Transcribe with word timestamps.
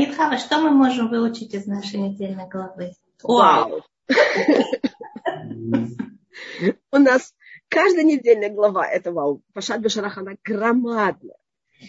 Ранит 0.00 0.16
Хава, 0.16 0.38
что 0.38 0.58
мы 0.60 0.70
можем 0.70 1.10
выучить 1.10 1.52
из 1.52 1.66
нашей 1.66 2.00
недельной 2.00 2.48
главы? 2.48 2.94
Вау! 3.22 3.82
У 6.90 6.96
нас 6.96 7.34
каждая 7.68 8.04
недельная 8.04 8.48
глава, 8.48 8.88
это 8.88 9.12
вау, 9.12 9.42
Пашат 9.52 9.82
Бешарах, 9.82 10.16
она 10.16 10.36
громадная. 10.42 11.36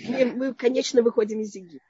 Мы, 0.10 0.54
конечно, 0.54 1.02
выходим 1.02 1.40
из 1.40 1.56
Египта. 1.56 1.86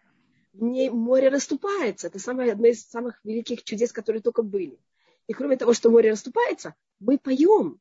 В 0.54 0.62
ней 0.62 0.92
море 0.92 1.30
расступается. 1.30 2.06
Это 2.06 2.20
самое, 2.20 2.52
одно 2.52 2.68
из 2.68 2.88
самых 2.88 3.20
великих 3.24 3.64
чудес, 3.64 3.92
которые 3.92 4.22
только 4.22 4.44
были. 4.44 4.78
И 5.26 5.34
кроме 5.34 5.58
того, 5.58 5.74
что 5.74 5.90
море 5.90 6.12
расступается, 6.12 6.76
мы 7.00 7.18
поем. 7.18 7.80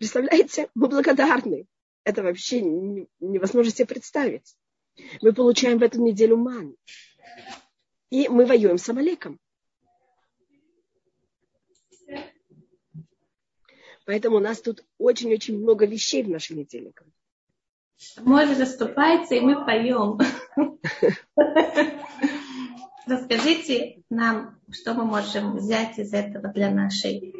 Представляете, 0.00 0.68
мы 0.74 0.88
благодарны. 0.88 1.68
Это 2.02 2.24
вообще 2.24 2.60
невозможно 2.60 3.70
себе 3.70 3.86
представить. 3.86 4.56
Мы 5.22 5.32
получаем 5.32 5.78
в 5.78 5.82
эту 5.82 6.00
неделю 6.00 6.36
ман. 6.36 6.76
И 8.10 8.28
мы 8.28 8.46
воюем 8.46 8.78
с 8.78 8.88
Амалеком. 8.88 9.38
Поэтому 14.06 14.36
у 14.36 14.40
нас 14.40 14.60
тут 14.60 14.84
очень-очень 14.98 15.58
много 15.58 15.86
вещей 15.86 16.22
в 16.22 16.28
нашем 16.28 16.58
недельнике. 16.58 17.04
Море 18.18 18.54
заступается, 18.54 19.34
и 19.34 19.40
мы 19.40 19.64
поем. 19.64 20.18
Расскажите 23.06 24.02
нам, 24.10 24.58
что 24.70 24.94
мы 24.94 25.04
можем 25.04 25.56
взять 25.56 25.98
из 25.98 26.12
этого 26.12 26.48
для 26.48 26.70
нашей 26.70 27.34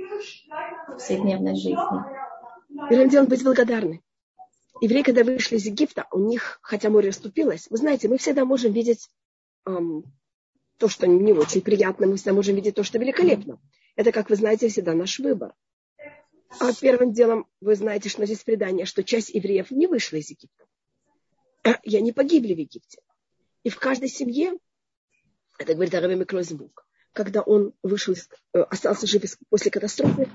повседневной 0.86 1.54
жизни. 1.54 1.78
Первым 2.88 3.08
делом 3.08 3.26
быть 3.28 3.42
благодарны. 3.42 4.02
Евреи, 4.80 5.02
когда 5.02 5.24
вышли 5.24 5.56
из 5.56 5.66
Египта, 5.66 6.06
у 6.10 6.18
них, 6.18 6.58
хотя 6.62 6.90
море 6.90 7.08
расступилось, 7.08 7.68
вы 7.70 7.76
знаете, 7.76 8.08
мы 8.08 8.18
всегда 8.18 8.44
можем 8.44 8.72
видеть 8.72 9.08
эм, 9.66 10.04
то, 10.78 10.88
что 10.88 11.06
не 11.06 11.32
очень 11.32 11.62
приятно, 11.62 12.06
мы 12.06 12.16
всегда 12.16 12.32
можем 12.32 12.56
видеть 12.56 12.74
то, 12.74 12.82
что 12.82 12.98
великолепно. 12.98 13.60
Это, 13.96 14.10
как 14.10 14.30
вы 14.30 14.36
знаете, 14.36 14.68
всегда 14.68 14.94
наш 14.94 15.18
выбор. 15.20 15.54
А 16.60 16.72
первым 16.72 17.12
делом 17.12 17.46
вы 17.60 17.74
знаете, 17.76 18.08
что 18.08 18.24
здесь 18.26 18.42
предание, 18.42 18.86
что 18.86 19.04
часть 19.04 19.30
евреев 19.30 19.70
не 19.70 19.86
вышла 19.86 20.16
из 20.16 20.30
Египта. 20.30 20.66
И 21.82 21.96
они 21.96 22.12
погибли 22.12 22.54
в 22.54 22.58
Египте. 22.58 23.00
И 23.62 23.70
в 23.70 23.78
каждой 23.78 24.08
семье, 24.08 24.58
это 25.58 25.74
говорит 25.74 25.94
Аравим 25.94 26.24
Кройзенбург, 26.24 26.86
когда 27.12 27.42
он 27.42 27.72
вышел, 27.82 28.14
э, 28.52 28.58
остался 28.58 29.06
жив 29.06 29.22
после 29.48 29.70
катастрофы, 29.70 30.28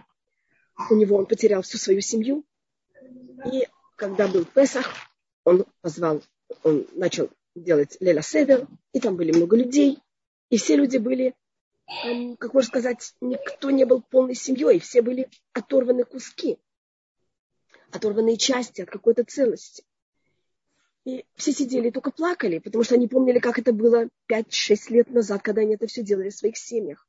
у 0.90 0.96
него 0.96 1.18
он 1.18 1.26
потерял 1.26 1.62
всю 1.62 1.78
свою 1.78 2.02
семью. 2.02 2.46
И 3.52 3.68
когда 4.00 4.28
был 4.28 4.46
Песах, 4.46 4.88
он 5.44 5.66
позвал, 5.82 6.24
он 6.64 6.88
начал 6.94 7.30
делать 7.54 7.98
Леля 8.00 8.22
Седер, 8.22 8.66
и 8.94 9.00
там 9.00 9.18
были 9.18 9.32
много 9.32 9.58
людей, 9.58 10.00
и 10.50 10.58
все 10.58 10.76
люди 10.76 10.98
были 10.98 11.36
как 12.38 12.54
можно 12.54 12.68
сказать, 12.68 13.16
никто 13.20 13.72
не 13.72 13.84
был 13.84 14.02
полной 14.02 14.36
семьей, 14.36 14.80
все 14.80 15.02
были 15.02 15.28
оторваны 15.54 16.04
куски, 16.04 16.60
оторванные 17.92 18.38
части 18.38 18.82
от 18.82 18.92
какой-то 18.92 19.24
целости. 19.24 19.84
И 21.04 21.26
все 21.34 21.52
сидели 21.52 21.88
и 21.88 21.92
только 21.92 22.12
плакали, 22.12 22.60
потому 22.60 22.84
что 22.84 22.94
они 22.94 23.08
помнили, 23.08 23.40
как 23.40 23.58
это 23.58 23.74
было 23.74 24.08
5-6 24.32 24.78
лет 24.90 25.10
назад, 25.10 25.42
когда 25.42 25.62
они 25.62 25.74
это 25.76 25.88
все 25.88 26.04
делали 26.04 26.30
в 26.30 26.36
своих 26.36 26.58
семьях. 26.58 27.08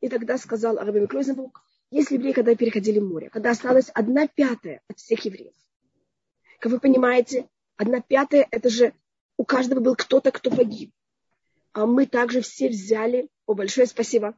И 0.00 0.08
тогда 0.08 0.38
сказал 0.38 0.78
Арабим 0.78 1.08
Кройзенбург, 1.08 1.60
если 1.90 2.14
евреи, 2.14 2.32
когда 2.32 2.54
переходили 2.54 3.00
море, 3.00 3.28
когда 3.28 3.50
осталась 3.50 3.90
одна 3.92 4.26
пятая 4.28 4.80
от 4.88 4.98
всех 4.98 5.26
евреев, 5.26 5.52
как 6.58 6.72
вы 6.72 6.80
понимаете, 6.80 7.48
одна 7.76 8.00
пятая, 8.00 8.46
это 8.50 8.68
же 8.68 8.94
у 9.36 9.44
каждого 9.44 9.80
был 9.80 9.96
кто-то, 9.96 10.30
кто 10.32 10.50
погиб. 10.50 10.92
А 11.72 11.86
мы 11.86 12.06
также 12.06 12.40
все 12.40 12.68
взяли 12.68 13.28
о, 13.44 13.54
большое 13.54 13.86
спасибо 13.86 14.34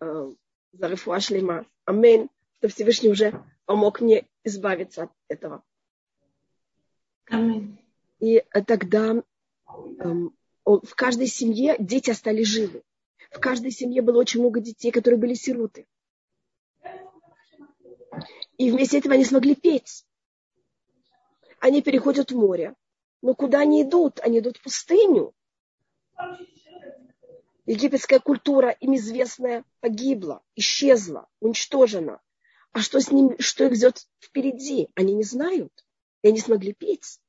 э, 0.00 0.32
за 0.72 1.20
Шлема. 1.20 1.66
Амин, 1.84 2.30
что 2.58 2.68
Всевышний 2.68 3.10
уже 3.10 3.44
помог 3.66 4.00
мне 4.00 4.26
избавиться 4.44 5.04
от 5.04 5.12
этого. 5.28 5.62
Амин. 7.26 7.78
И 8.18 8.42
тогда 8.66 9.16
э, 9.16 10.14
в 10.64 10.94
каждой 10.94 11.26
семье 11.26 11.76
дети 11.78 12.10
остались 12.10 12.48
живы. 12.48 12.82
В 13.30 13.38
каждой 13.38 13.70
семье 13.70 14.02
было 14.02 14.18
очень 14.18 14.40
много 14.40 14.60
детей, 14.60 14.90
которые 14.90 15.20
были 15.20 15.34
сироты. 15.34 15.86
И 18.58 18.70
вместе 18.70 18.98
этого 18.98 19.14
они 19.14 19.24
смогли 19.24 19.54
петь. 19.54 20.04
Они 21.60 21.82
переходят 21.82 22.32
в 22.32 22.36
море. 22.36 22.74
Но 23.22 23.34
куда 23.34 23.60
они 23.60 23.82
идут? 23.82 24.18
Они 24.20 24.40
идут 24.40 24.56
в 24.56 24.62
пустыню 24.62 25.34
египетская 27.70 28.18
культура, 28.18 28.70
им 28.70 28.96
известная, 28.96 29.64
погибла, 29.78 30.42
исчезла, 30.56 31.28
уничтожена. 31.38 32.20
А 32.72 32.80
что 32.80 33.00
с 33.00 33.12
ними, 33.12 33.40
что 33.40 33.64
их 33.66 33.74
ждет 33.74 34.06
впереди, 34.20 34.88
они 34.94 35.14
не 35.14 35.22
знают. 35.22 35.72
И 36.22 36.28
они 36.28 36.40
смогли 36.40 36.72
петь. 36.72 37.20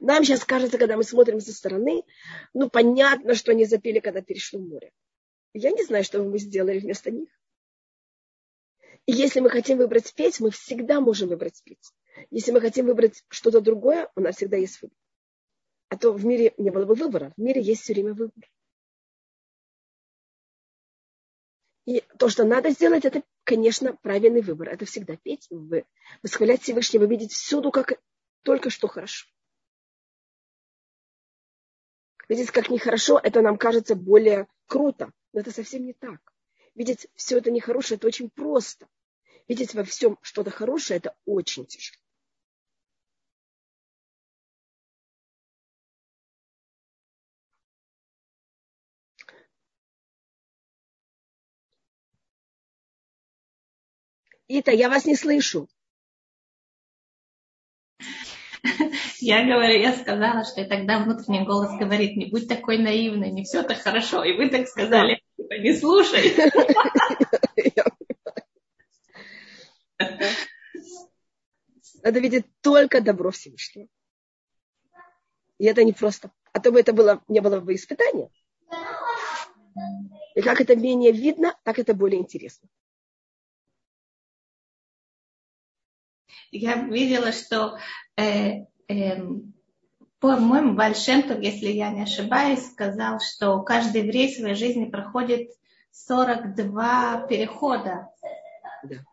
Нам 0.00 0.24
сейчас 0.24 0.44
кажется, 0.44 0.76
когда 0.76 0.96
мы 0.96 1.04
смотрим 1.04 1.40
со 1.40 1.52
стороны, 1.52 2.04
ну, 2.52 2.68
понятно, 2.68 3.34
что 3.34 3.52
они 3.52 3.64
запели, 3.64 4.00
когда 4.00 4.20
перешли 4.20 4.58
в 4.58 4.68
море. 4.68 4.92
Я 5.54 5.70
не 5.70 5.84
знаю, 5.84 6.04
что 6.04 6.22
мы 6.22 6.38
сделали 6.38 6.78
вместо 6.78 7.10
них. 7.10 7.28
Если 9.06 9.40
мы 9.40 9.50
хотим 9.50 9.78
выбрать 9.78 10.14
петь, 10.14 10.40
мы 10.40 10.50
всегда 10.50 11.00
можем 11.00 11.28
выбрать 11.28 11.62
петь. 11.62 11.92
Если 12.30 12.52
мы 12.52 12.60
хотим 12.60 12.86
выбрать 12.86 13.22
что-то 13.28 13.60
другое, 13.60 14.10
у 14.16 14.20
нас 14.20 14.36
всегда 14.36 14.56
есть 14.56 14.80
выбор. 14.80 14.96
А 15.88 15.98
то 15.98 16.12
в 16.12 16.24
мире 16.24 16.54
не 16.56 16.70
было 16.70 16.86
бы 16.86 16.94
выбора. 16.94 17.32
В 17.36 17.40
мире 17.40 17.60
есть 17.60 17.82
все 17.82 17.92
время 17.92 18.14
выбор. 18.14 18.50
И 21.84 22.02
то, 22.18 22.30
что 22.30 22.44
надо 22.44 22.70
сделать, 22.70 23.04
это, 23.04 23.22
конечно, 23.44 23.94
правильный 23.94 24.40
выбор. 24.40 24.70
Это 24.70 24.86
всегда 24.86 25.16
петь, 25.16 25.50
восхвалять 26.22 26.62
Всевышнего, 26.62 27.04
видеть 27.04 27.32
всюду, 27.32 27.70
как 27.70 28.00
только 28.42 28.70
что 28.70 28.88
хорошо. 28.88 29.26
Видеть, 32.26 32.50
как 32.50 32.70
нехорошо, 32.70 33.20
это 33.22 33.42
нам 33.42 33.58
кажется 33.58 33.94
более 33.94 34.48
круто. 34.66 35.12
Но 35.34 35.40
это 35.40 35.50
совсем 35.50 35.84
не 35.84 35.92
так. 35.92 36.33
Видеть 36.74 37.06
все 37.14 37.38
это 37.38 37.50
нехорошее, 37.50 37.96
это 37.96 38.06
очень 38.06 38.30
просто. 38.30 38.88
Видеть 39.46 39.74
во 39.74 39.84
всем 39.84 40.18
что-то 40.22 40.50
хорошее, 40.50 40.98
это 40.98 41.14
очень 41.24 41.66
тяжело. 41.66 41.98
Ита, 54.46 54.72
я 54.72 54.88
вас 54.90 55.06
не 55.06 55.16
слышу. 55.16 55.68
Я 59.20 59.44
говорю, 59.44 59.80
я 59.80 59.94
сказала, 59.94 60.44
что 60.44 60.60
и 60.60 60.68
тогда 60.68 60.98
внутренний 60.98 61.46
голос 61.46 61.78
говорит, 61.78 62.16
не 62.16 62.26
будь 62.26 62.46
такой 62.46 62.78
наивной, 62.78 63.30
не 63.30 63.44
все 63.44 63.62
так 63.62 63.78
хорошо. 63.78 64.22
И 64.22 64.36
вы 64.36 64.50
так 64.50 64.68
сказали, 64.68 65.23
типа, 65.54 65.62
не 65.62 65.74
слушай. 65.74 66.34
Надо 72.02 72.20
видеть 72.20 72.46
только 72.60 73.00
добро 73.00 73.30
Всевышнего. 73.30 73.88
И 75.58 75.64
это 75.64 75.84
не 75.84 75.92
просто. 75.92 76.32
А 76.52 76.60
то 76.60 76.70
бы 76.70 76.80
это 76.80 76.92
было, 76.92 77.22
не 77.28 77.40
было 77.40 77.60
бы 77.60 77.74
испытания. 77.74 78.30
И 80.34 80.42
как 80.42 80.60
это 80.60 80.76
менее 80.76 81.12
видно, 81.12 81.58
так 81.64 81.78
это 81.78 81.94
более 81.94 82.20
интересно. 82.20 82.68
я 86.50 86.86
видела, 86.86 87.32
что, 87.32 87.78
э, 88.16 88.66
э, 88.88 89.22
по-моему, 90.24 90.74
Вальшемтов, 90.74 91.42
если 91.42 91.66
я 91.66 91.90
не 91.90 92.00
ошибаюсь, 92.00 92.64
сказал, 92.64 93.20
что 93.20 93.60
каждый 93.60 94.04
еврей 94.04 94.32
в 94.32 94.38
своей 94.38 94.54
жизни 94.54 94.86
проходит 94.86 95.50
42 95.92 97.26
перехода. 97.28 98.08
Да. 98.84 99.04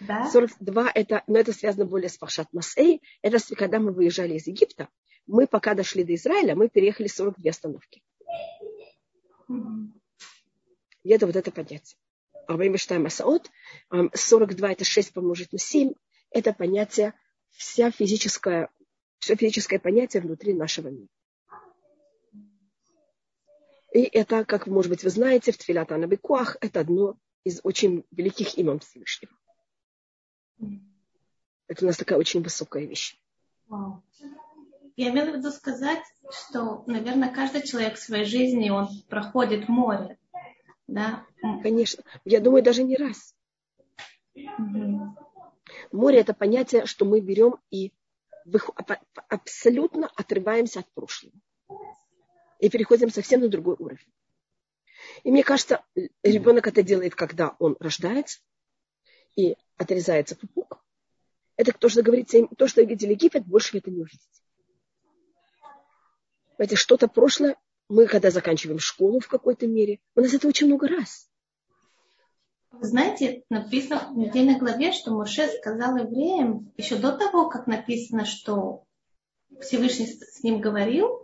Да? 0.00 0.30
42 0.30 0.90
это, 0.94 1.22
но 1.26 1.38
это 1.38 1.54
связано 1.54 1.86
более 1.86 2.10
с 2.10 2.18
Пашат 2.18 2.52
Масей. 2.52 3.00
Это 3.22 3.38
когда 3.56 3.78
мы 3.78 3.92
выезжали 3.92 4.34
из 4.34 4.46
Египта, 4.46 4.88
мы 5.26 5.46
пока 5.46 5.72
дошли 5.72 6.04
до 6.04 6.14
Израиля, 6.14 6.54
мы 6.54 6.68
переехали 6.68 7.06
42 7.06 7.48
остановки. 7.48 8.02
Mm-hmm. 9.48 9.86
И 11.04 11.10
это 11.10 11.24
вот 11.24 11.36
это 11.36 11.50
понятие. 11.50 11.98
А 12.46 12.52
мы 12.58 12.76
считаем 12.76 13.04
Масаот, 13.04 13.50
42 13.90 14.72
это 14.72 14.84
6 14.84 15.14
помножить 15.14 15.50
на 15.50 15.58
7, 15.58 15.94
это 16.30 16.52
понятие, 16.52 17.14
вся 17.52 17.90
физическая, 17.90 18.68
все 19.18 19.36
физическое 19.36 19.78
понятие 19.78 20.22
внутри 20.22 20.54
нашего 20.54 20.88
мира. 20.88 21.08
И 23.92 24.02
это, 24.02 24.44
как, 24.44 24.66
может 24.66 24.90
быть, 24.90 25.02
вы 25.02 25.10
знаете, 25.10 25.52
в 25.52 25.58
Твилат 25.58 25.90
Анабекуах 25.92 26.56
это 26.60 26.80
одно 26.80 27.16
из 27.44 27.60
очень 27.62 28.04
великих 28.10 28.58
имен 28.58 28.80
Всевышнего. 28.80 29.32
Это 31.68 31.84
у 31.84 31.86
нас 31.86 31.96
такая 31.96 32.18
очень 32.18 32.42
высокая 32.42 32.84
вещь. 32.84 33.18
я 34.96 35.10
имела 35.10 35.30
в 35.30 35.36
виду 35.36 35.50
сказать, 35.50 36.02
что, 36.30 36.84
наверное, 36.86 37.32
каждый 37.32 37.62
человек 37.62 37.96
в 37.96 38.02
своей 38.02 38.24
жизни, 38.24 38.70
он 38.70 38.88
проходит 39.08 39.68
море. 39.68 40.18
Да? 40.86 41.26
Конечно. 41.62 42.02
Я 42.24 42.40
думаю, 42.40 42.62
даже 42.62 42.82
не 42.82 42.96
раз. 42.96 43.34
Угу. 44.34 45.16
Море– 45.92 46.18
это 46.20 46.34
понятие, 46.34 46.86
что 46.86 47.04
мы 47.04 47.20
берем 47.20 47.56
и 47.70 47.92
абсолютно 49.28 50.10
отрываемся 50.16 50.80
от 50.80 50.92
прошлого. 50.92 51.34
И 52.58 52.68
переходим 52.68 53.10
совсем 53.10 53.40
на 53.40 53.48
другой 53.48 53.76
уровень. 53.78 54.12
И 55.22 55.30
мне 55.30 55.44
кажется, 55.44 55.84
ребенок 56.22 56.66
это 56.66 56.82
делает, 56.82 57.14
когда 57.14 57.54
он 57.58 57.76
рождается 57.78 58.40
и 59.36 59.56
отрезается 59.76 60.36
пупок. 60.36 60.84
Это 61.56 61.72
то, 61.72 61.88
что 61.88 62.02
говорится 62.02 62.38
им, 62.38 62.48
то, 62.48 62.68
что 62.68 62.82
видели 62.82 63.12
Египет, 63.12 63.46
больше 63.46 63.72
вы 63.72 63.78
это 63.78 63.90
не 63.90 64.00
увидите. 64.00 64.42
Знаете, 66.56 66.76
что-то 66.76 67.08
прошлое, 67.08 67.56
мы 67.88 68.06
когда 68.06 68.30
заканчиваем 68.30 68.78
школу 68.78 69.20
в 69.20 69.28
какой-то 69.28 69.66
мере, 69.66 70.00
у 70.14 70.20
нас 70.20 70.34
это 70.34 70.48
очень 70.48 70.66
много 70.66 70.88
раз. 70.88 71.27
Вы 72.70 72.86
знаете, 72.86 73.42
написано 73.50 74.10
в 74.12 74.18
недельной 74.18 74.58
главе, 74.58 74.92
что 74.92 75.12
Моше 75.12 75.48
сказал 75.48 75.96
евреям, 75.96 76.70
еще 76.76 76.96
до 76.96 77.12
того, 77.12 77.48
как 77.48 77.66
написано, 77.66 78.24
что 78.24 78.84
Всевышний 79.60 80.06
с 80.06 80.42
ним 80.42 80.60
говорил, 80.60 81.22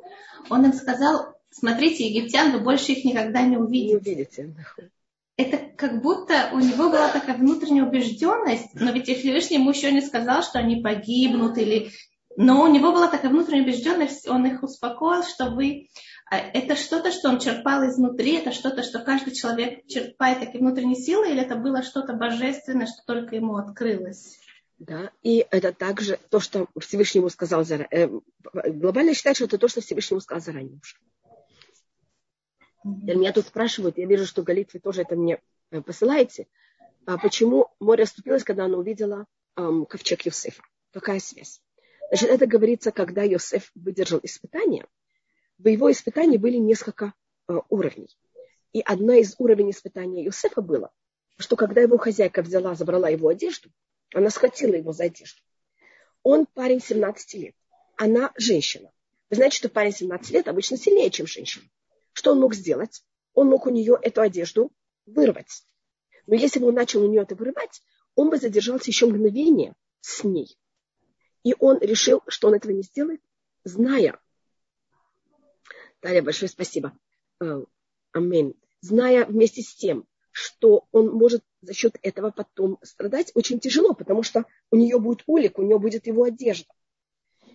он 0.50 0.64
им 0.64 0.73
сказал, 0.73 1.35
смотрите, 1.50 2.08
египтян, 2.08 2.52
вы 2.52 2.61
больше 2.61 2.93
их 2.93 3.05
никогда 3.05 3.43
не 3.43 3.56
увидите. 3.56 3.93
Не 3.93 3.96
увидите. 3.96 4.55
Это 5.37 5.58
как 5.76 6.00
будто 6.00 6.50
у 6.52 6.61
него 6.61 6.91
была 6.91 7.08
такая 7.08 7.37
внутренняя 7.37 7.85
убежденность, 7.85 8.75
но 8.75 8.93
ведь 8.93 9.06
Всевышний 9.08 9.56
ему 9.56 9.70
еще 9.70 9.91
не 9.91 10.00
сказал, 10.00 10.43
что 10.43 10.58
они 10.58 10.81
погибнут 10.81 11.58
или 11.58 11.91
но 12.37 12.62
у 12.62 12.67
него 12.67 12.93
была 12.93 13.08
такая 13.08 13.31
внутренняя 13.31 13.62
убежденность, 13.62 14.29
он 14.29 14.46
их 14.46 14.62
успокоил, 14.62 15.23
что 15.23 15.50
вы 15.50 15.88
это 16.30 16.76
что-то, 16.76 17.12
что 17.12 17.28
он 17.28 17.38
черпал 17.38 17.86
изнутри, 17.86 18.36
это 18.36 18.52
что-то, 18.52 18.82
что 18.82 19.00
каждый 19.00 19.34
человек 19.34 19.86
черпает 19.86 20.40
такие 20.40 20.60
внутренние 20.60 20.96
силы, 20.96 21.30
или 21.30 21.42
это 21.42 21.56
было 21.56 21.82
что-то 21.82 22.14
божественное, 22.14 22.86
что 22.86 23.02
только 23.06 23.36
ему 23.36 23.56
открылось? 23.56 24.38
Да, 24.78 25.10
и 25.22 25.46
это 25.50 25.72
также 25.72 26.18
то, 26.30 26.40
что 26.40 26.66
Всевышний 26.78 27.20
ему 27.20 27.28
сказал 27.28 27.64
заранее. 27.64 27.88
Э, 27.90 28.70
глобально 28.70 29.14
считать, 29.14 29.36
что 29.36 29.44
это 29.44 29.58
то, 29.58 29.68
что 29.68 29.80
Всевышний 29.80 30.14
ему 30.14 30.20
сказал 30.20 30.42
заранее 30.42 30.80
уже. 30.82 30.96
Mm-hmm. 32.84 33.14
Меня 33.14 33.32
тут 33.32 33.46
спрашивают, 33.46 33.98
я 33.98 34.06
вижу, 34.06 34.26
что 34.26 34.42
Галит, 34.42 34.74
вы 34.74 34.80
тоже 34.80 35.02
это 35.02 35.16
мне 35.16 35.40
э, 35.70 35.80
посылаете, 35.80 36.48
а 37.06 37.18
почему 37.18 37.68
море 37.80 38.04
оступилось, 38.04 38.44
когда 38.44 38.64
она 38.64 38.78
увидела 38.78 39.26
эм, 39.56 39.86
ковчег 39.86 40.22
Юсефа? 40.22 40.62
Какая 40.92 41.20
связь? 41.20 41.60
Значит, 42.08 42.30
это 42.30 42.46
говорится, 42.46 42.92
когда 42.92 43.22
Йосеф 43.22 43.70
выдержал 43.74 44.20
испытания. 44.22 44.86
В 45.58 45.68
его 45.68 45.90
испытании 45.90 46.36
были 46.36 46.56
несколько 46.56 47.14
э, 47.48 47.54
уровней. 47.68 48.08
И 48.72 48.80
одна 48.80 49.16
из 49.18 49.34
уровней 49.38 49.70
испытания 49.70 50.24
Йосефа 50.24 50.60
было, 50.60 50.90
что 51.36 51.56
когда 51.56 51.80
его 51.80 51.96
хозяйка 51.96 52.42
взяла, 52.42 52.74
забрала 52.74 53.08
его 53.08 53.28
одежду, 53.28 53.70
она 54.12 54.30
схватила 54.30 54.74
его 54.74 54.92
за 54.92 55.04
одежду. 55.04 55.40
Он 56.22 56.46
парень 56.46 56.80
17 56.80 57.34
лет, 57.34 57.54
она 57.96 58.32
женщина. 58.36 58.90
Вы 59.30 59.36
знаете, 59.36 59.58
что 59.58 59.68
парень 59.68 59.92
17 59.92 60.30
лет 60.32 60.48
обычно 60.48 60.76
сильнее, 60.76 61.10
чем 61.10 61.26
женщина. 61.26 61.64
Что 62.12 62.32
он 62.32 62.40
мог 62.40 62.54
сделать? 62.54 63.04
Он 63.34 63.48
мог 63.48 63.66
у 63.66 63.70
нее 63.70 63.98
эту 64.00 64.20
одежду 64.20 64.72
вырвать. 65.06 65.64
Но 66.26 66.34
если 66.34 66.58
бы 66.60 66.68
он 66.68 66.74
начал 66.74 67.02
у 67.02 67.08
нее 67.08 67.22
это 67.22 67.34
вырывать, 67.34 67.82
он 68.14 68.30
бы 68.30 68.38
задержался 68.38 68.90
еще 68.90 69.06
мгновение 69.06 69.74
с 70.00 70.24
ней. 70.24 70.56
И 71.42 71.54
он 71.58 71.78
решил, 71.80 72.22
что 72.26 72.48
он 72.48 72.54
этого 72.54 72.72
не 72.72 72.82
сделает, 72.82 73.20
зная, 73.64 74.18
Таля, 76.04 76.22
большое 76.22 76.50
спасибо, 76.50 76.92
э, 77.40 77.64
аминь, 78.12 78.54
зная 78.82 79.24
вместе 79.24 79.62
с 79.62 79.74
тем, 79.74 80.04
что 80.32 80.86
он 80.92 81.08
может 81.08 81.42
за 81.62 81.72
счет 81.72 81.96
этого 82.02 82.30
потом 82.30 82.78
страдать, 82.82 83.32
очень 83.34 83.58
тяжело, 83.58 83.94
потому 83.94 84.22
что 84.22 84.44
у 84.70 84.76
нее 84.76 84.98
будет 84.98 85.22
улик, 85.26 85.58
у 85.58 85.62
нее 85.62 85.78
будет 85.78 86.06
его 86.06 86.24
одежда. 86.24 86.70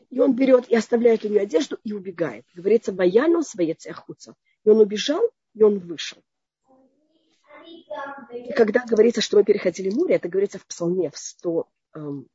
И 0.10 0.20
он 0.20 0.34
берет 0.34 0.68
и 0.68 0.76
оставляет 0.76 1.24
у 1.26 1.28
нее 1.28 1.42
одежду 1.42 1.78
и 1.84 1.94
убегает. 1.94 2.44
Говорится, 2.56 2.92
баяну 2.92 3.44
своей 3.44 3.76
цехуца. 3.76 4.34
И 4.64 4.70
он 4.70 4.80
убежал, 4.80 5.22
и 5.54 5.62
он 5.62 5.78
вышел. 5.78 6.18
И 8.34 8.52
когда 8.54 8.84
говорится, 8.84 9.22
что 9.22 9.38
мы 9.38 9.44
переходили 9.44 9.92
море, 9.92 10.16
это 10.16 10.28
говорится 10.28 10.58
в 10.58 10.66
псалме 10.66 11.12
в 11.12 11.20
100, 11.20 11.70
в 11.94 12.26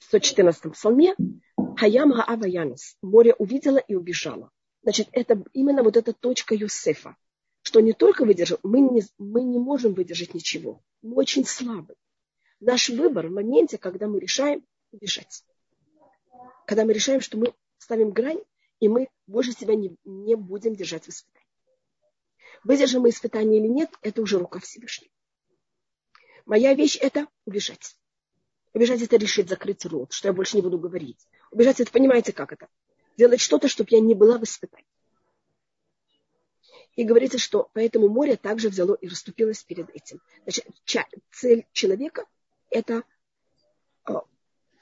114 0.00 0.72
псалме, 0.72 1.14
Хаям 1.78 2.12
Хаава 2.12 2.46
Янус, 2.46 2.96
море 3.02 3.34
увидела 3.34 3.78
и 3.78 3.94
убежала. 3.94 4.50
Значит, 4.82 5.08
это 5.12 5.44
именно 5.52 5.84
вот 5.84 5.96
эта 5.96 6.12
точка 6.12 6.56
Юсефа, 6.56 7.16
что 7.62 7.78
не 7.78 7.92
только 7.92 8.24
выдержал, 8.24 8.58
мы 8.64 8.80
не, 8.80 9.04
мы 9.16 9.44
не 9.44 9.60
можем 9.60 9.94
выдержать 9.94 10.34
ничего. 10.34 10.82
Мы 11.02 11.14
очень 11.14 11.44
слабы. 11.44 11.94
Наш 12.58 12.88
выбор 12.88 13.28
в 13.28 13.32
моменте, 13.32 13.78
когда 13.78 14.08
мы 14.08 14.18
решаем 14.18 14.66
убежать. 14.90 15.44
Когда 16.66 16.84
мы 16.84 16.92
решаем, 16.92 17.20
что 17.20 17.38
мы 17.38 17.54
ставим 17.78 18.10
грань, 18.10 18.42
и 18.80 18.88
мы 18.88 19.08
больше 19.28 19.52
себя 19.52 19.76
не, 19.76 19.94
не 20.04 20.34
будем 20.34 20.74
держать 20.74 21.04
в 21.04 21.10
испытании. 21.10 21.46
Выдержим 22.64 23.02
мы 23.02 23.10
испытание 23.10 23.60
или 23.60 23.68
нет, 23.68 23.90
это 24.02 24.20
уже 24.20 24.40
рука 24.40 24.58
Всевышнего. 24.58 25.12
Моя 26.44 26.74
вещь– 26.74 26.98
это 27.00 27.28
убежать. 27.44 27.94
Убежать 28.72 29.00
это 29.00 29.16
решить 29.16 29.48
закрыть 29.48 29.84
рот, 29.86 30.12
что 30.12 30.26
я 30.26 30.32
больше 30.32 30.56
не 30.56 30.62
буду 30.62 30.78
говорить. 30.78 31.24
Убежать 31.50 31.80
это, 31.80 31.90
понимаете, 31.90 32.32
как 32.32 32.52
это? 32.52 32.68
Делать 33.16 33.40
что-то, 33.40 33.68
чтобы 33.68 33.88
я 33.92 34.00
не 34.00 34.14
была 34.14 34.38
в 34.38 34.44
испытании. 34.44 34.86
И 36.94 37.04
говорится, 37.04 37.38
что 37.38 37.70
поэтому 37.74 38.08
море 38.08 38.36
также 38.36 38.68
взяло 38.68 38.94
и 38.94 39.08
расступилось 39.08 39.62
перед 39.62 39.88
этим. 39.90 40.20
Значит, 40.42 40.66
цель 41.30 41.66
человека– 41.72 42.26
это 42.70 43.04
а, 44.04 44.22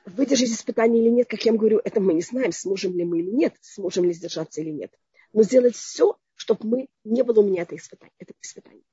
выдержать 0.06 0.50
испытание 0.50 1.02
или 1.02 1.10
нет, 1.10 1.28
как 1.28 1.44
я 1.44 1.52
вам 1.52 1.58
говорю, 1.58 1.80
это 1.84 2.00
мы 2.00 2.14
не 2.14 2.22
знаем, 2.22 2.52
сможем 2.52 2.96
ли 2.96 3.04
мы 3.04 3.20
или 3.20 3.30
нет, 3.30 3.54
сможем 3.60 4.04
ли 4.04 4.12
сдержаться 4.12 4.62
или 4.62 4.70
нет. 4.70 4.98
Но 5.34 5.42
сделать 5.42 5.76
все, 5.76 6.16
чтобы 6.34 6.66
мы 6.68 6.88
не 7.04 7.22
было 7.22 7.40
у 7.40 7.46
меня 7.46 7.62
это 7.62 7.76
испытание. 7.76 8.14
Это 8.18 8.32
испытание. 8.40 8.84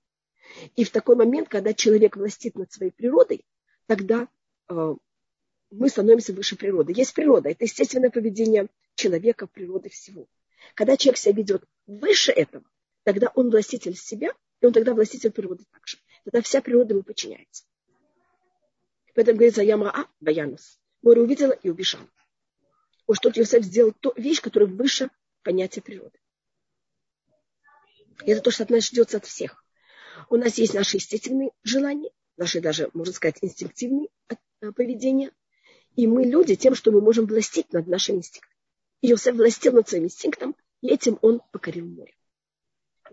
И 0.75 0.83
в 0.83 0.91
такой 0.91 1.15
момент, 1.15 1.47
когда 1.47 1.73
человек 1.73 2.17
властит 2.17 2.55
над 2.55 2.71
своей 2.73 2.91
природой, 2.91 3.45
тогда 3.87 4.27
Э, 4.69 4.95
мы 5.73 5.89
становимся 5.89 6.33
выше 6.33 6.55
природы. 6.55 6.93
Есть 6.95 7.13
природа, 7.13 7.49
это 7.49 7.63
естественное 7.63 8.09
поведение 8.09 8.67
человека, 8.95 9.47
природы 9.47 9.89
всего. 9.89 10.27
Когда 10.75 10.97
человек 10.97 11.17
себя 11.17 11.33
ведет 11.33 11.63
выше 11.87 12.31
этого, 12.31 12.63
тогда 13.03 13.31
он 13.36 13.50
властитель 13.50 13.95
себя, 13.95 14.33
и 14.62 14.65
он 14.65 14.74
тогда 14.74 14.93
властитель 14.93 15.31
природы 15.31 15.65
также. 15.71 15.98
Тогда 16.24 16.41
вся 16.41 16.62
природа 16.62 16.93
ему 16.93 17.03
подчиняется. 17.03 17.65
Поэтому 19.13 19.38
говорится 19.38 19.62
Ямаа 19.62 20.07
Баянус. 20.19 20.79
Море 21.01 21.21
увидела 21.21 21.51
и 21.51 21.69
убежала. 21.69 22.07
Вот 23.05 23.17
что 23.17 23.31
Йосеф 23.33 23.63
сделал 23.63 23.93
ту 24.00 24.13
вещь, 24.15 24.41
которая 24.41 24.69
выше 24.69 25.09
понятия 25.43 25.81
природы. 25.81 26.17
Это 28.25 28.41
то, 28.41 28.51
что 28.51 28.63
от 28.63 28.69
нас 28.69 28.88
ждется 28.88 29.17
от 29.17 29.25
всех. 29.25 29.65
У 30.29 30.38
нас 30.38 30.57
есть 30.57 30.74
наши 30.74 30.98
естественные 30.98 31.51
желания, 31.63 32.12
наши 32.38 32.62
даже, 32.62 32.89
можно 32.93 33.13
сказать, 33.13 33.39
инстинктивные 33.41 34.07
Э, 34.63 34.71
поведения. 34.71 35.31
И 35.95 36.07
мы 36.07 36.23
люди 36.23 36.55
тем, 36.55 36.75
что 36.75 36.91
мы 36.91 37.01
можем 37.01 37.25
властить 37.25 37.71
над 37.71 37.88
нашим 37.88 38.17
инстинктом. 38.17 38.57
Иосиф 39.01 39.35
властил 39.35 39.73
над 39.73 39.88
своим 39.88 40.05
инстинктом, 40.05 40.55
и 40.81 40.88
этим 40.88 41.19
он 41.21 41.41
покорил 41.51 41.85
море. 41.85 42.15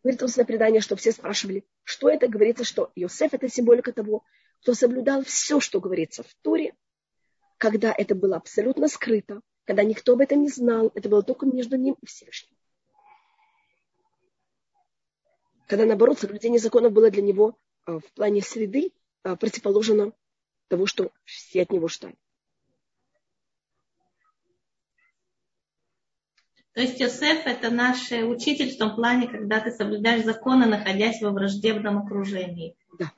Говорит 0.02 0.22
устное 0.22 0.44
предание, 0.44 0.80
что 0.80 0.96
все 0.96 1.12
спрашивали, 1.12 1.64
что 1.82 2.08
это. 2.08 2.28
Говорится, 2.28 2.64
что 2.64 2.90
Иосиф– 2.94 3.30
это 3.34 3.48
символика 3.48 3.92
того, 3.92 4.24
кто 4.62 4.74
соблюдал 4.74 5.24
все, 5.24 5.60
что 5.60 5.80
говорится 5.80 6.22
в 6.22 6.34
Туре, 6.42 6.74
когда 7.58 7.92
это 7.96 8.14
было 8.14 8.36
абсолютно 8.36 8.88
скрыто, 8.88 9.40
когда 9.64 9.84
никто 9.84 10.14
об 10.14 10.20
этом 10.20 10.42
не 10.42 10.48
знал, 10.48 10.90
это 10.94 11.08
было 11.08 11.22
только 11.22 11.44
между 11.44 11.76
ним 11.76 11.96
и 12.00 12.06
Всевышним. 12.06 12.56
Когда, 15.66 15.84
наоборот, 15.84 16.18
соблюдение 16.18 16.58
законов 16.58 16.92
было 16.92 17.10
для 17.10 17.22
него 17.22 17.58
э, 17.86 17.98
в 17.98 18.12
плане 18.14 18.42
среды 18.42 18.92
э, 19.22 19.36
противоположно 19.36 20.12
того, 20.68 20.86
что 20.86 21.12
все 21.24 21.62
от 21.62 21.70
него 21.70 21.86
ждали. 21.88 22.16
То 26.72 26.80
есть 26.80 27.00
Йосеф 27.00 27.46
это 27.46 27.70
наш 27.70 28.12
учитель 28.12 28.74
в 28.74 28.78
том 28.78 28.94
плане, 28.94 29.28
когда 29.28 29.60
ты 29.60 29.70
соблюдаешь 29.72 30.24
законы, 30.24 30.66
находясь 30.66 31.20
во 31.20 31.30
враждебном 31.30 31.98
окружении. 31.98 32.76
Да. 32.98 33.12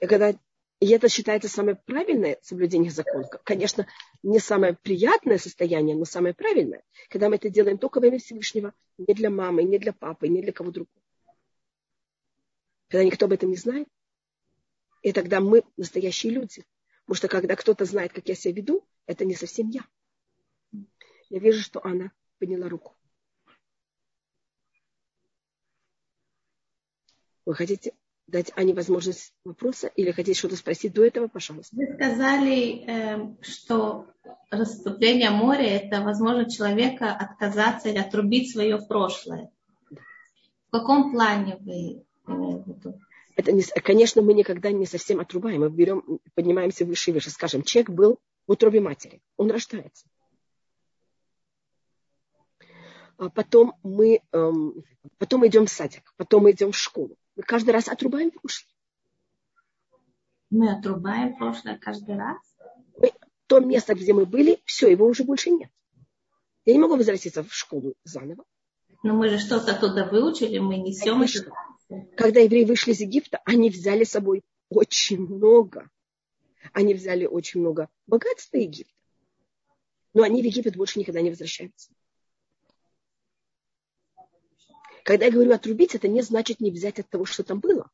И 0.00 0.06
когда 0.06 0.34
и 0.80 0.88
это 0.88 1.08
считается 1.08 1.48
самое 1.48 1.76
правильное 1.76 2.38
соблюдение 2.42 2.90
закона. 2.90 3.26
Конечно, 3.44 3.86
не 4.22 4.38
самое 4.38 4.74
приятное 4.74 5.38
состояние, 5.38 5.96
но 5.96 6.04
самое 6.04 6.34
правильное, 6.34 6.82
когда 7.08 7.28
мы 7.28 7.36
это 7.36 7.48
делаем 7.48 7.78
только 7.78 8.00
во 8.00 8.08
имя 8.08 8.18
Всевышнего, 8.18 8.74
не 8.98 9.14
для 9.14 9.30
мамы, 9.30 9.62
не 9.62 9.78
для 9.78 9.92
папы, 9.92 10.28
не 10.28 10.42
для 10.42 10.52
кого 10.52 10.72
другого. 10.72 11.00
Когда 12.88 13.04
никто 13.04 13.26
об 13.26 13.32
этом 13.32 13.48
не 13.48 13.56
знает, 13.56 13.88
и 15.00 15.12
тогда 15.12 15.40
мы 15.40 15.62
настоящие 15.76 16.32
люди. 16.32 16.64
Потому 17.04 17.16
что 17.16 17.28
когда 17.28 17.56
кто-то 17.56 17.84
знает, 17.84 18.12
как 18.12 18.28
я 18.28 18.34
себя 18.34 18.54
веду, 18.54 18.86
это 19.06 19.24
не 19.24 19.34
совсем 19.34 19.70
я. 19.70 19.86
Я 21.30 21.38
вижу, 21.38 21.62
что 21.62 21.82
она 21.84 22.12
подняла 22.44 22.68
руку. 22.68 22.94
Вы 27.46 27.54
хотите 27.54 27.92
дать 28.26 28.52
Ане 28.56 28.74
возможность 28.74 29.34
вопроса 29.44 29.88
или 29.96 30.10
хотите 30.10 30.38
что-то 30.38 30.56
спросить 30.56 30.92
до 30.92 31.04
этого, 31.04 31.28
пожалуйста? 31.28 31.76
Вы 31.76 31.94
сказали, 31.94 32.84
эм, 32.84 33.38
что 33.42 34.06
расступление 34.50 35.30
моря– 35.30 35.66
это 35.82 36.02
возможность 36.02 36.56
человека 36.56 37.12
отказаться 37.12 37.88
или 37.88 37.98
отрубить 37.98 38.52
свое 38.52 38.78
прошлое. 38.78 39.50
В 39.90 40.70
каком 40.70 41.12
плане 41.12 41.56
вы 41.60 42.04
это 43.36 43.52
не, 43.52 43.62
конечно, 43.62 44.22
мы 44.22 44.32
никогда 44.32 44.70
не 44.70 44.86
совсем 44.86 45.20
отрубаем. 45.20 45.60
Мы 45.60 45.70
берем, 45.70 46.20
поднимаемся 46.34 46.84
выше 46.84 47.10
и 47.10 47.14
выше. 47.14 47.30
Скажем, 47.30 47.62
человек 47.62 47.90
был 47.90 48.20
в 48.46 48.52
утробе 48.52 48.80
матери. 48.80 49.20
Он 49.36 49.50
рождается. 49.50 50.06
А 52.60 53.03
потом 53.16 53.74
мы, 53.82 54.20
эм, 54.32 54.84
потом 55.18 55.46
идем 55.46 55.66
в 55.66 55.70
садик, 55.70 56.12
потом 56.16 56.44
мы 56.44 56.52
идем 56.52 56.72
в 56.72 56.76
школу. 56.76 57.16
Мы 57.36 57.42
каждый 57.42 57.70
раз 57.70 57.88
отрубаем 57.88 58.30
прошлое. 58.30 58.72
Мы 60.50 60.70
отрубаем 60.70 61.36
прошлое 61.36 61.78
каждый 61.78 62.16
раз? 62.16 62.38
Мы, 62.96 63.12
то 63.46 63.60
место, 63.60 63.94
где 63.94 64.12
мы 64.12 64.26
были, 64.26 64.60
все, 64.64 64.88
его 64.88 65.06
уже 65.06 65.24
больше 65.24 65.50
нет. 65.50 65.70
Я 66.64 66.74
не 66.74 66.78
могу 66.78 66.96
возвратиться 66.96 67.42
в 67.42 67.52
школу 67.52 67.94
заново. 68.04 68.44
Но 69.02 69.14
мы 69.14 69.28
же 69.28 69.38
что-то 69.38 69.78
туда 69.78 70.08
выучили, 70.08 70.58
мы 70.58 70.78
несем 70.78 71.22
это. 71.22 71.52
Когда 72.16 72.40
евреи 72.40 72.64
вышли 72.64 72.92
из 72.92 73.00
Египта, 73.00 73.40
они 73.44 73.68
взяли 73.68 74.04
с 74.04 74.10
собой 74.10 74.42
очень 74.70 75.20
много. 75.20 75.90
Они 76.72 76.94
взяли 76.94 77.26
очень 77.26 77.60
много 77.60 77.88
богатства 78.06 78.56
Египта. 78.56 78.94
Но 80.14 80.22
они 80.22 80.40
в 80.40 80.44
Египет 80.46 80.76
больше 80.76 80.98
никогда 80.98 81.20
не 81.20 81.30
возвращаются. 81.30 81.90
Когда 85.04 85.26
я 85.26 85.30
говорю 85.30 85.52
отрубить, 85.52 85.94
это 85.94 86.08
не 86.08 86.22
значит 86.22 86.60
не 86.60 86.70
взять 86.70 86.98
от 86.98 87.08
того, 87.10 87.26
что 87.26 87.44
там 87.44 87.60
было. 87.60 87.90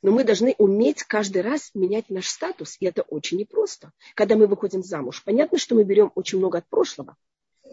Но 0.00 0.12
мы 0.12 0.24
должны 0.24 0.54
уметь 0.58 1.02
каждый 1.02 1.42
раз 1.42 1.70
менять 1.74 2.08
наш 2.08 2.26
статус, 2.26 2.76
и 2.80 2.86
это 2.86 3.02
очень 3.02 3.38
непросто. 3.38 3.92
Когда 4.14 4.36
мы 4.36 4.46
выходим 4.46 4.82
замуж, 4.82 5.22
понятно, 5.24 5.58
что 5.58 5.74
мы 5.74 5.84
берем 5.84 6.10
очень 6.14 6.38
много 6.38 6.58
от 6.58 6.68
прошлого, 6.68 7.16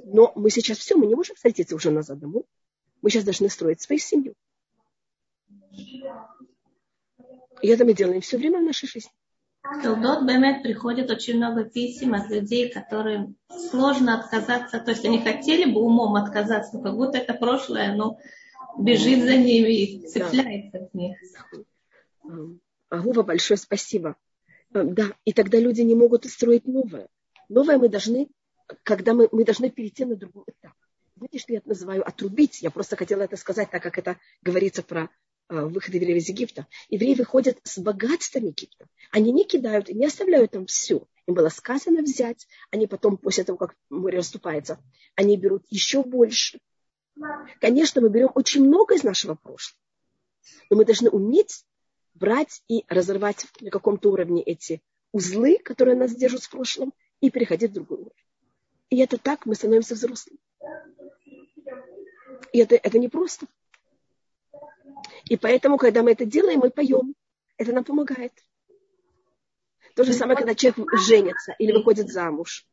но 0.03 0.34
мы 0.36 0.50
сейчас 0.50 0.77
все, 0.79 0.95
мы 0.95 1.05
не 1.05 1.15
можем 1.15 1.36
встретиться 1.36 1.75
уже 1.75 1.89
назад 1.89 2.19
домой. 2.19 2.43
Мы 3.01 3.10
сейчас 3.10 3.24
должны 3.24 3.50
строить 3.50 3.81
свою 3.81 4.00
семью. 4.00 4.34
И 7.62 7.67
это 7.67 7.86
мы 7.86 7.93
делаем 7.93 8.19
все 8.19 8.38
время 8.38 8.60
в 8.60 8.63
нашей 8.63 8.89
жизни. 8.89 9.12
Толдот 9.81 10.24
Бемет 10.24 10.63
приходит 10.63 11.10
очень 11.10 11.38
много 11.38 11.63
писем 11.63 12.13
от 12.13 12.29
людей, 12.29 12.69
которым 12.72 13.36
сложно 13.50 14.19
отказаться. 14.19 14.79
То 14.79 14.91
есть 14.91 15.05
они 15.05 15.22
хотели 15.22 15.72
бы 15.72 15.81
умом 15.81 16.15
отказаться, 16.15 16.77
но 16.77 16.84
как 16.84 16.95
будто 16.95 17.17
это 17.17 17.34
прошлое, 17.34 17.95
но 17.95 18.17
бежит 18.77 19.24
за 19.24 19.38
ними 19.38 19.72
и 19.72 20.07
цепляется 20.07 20.79
да. 20.79 20.86
от 20.86 20.93
них. 20.93 21.17
Агува, 22.89 23.24
большое 23.24 23.57
спасибо. 23.57 24.15
Э, 24.74 24.84
да, 24.84 25.05
и 25.24 25.34
тогда 25.34 25.60
люди 25.60 25.81
не 25.81 25.95
могут 25.95 26.25
строить 26.25 26.67
новое. 26.67 27.07
Новое 27.50 27.77
мы 27.77 27.89
должны, 27.89 28.29
когда 28.84 29.13
мы, 29.13 29.29
мы 29.31 29.45
должны 29.45 29.69
перейти 29.69 30.05
на 30.05 30.15
другой 30.15 30.45
этап. 30.48 30.74
Знаете, 31.15 31.39
что 31.39 31.53
я 31.53 31.60
это 31.60 31.69
называю 31.69 32.07
отрубить? 32.07 32.62
Я 32.62 32.72
просто 32.72 32.95
хотела 32.95 33.22
это 33.22 33.38
сказать, 33.38 33.72
так 33.72 33.81
как 33.81 33.98
это 33.98 34.17
говорится 34.41 34.84
про 34.84 35.10
выход 35.49 35.93
евреев 35.93 36.17
из 36.17 36.29
Египта. 36.29 36.67
Евреи 36.89 37.15
выходят 37.15 37.59
с 37.63 37.77
богатством 37.77 38.45
Египта. 38.45 38.87
Они 39.11 39.31
не 39.31 39.45
кидают 39.45 39.89
не 39.89 40.05
оставляют 40.05 40.51
там 40.51 40.65
все. 40.65 41.07
Им 41.27 41.35
было 41.35 41.49
сказано 41.49 42.01
взять. 42.01 42.47
Они 42.71 42.87
потом, 42.87 43.17
после 43.17 43.43
того, 43.43 43.57
как 43.57 43.75
море 43.89 44.19
расступается, 44.19 44.79
они 45.15 45.37
берут 45.37 45.63
еще 45.69 46.03
больше. 46.03 46.59
Конечно, 47.59 48.01
мы 48.01 48.09
берем 48.09 48.31
очень 48.35 48.65
много 48.65 48.95
из 48.95 49.03
нашего 49.03 49.35
прошлого. 49.35 49.81
Но 50.69 50.77
мы 50.77 50.85
должны 50.85 51.09
уметь 51.09 51.65
брать 52.13 52.61
и 52.67 52.83
разорвать 52.87 53.45
на 53.61 53.69
каком-то 53.69 54.11
уровне 54.11 54.41
эти 54.41 54.81
узлы, 55.11 55.57
которые 55.63 55.95
нас 55.95 56.15
держат 56.15 56.43
в 56.43 56.49
прошлом, 56.49 56.93
и 57.21 57.29
переходить 57.29 57.71
в 57.71 57.73
другой 57.73 57.99
уровень. 57.99 58.25
И 58.89 58.97
это 58.97 59.17
так 59.17 59.45
мы 59.45 59.55
становимся 59.55 59.95
взрослыми. 59.95 60.39
И 62.51 62.59
это, 62.59 62.75
это 62.75 62.99
непросто. 62.99 63.47
И 65.25 65.37
поэтому, 65.37 65.77
когда 65.77 66.03
мы 66.03 66.11
это 66.11 66.25
делаем, 66.25 66.59
мы 66.59 66.69
поем. 66.69 67.15
Это 67.57 67.71
нам 67.71 67.83
помогает. 67.83 68.33
То 69.95 70.03
же 70.03 70.13
самое, 70.13 70.37
когда 70.37 70.55
человек 70.55 70.87
женится 70.99 71.55
или 71.57 71.71
выходит 71.71 72.09
замуж. 72.09 72.67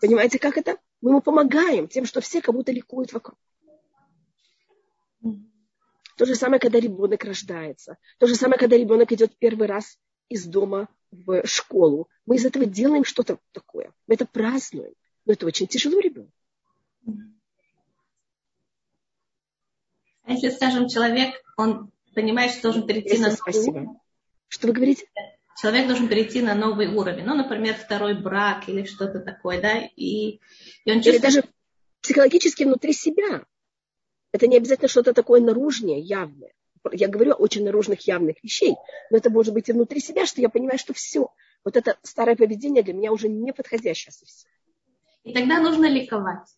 Понимаете, 0.00 0.38
как 0.38 0.58
это? 0.58 0.78
Мы 1.00 1.10
ему 1.10 1.20
помогаем 1.20 1.88
тем, 1.88 2.04
что 2.04 2.20
все 2.20 2.40
как 2.40 2.54
будто 2.54 2.72
ликуют 2.72 3.12
вокруг. 3.12 3.38
То 6.16 6.26
же 6.26 6.34
самое, 6.34 6.60
когда 6.60 6.78
ребенок 6.78 7.24
рождается. 7.24 7.96
То 8.18 8.26
же 8.26 8.34
самое, 8.34 8.58
когда 8.58 8.76
ребенок 8.76 9.12
идет 9.12 9.36
первый 9.38 9.66
раз 9.66 9.98
из 10.28 10.44
дома 10.46 10.88
в 11.10 11.46
школу. 11.46 12.08
Мы 12.26 12.36
из 12.36 12.44
этого 12.44 12.66
делаем 12.66 13.04
что-то 13.04 13.38
такое. 13.52 13.92
Мы 14.06 14.14
это 14.14 14.26
празднуем. 14.26 14.94
Но 15.24 15.32
это 15.32 15.46
очень 15.46 15.66
тяжело 15.66 16.00
ребенку. 16.00 16.32
А 20.24 20.32
если, 20.32 20.50
скажем, 20.50 20.88
человек, 20.88 21.34
он 21.56 21.90
понимает, 22.14 22.52
что 22.52 22.62
должен 22.62 22.86
перейти 22.86 23.10
Если 23.10 23.22
на 23.22 23.30
спасибо. 23.32 24.00
Что 24.48 24.66
вы 24.68 24.72
говорите? 24.72 25.06
Человек 25.60 25.86
должен 25.86 26.08
перейти 26.08 26.40
на 26.40 26.54
новый 26.54 26.88
уровень. 26.88 27.24
Ну, 27.24 27.34
например, 27.34 27.74
второй 27.74 28.14
брак 28.14 28.68
или 28.68 28.84
что-то 28.84 29.20
такое, 29.20 29.60
да, 29.60 29.78
и, 29.96 30.40
и 30.84 30.90
он 30.90 30.96
чувствует... 30.96 31.16
Или 31.16 31.22
даже 31.22 31.44
психологически 32.00 32.64
внутри 32.64 32.92
себя. 32.92 33.44
Это 34.32 34.46
не 34.46 34.56
обязательно 34.56 34.88
что-то 34.88 35.12
такое 35.12 35.40
наружнее, 35.40 36.00
явное. 36.00 36.52
Я 36.90 37.08
говорю 37.08 37.32
о 37.32 37.36
очень 37.36 37.64
наружных, 37.64 38.06
явных 38.06 38.42
вещей, 38.42 38.74
но 39.10 39.18
это 39.18 39.30
может 39.30 39.54
быть 39.54 39.68
и 39.68 39.72
внутри 39.72 40.00
себя, 40.00 40.26
что 40.26 40.40
я 40.40 40.48
понимаю, 40.48 40.78
что 40.78 40.94
все. 40.94 41.28
Вот 41.64 41.76
это 41.76 41.96
старое 42.02 42.34
поведение 42.34 42.82
для 42.82 42.92
меня 42.92 43.12
уже 43.12 43.28
не 43.28 43.52
подходящее 43.52 44.12
совсем. 44.12 44.50
И 45.22 45.32
тогда 45.32 45.60
нужно 45.60 45.86
ликовать. 45.86 46.48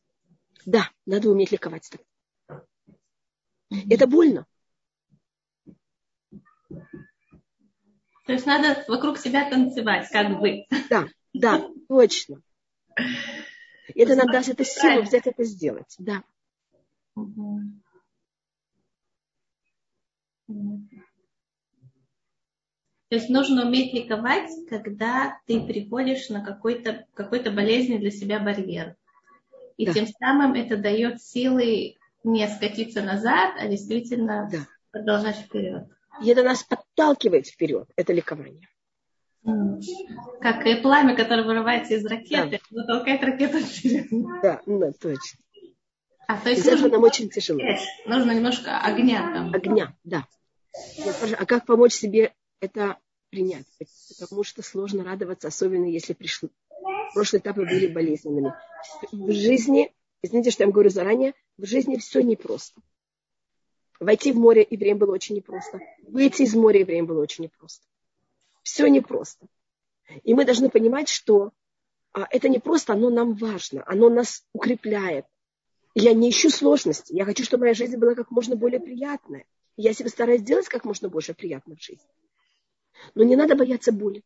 Да, 0.65 0.89
надо 1.05 1.29
уметь 1.29 1.53
ликовать. 1.53 1.91
Это 3.91 4.07
больно. 4.07 4.47
То 8.27 8.33
есть 8.33 8.47
надо 8.47 8.85
вокруг 8.89 9.19
себя 9.19 9.49
танцевать, 9.49 10.09
как 10.11 10.41
бы. 10.41 10.65
Да, 10.89 11.07
да, 11.33 11.69
точно. 11.89 12.41
Это 13.95 14.17
нам 14.17 14.29
даст 14.29 14.49
это 14.49 14.65
силу 14.65 15.03
взять 15.03 15.27
это 15.27 15.45
сделать. 15.45 15.95
Да. 15.99 16.23
То 23.09 23.17
есть 23.17 23.29
нужно 23.29 23.67
уметь 23.67 23.93
ликовать, 23.93 24.51
когда 24.69 25.39
ты 25.47 25.61
приходишь 25.65 26.31
на 26.31 26.45
какой-то 26.45 27.07
какой 27.15 27.41
болезненный 27.43 28.01
для 28.01 28.11
себя 28.11 28.41
барьер. 28.41 28.97
И 29.77 29.87
да. 29.87 29.93
тем 29.93 30.07
самым 30.07 30.55
это 30.55 30.77
дает 30.77 31.23
силы 31.23 31.97
не 32.25 32.49
скатиться 32.49 33.03
назад, 33.03 33.55
а 33.59 33.69
действительно 33.69 34.49
да. 34.51 34.67
продолжать 34.91 35.37
вперед. 35.37 35.85
И 36.23 36.29
это 36.29 36.43
нас 36.43 36.63
подталкивает 36.63 37.47
вперед, 37.47 37.89
это 37.97 38.13
ликование. 38.13 38.69
Как 40.41 40.67
и 40.67 40.77
пламя, 40.77 41.15
которое 41.15 41.45
вырывается 41.45 41.95
из 41.95 42.07
ракеты, 42.07 42.61
да. 42.71 42.83
но 42.83 42.87
толкает 42.87 43.23
ракету 43.23 43.59
вперед. 43.59 44.07
Да, 44.43 44.63
ну, 44.65 44.93
точно. 44.93 45.39
А, 46.27 46.39
то 46.39 46.49
есть 46.49 46.65
нужно, 46.65 46.89
нам 46.89 47.03
очень 47.03 47.29
тяжело. 47.29 47.61
Нужно 48.07 48.33
немножко 48.33 48.81
огня 48.81 49.31
там. 49.35 49.53
Огня, 49.53 49.95
да. 50.05 50.27
А 51.39 51.45
как 51.45 51.67
помочь 51.67 51.93
себе 51.93 52.33
это 52.61 52.97
принять? 53.29 53.67
Потому 54.19 54.45
что 54.45 54.63
сложно 54.63 55.05
радоваться, 55.05 55.49
особенно 55.49 55.85
если 55.85 56.15
пришли. 56.15 56.49
Прошлые 57.13 57.41
этапы 57.41 57.67
были 57.67 57.87
болезненными. 57.87 58.55
В 59.13 59.31
жизни, 59.33 59.93
извините, 60.25 60.51
что 60.51 60.63
я 60.63 60.67
вам 60.67 60.73
говорю 60.73 60.91
заранее, 60.91 61.35
в 61.59 61.67
жизни 61.67 61.97
все 61.97 62.21
непросто. 62.21 62.81
Войти 64.01 64.33
в 64.33 64.37
море 64.37 64.67
евреям 64.69 64.99
было 64.99 65.13
очень 65.13 65.37
непросто. 65.37 65.81
Выйти 66.03 66.43
из 66.43 66.55
моря 66.55 66.81
евреям 66.81 67.07
было 67.07 67.23
очень 67.23 67.45
непросто. 67.45 67.87
Все 68.63 68.87
непросто. 68.89 69.47
И 70.23 70.35
мы 70.35 70.45
должны 70.45 70.69
понимать, 70.69 71.09
что 71.09 71.53
а, 72.13 72.27
это 72.31 72.49
не 72.49 72.59
просто, 72.59 72.95
оно 72.95 73.11
нам 73.11 73.35
важно, 73.35 73.85
оно 73.87 74.11
нас 74.11 74.47
укрепляет. 74.53 75.27
Я 75.95 76.13
не 76.13 76.31
ищу 76.31 76.51
сложности. 76.51 77.15
Я 77.15 77.25
хочу, 77.25 77.45
чтобы 77.45 77.63
моя 77.63 77.75
жизнь 77.75 77.97
была 77.97 78.15
как 78.15 78.31
можно 78.31 78.57
более 78.57 78.81
приятная. 78.81 79.47
Я 79.77 79.93
себе 79.93 80.09
стараюсь 80.09 80.41
сделать 80.41 80.69
как 80.69 80.85
можно 80.85 81.09
больше 81.09 81.35
приятно 81.35 81.77
в 81.77 81.83
жизни. 81.83 82.09
Но 83.15 83.23
не 83.23 83.37
надо 83.37 83.55
бояться 83.55 83.93
боли. 83.93 84.25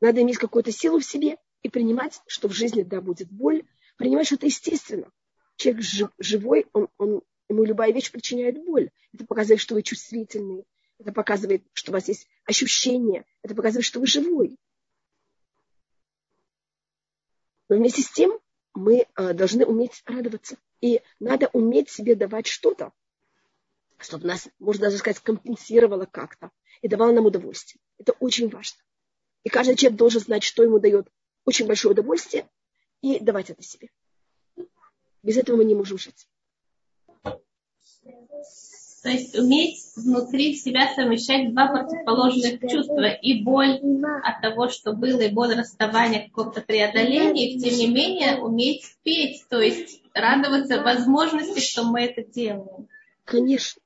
Надо 0.00 0.20
иметь 0.22 0.38
какую-то 0.38 0.72
силу 0.72 0.98
в 0.98 1.04
себе 1.04 1.38
и 1.62 1.68
принимать, 1.68 2.20
что 2.26 2.48
в 2.48 2.52
жизни, 2.52 2.82
да, 2.82 3.00
будет 3.00 3.30
боль, 3.30 3.64
принимать, 3.96 4.26
что 4.26 4.36
это 4.36 4.46
естественно. 4.46 5.10
Человек 5.56 5.82
живой, 6.18 6.66
он, 6.72 6.88
он, 6.98 7.22
ему 7.48 7.64
любая 7.64 7.92
вещь 7.92 8.10
причиняет 8.10 8.62
боль. 8.64 8.90
Это 9.12 9.24
показывает, 9.24 9.60
что 9.60 9.74
вы 9.74 9.82
чувствительны. 9.82 10.64
Это 10.98 11.12
показывает, 11.12 11.64
что 11.72 11.90
у 11.90 11.94
вас 11.94 12.08
есть 12.08 12.26
ощущение. 12.44 13.24
Это 13.42 13.54
показывает, 13.54 13.84
что 13.84 14.00
вы 14.00 14.06
живой. 14.06 14.58
Но 17.68 17.76
вместе 17.76 18.02
с 18.02 18.10
тем 18.10 18.38
мы 18.74 19.06
э, 19.14 19.32
должны 19.34 19.64
уметь 19.64 20.02
радоваться. 20.06 20.56
И 20.80 21.00
надо 21.20 21.48
уметь 21.52 21.90
себе 21.90 22.14
давать 22.14 22.46
что-то, 22.46 22.92
чтобы 23.98 24.26
нас, 24.26 24.48
можно 24.58 24.86
даже 24.86 24.98
сказать, 24.98 25.20
компенсировало 25.20 26.06
как-то 26.06 26.50
и 26.80 26.88
давало 26.88 27.12
нам 27.12 27.26
удовольствие. 27.26 27.80
Это 27.98 28.12
очень 28.18 28.48
важно. 28.48 28.80
И 29.44 29.48
каждый 29.48 29.76
человек 29.76 29.98
должен 29.98 30.20
знать, 30.20 30.42
что 30.42 30.62
ему 30.62 30.78
дает 30.78 31.08
очень 31.44 31.66
большое 31.66 31.92
удовольствие, 31.92 32.48
и 33.00 33.18
давать 33.18 33.50
это 33.50 33.62
себе. 33.62 33.88
Без 35.22 35.36
этого 35.36 35.56
мы 35.56 35.64
не 35.64 35.74
можем 35.74 35.98
жить. 35.98 36.28
То 39.02 39.08
есть 39.08 39.36
уметь 39.36 39.82
внутри 39.96 40.54
себя 40.54 40.94
совмещать 40.94 41.52
два 41.52 41.66
противоположных 41.66 42.60
чувства. 42.60 43.08
И 43.08 43.42
боль 43.42 43.80
от 44.22 44.40
того, 44.40 44.68
что 44.68 44.92
было, 44.92 45.22
и 45.22 45.28
боль 45.32 45.54
расставания, 45.56 46.28
какого-то 46.28 46.60
преодоления, 46.60 47.52
и 47.52 47.58
тем 47.58 47.76
не 47.76 47.88
менее 47.88 48.40
уметь 48.40 48.96
петь, 49.02 49.44
то 49.48 49.60
есть 49.60 50.00
радоваться 50.14 50.80
возможности, 50.82 51.58
что 51.58 51.82
мы 51.82 52.02
это 52.02 52.22
делаем. 52.22 52.88
Конечно. 53.24 53.82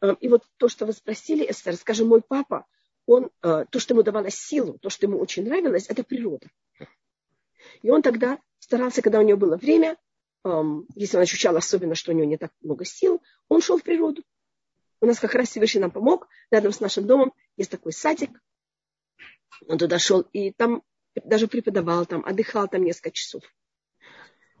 Э, 0.00 0.16
и 0.20 0.28
вот 0.28 0.42
то, 0.56 0.68
что 0.68 0.84
вы 0.84 0.92
спросили, 0.92 1.48
Эстер, 1.48 1.76
скажем, 1.76 2.08
мой 2.08 2.20
папа, 2.20 2.66
он, 3.08 3.30
э, 3.42 3.64
то, 3.70 3.80
что 3.80 3.94
ему 3.94 4.02
давало 4.02 4.30
силу, 4.30 4.78
то, 4.78 4.90
что 4.90 5.06
ему 5.06 5.18
очень 5.18 5.44
нравилось, 5.44 5.86
это 5.88 6.04
природа. 6.04 6.46
И 7.82 7.90
он 7.90 8.02
тогда 8.02 8.38
старался, 8.58 9.00
когда 9.00 9.18
у 9.18 9.22
него 9.22 9.38
было 9.38 9.56
время, 9.56 9.96
если 10.94 11.16
он 11.16 11.22
ощущал 11.22 11.56
особенно, 11.56 11.94
что 11.94 12.12
у 12.12 12.14
него 12.14 12.26
не 12.26 12.36
так 12.36 12.52
много 12.60 12.84
сил, 12.84 13.22
он 13.48 13.60
шел 13.60 13.78
в 13.78 13.82
природу. 13.82 14.22
У 15.00 15.06
нас 15.06 15.18
как 15.18 15.34
раз 15.34 15.48
Всевышний 15.48 15.80
нам 15.80 15.90
помог. 15.90 16.28
Рядом 16.50 16.72
с 16.72 16.80
нашим 16.80 17.06
домом 17.06 17.32
есть 17.56 17.70
такой 17.70 17.92
садик. 17.92 18.30
Он 19.66 19.78
туда 19.78 19.98
шел 19.98 20.20
и 20.32 20.52
там 20.52 20.82
даже 21.14 21.48
преподавал, 21.48 22.06
там 22.06 22.24
отдыхал 22.24 22.68
там 22.68 22.84
несколько 22.84 23.10
часов. 23.10 23.42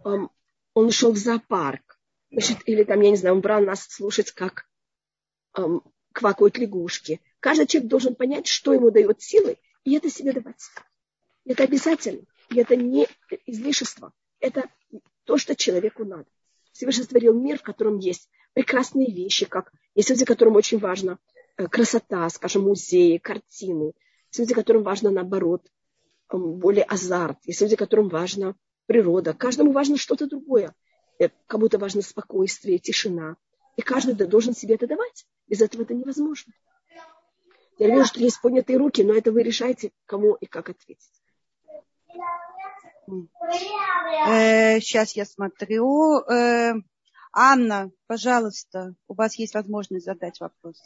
Он 0.02 0.90
шел 0.90 1.12
в 1.12 1.16
зоопарк. 1.16 1.98
Значит, 2.30 2.58
или 2.66 2.84
там, 2.84 3.00
я 3.00 3.10
не 3.10 3.16
знаю, 3.16 3.36
он 3.36 3.40
брал 3.40 3.62
нас 3.62 3.84
слушать, 3.88 4.32
как 4.32 4.68
квакают 6.12 6.58
лягушки. 6.58 7.20
Каждый 7.40 7.66
человек 7.66 7.90
должен 7.90 8.14
понять, 8.14 8.46
что 8.46 8.72
ему 8.72 8.90
дает 8.90 9.22
силы, 9.22 9.58
и 9.84 9.94
это 9.94 10.10
себе 10.10 10.32
давать. 10.32 10.62
Это 11.44 11.64
обязательно. 11.64 12.24
И 12.50 12.58
это 12.58 12.76
не 12.76 13.06
излишество. 13.46 14.12
Это 14.40 14.68
то, 15.24 15.36
что 15.38 15.54
человеку 15.54 16.04
надо. 16.04 16.26
Всевышний 16.72 17.04
створил 17.04 17.34
мир, 17.34 17.58
в 17.58 17.62
котором 17.62 17.98
есть 17.98 18.28
прекрасные 18.54 19.12
вещи, 19.12 19.46
как 19.46 19.72
есть 19.94 20.10
люди, 20.10 20.24
которым 20.24 20.56
очень 20.56 20.78
важна 20.78 21.18
э, 21.56 21.66
красота, 21.66 22.28
скажем, 22.30 22.62
музеи, 22.62 23.18
картины. 23.18 23.92
Есть 24.30 24.38
люди, 24.38 24.54
которым 24.54 24.82
важно, 24.82 25.10
наоборот, 25.10 25.66
более 26.30 26.84
азарт. 26.84 27.38
Есть 27.44 27.60
люди, 27.60 27.76
которым 27.76 28.08
важна 28.08 28.54
природа. 28.86 29.34
Каждому 29.34 29.72
важно 29.72 29.96
что-то 29.96 30.26
другое. 30.26 30.74
Э, 31.18 31.28
кому-то 31.46 31.78
важно 31.78 32.02
спокойствие, 32.02 32.78
тишина. 32.78 33.36
И 33.76 33.82
каждый 33.82 34.14
должен 34.26 34.54
себе 34.54 34.74
это 34.74 34.86
давать. 34.86 35.26
Без 35.46 35.60
этого 35.60 35.82
это 35.82 35.94
невозможно. 35.94 36.52
Я 37.78 37.88
вижу, 37.88 38.06
что 38.06 38.20
есть 38.20 38.40
поднятые 38.40 38.78
руки, 38.78 39.02
но 39.02 39.14
это 39.14 39.30
вы 39.30 39.42
решаете, 39.42 39.92
кому 40.06 40.34
и 40.34 40.46
как 40.46 40.68
ответить. 40.68 41.22
Э, 44.28 44.80
сейчас 44.80 45.12
я 45.12 45.24
смотрю. 45.24 46.20
Э, 46.20 46.74
Анна, 47.32 47.90
пожалуйста, 48.06 48.94
у 49.06 49.14
вас 49.14 49.36
есть 49.36 49.54
возможность 49.54 50.04
задать 50.04 50.40
вопрос. 50.40 50.82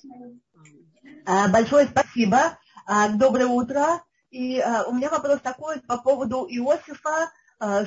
А, 1.24 1.48
большое 1.48 1.86
спасибо. 1.86 2.58
Доброе 3.14 3.46
утро. 3.46 4.04
И 4.30 4.62
у 4.88 4.92
меня 4.92 5.10
вопрос 5.10 5.40
такой 5.40 5.80
по 5.80 5.98
поводу 5.98 6.46
Иосифа, 6.48 7.30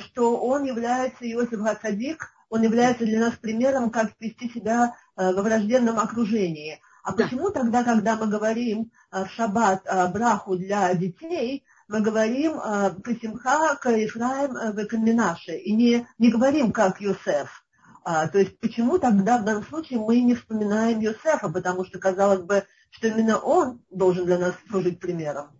что 0.00 0.38
он 0.38 0.64
является, 0.64 1.30
Иосиф 1.30 1.60
Гацадик, 1.60 2.32
он 2.48 2.62
является 2.62 3.04
для 3.04 3.20
нас 3.20 3.34
примером, 3.34 3.90
как 3.90 4.12
вести 4.20 4.48
себя 4.48 4.96
э, 5.16 5.32
во 5.32 5.42
враждебном 5.42 5.98
окружении. 5.98 6.80
А 7.06 7.12
да. 7.12 7.22
почему 7.22 7.50
тогда, 7.50 7.84
когда 7.84 8.16
мы 8.16 8.26
говорим 8.26 8.90
э, 9.12 9.24
в 9.24 9.30
шаббат 9.30 9.86
э, 9.86 10.08
браху 10.08 10.56
для 10.56 10.92
детей, 10.92 11.64
мы 11.86 12.00
говорим 12.00 12.58
Касимха, 13.04 13.76
Каифраим, 13.80 14.76
Векаминаше, 14.76 15.56
и 15.56 15.72
не, 15.72 16.04
не 16.18 16.32
говорим 16.32 16.72
как 16.72 17.00
Йосеф? 17.00 17.64
А, 18.02 18.26
то 18.26 18.40
есть 18.40 18.58
почему 18.58 18.98
тогда 18.98 19.38
в 19.38 19.44
данном 19.44 19.64
случае 19.64 20.00
мы 20.00 20.20
не 20.20 20.34
вспоминаем 20.34 20.98
Йосефа, 20.98 21.48
потому 21.48 21.84
что 21.84 22.00
казалось 22.00 22.40
бы, 22.40 22.64
что 22.90 23.06
именно 23.06 23.38
он 23.38 23.80
должен 23.88 24.24
для 24.26 24.38
нас 24.38 24.56
служить 24.68 24.98
примером? 24.98 25.50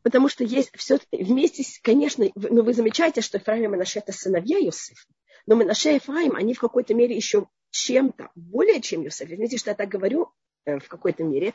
Потому 0.00 0.30
что 0.30 0.42
есть 0.42 0.70
все 0.74 0.98
вместе, 1.12 1.64
конечно, 1.82 2.24
но 2.34 2.62
вы 2.62 2.72
замечаете, 2.72 3.20
что 3.20 3.36
Ефраим 3.36 3.64
и 3.64 3.68
Манаше 3.68 3.98
это 3.98 4.12
сыновья 4.12 4.56
Йосефа. 4.56 5.06
Но 5.46 5.54
Менаше 5.54 5.90
и 5.90 5.94
Ефраим, 5.96 6.34
они 6.34 6.54
в 6.54 6.60
какой-то 6.60 6.94
мере 6.94 7.14
еще 7.14 7.46
чем-то, 7.74 8.30
более 8.36 8.80
чем 8.80 9.02
Юсеф. 9.02 9.28
Видите, 9.28 9.58
что 9.58 9.70
я 9.70 9.74
так 9.74 9.88
говорю 9.88 10.30
э, 10.64 10.78
в 10.78 10.88
какой-то 10.88 11.24
мере, 11.24 11.54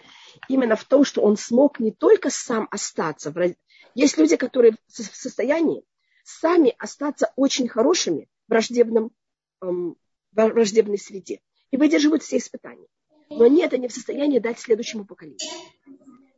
именно 0.49 0.75
в 0.75 0.83
том, 0.83 1.05
что 1.05 1.21
он 1.21 1.37
смог 1.37 1.79
не 1.79 1.91
только 1.91 2.29
сам 2.29 2.67
остаться. 2.71 3.33
Есть 3.95 4.17
люди, 4.17 4.35
которые 4.35 4.75
в 4.87 4.93
состоянии 4.93 5.85
сами 6.25 6.75
остаться 6.77 7.31
очень 7.37 7.69
хорошими 7.69 8.27
в 8.47 8.51
враждебном, 8.51 9.11
эм, 9.61 9.95
враждебной 10.33 10.97
среде 10.97 11.39
и 11.71 11.77
выдерживают 11.77 12.21
все 12.21 12.37
испытания. 12.37 12.87
Но 13.29 13.45
они 13.45 13.63
это 13.63 13.77
не 13.77 13.87
в 13.87 13.93
состоянии 13.93 14.39
дать 14.39 14.59
следующему 14.59 15.05
поколению. 15.05 15.39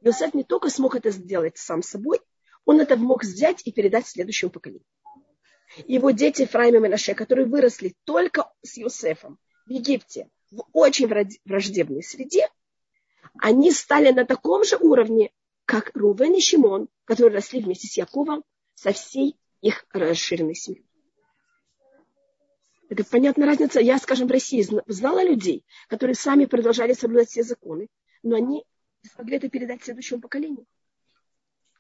Иосиф 0.01 0.35
не 0.35 0.43
только 0.43 0.69
смог 0.69 0.95
это 0.95 1.09
сделать 1.09 1.57
сам 1.57 1.81
собой, 1.81 2.19
он 2.65 2.79
это 2.79 2.97
мог 2.97 3.23
взять 3.23 3.63
и 3.65 3.71
передать 3.71 4.05
следующему 4.05 4.51
поколению 4.51 4.85
его 5.87 6.11
дети 6.11 6.41
Ефраим 6.41 6.75
и 6.75 6.79
Менаше, 6.79 7.13
которые 7.13 7.47
выросли 7.47 7.95
только 8.03 8.51
с 8.61 8.77
Юсефом 8.77 9.39
в 9.65 9.71
Египте, 9.71 10.29
в 10.51 10.63
очень 10.73 11.07
враждебной 11.07 12.03
среде, 12.03 12.49
они 13.39 13.71
стали 13.71 14.11
на 14.11 14.25
таком 14.25 14.63
же 14.63 14.77
уровне, 14.77 15.31
как 15.65 15.91
Рувен 15.95 16.33
и 16.33 16.41
Шимон, 16.41 16.89
которые 17.05 17.35
росли 17.35 17.61
вместе 17.61 17.87
с 17.87 17.97
Яковом 17.97 18.43
со 18.75 18.91
всей 18.91 19.37
их 19.61 19.85
расширенной 19.91 20.55
семьей. 20.55 20.85
Это 22.89 23.05
понятная 23.05 23.47
разница. 23.47 23.79
Я, 23.79 23.97
скажем, 23.99 24.27
в 24.27 24.31
России 24.31 24.67
знала 24.87 25.23
людей, 25.23 25.63
которые 25.87 26.15
сами 26.15 26.43
продолжали 26.45 26.91
соблюдать 26.91 27.29
все 27.29 27.41
законы, 27.41 27.87
но 28.21 28.35
они 28.35 28.65
смогли 29.13 29.37
это 29.37 29.49
передать 29.49 29.81
следующему 29.81 30.19
поколению. 30.19 30.65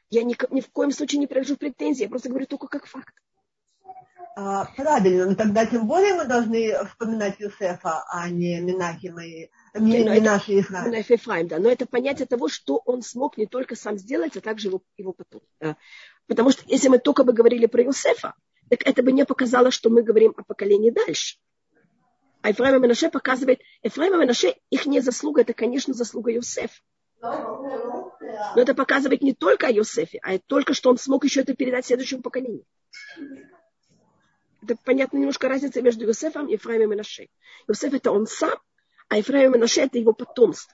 Я 0.09 0.23
ни, 0.23 0.37
ни 0.53 0.61
в 0.61 0.69
коем 0.69 0.91
случае 0.91 1.19
не 1.19 1.27
привожу 1.27 1.57
претензии, 1.57 2.03
я 2.03 2.09
просто 2.09 2.29
говорю 2.29 2.45
только 2.45 2.67
как 2.67 2.85
факт. 2.85 3.13
А, 4.33 4.65
правильно, 4.77 5.25
но 5.25 5.35
тогда 5.35 5.65
тем 5.65 5.87
более 5.87 6.13
мы 6.13 6.25
должны 6.25 6.73
вспоминать 6.85 7.39
Юсефа, 7.39 8.03
а 8.07 8.29
не 8.29 8.61
Минахима 8.61 9.25
и 9.25 9.49
не, 9.73 10.03
не 10.03 10.19
наши 10.21 10.53
Ефраим. 10.53 11.47
Да, 11.47 11.59
но 11.59 11.69
это 11.69 11.85
понятие 11.85 12.27
того, 12.27 12.47
что 12.47 12.81
он 12.85 13.01
смог 13.01 13.37
не 13.37 13.45
только 13.45 13.75
сам 13.75 13.97
сделать, 13.97 14.37
а 14.37 14.41
также 14.41 14.69
его, 14.69 14.81
его 14.95 15.11
потом. 15.11 15.41
Да. 15.59 15.75
Потому 16.27 16.51
что 16.51 16.63
если 16.67 16.87
мы 16.87 16.99
только 16.99 17.25
бы 17.25 17.33
говорили 17.33 17.65
про 17.65 17.83
Юсефа, 17.83 18.33
так 18.69 18.87
это 18.87 19.03
бы 19.03 19.11
не 19.11 19.25
показало, 19.25 19.69
что 19.69 19.89
мы 19.89 20.01
говорим 20.01 20.33
о 20.37 20.43
поколении 20.43 20.91
дальше. 20.91 21.37
А 22.41 22.49
Ефраим 22.49 22.77
и 22.77 22.79
Менаше 22.79 23.09
показывает, 23.09 23.59
Ефраим 23.83 24.15
и 24.15 24.17
Менаше, 24.17 24.55
их 24.69 24.85
не 24.85 25.01
заслуга, 25.01 25.41
это, 25.41 25.53
конечно, 25.53 25.93
заслуга 25.93 26.31
Юсефа. 26.31 26.81
Но 27.21 28.61
это 28.61 28.73
показывает 28.73 29.21
не 29.21 29.33
только 29.33 29.67
о 29.67 29.71
Юсефе, 29.71 30.19
а 30.23 30.39
только, 30.39 30.73
что 30.73 30.89
он 30.89 30.97
смог 30.97 31.25
еще 31.25 31.41
это 31.41 31.53
передать 31.53 31.85
следующему 31.85 32.21
поколению 32.21 32.65
это 34.61 34.75
понятно 34.83 35.17
немножко 35.17 35.47
разница 35.49 35.81
между 35.81 36.05
Иосифом 36.05 36.47
и 36.47 36.53
Ефраимом 36.53 36.87
и 36.87 36.95
Менаше. 36.95 37.27
Иосиф 37.67 37.93
это 37.93 38.11
он 38.11 38.27
сам, 38.27 38.57
а 39.09 39.17
Ефраим 39.17 39.51
и 39.51 39.55
Менаше 39.55 39.81
это 39.81 39.97
его 39.97 40.13
потомство. 40.13 40.73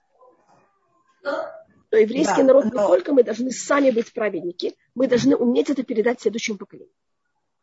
Но 1.24 1.98
еврейский 1.98 2.42
да, 2.42 2.44
народ 2.44 2.66
но... 2.66 2.70
не 2.70 2.88
только 2.88 3.14
мы 3.14 3.24
должны 3.24 3.52
сами 3.52 3.92
быть 3.92 4.12
праведники, 4.14 4.76
мы 4.94 5.08
должны 5.08 5.36
уметь 5.36 5.70
это 5.70 5.84
передать 5.84 6.22
следующему 6.22 6.58
поколению. 6.58 6.94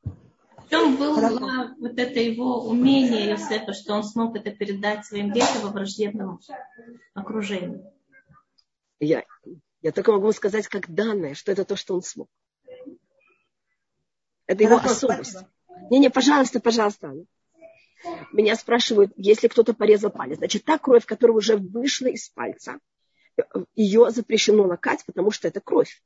В 0.03 0.71
чем 0.71 0.97
было 0.97 1.75
вот 1.79 1.99
это 1.99 2.21
его 2.21 2.67
умение 2.67 3.29
Иосифа, 3.29 3.75
что 3.75 3.95
он 3.95 4.03
смог 4.03 4.35
это 4.37 4.51
передать 4.51 5.05
своим 5.05 5.31
детям 5.31 5.63
во 5.63 5.69
враждебном 5.69 6.41
окружении? 7.13 7.85
Я, 8.99 9.25
я 9.83 9.93
только 9.93 10.13
могу 10.13 10.33
сказать 10.33 10.69
как 10.69 10.93
данное, 10.93 11.35
что 11.35 11.53
это 11.53 11.67
то, 11.67 11.77
что 11.77 11.95
он 11.95 12.03
смог. 12.03 12.29
Это 14.47 14.63
его 14.63 14.79
Хорошо, 14.79 14.95
особенность. 14.95 15.31
Спасибо. 15.31 15.54
Не-не, 15.91 16.11
пожалуйста, 16.11 16.61
пожалуйста. 16.61 17.15
Меня 18.33 18.57
спрашивают, 18.57 19.13
если 19.17 19.49
кто-то 19.49 19.75
порезал 19.75 20.11
палец. 20.11 20.39
Значит, 20.39 20.65
та 20.65 20.79
кровь, 20.79 21.07
которая 21.07 21.37
уже 21.37 21.57
вышла 21.57 22.07
из 22.07 22.29
пальца, 22.29 22.79
ее 23.75 24.11
запрещено 24.11 24.65
лакать, 24.65 25.05
потому 25.07 25.31
что 25.31 25.49
это 25.49 25.61
кровь. 25.61 26.03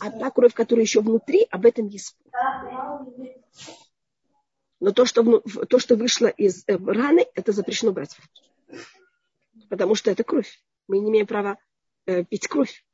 А 0.00 0.10
та 0.10 0.30
кровь, 0.30 0.54
которая 0.54 0.84
еще 0.84 1.00
внутри, 1.00 1.46
об 1.50 1.66
этом 1.66 1.86
есть 1.86 2.06
спор. 2.06 2.32
Но 4.80 4.90
то, 4.90 5.04
что, 5.06 5.40
то, 5.40 5.78
что 5.78 5.94
вышло 5.94 6.26
из 6.26 6.64
э, 6.66 6.76
раны, 6.76 7.24
это 7.34 7.52
запрещено 7.52 7.92
брать. 7.92 8.16
Потому 9.68 9.94
что 9.94 10.10
это 10.10 10.24
кровь. 10.24 10.60
Мы 10.88 10.98
не 10.98 11.10
имеем 11.10 11.26
права 11.26 11.56
э, 12.06 12.24
пить 12.24 12.48
кровь. 12.48 12.84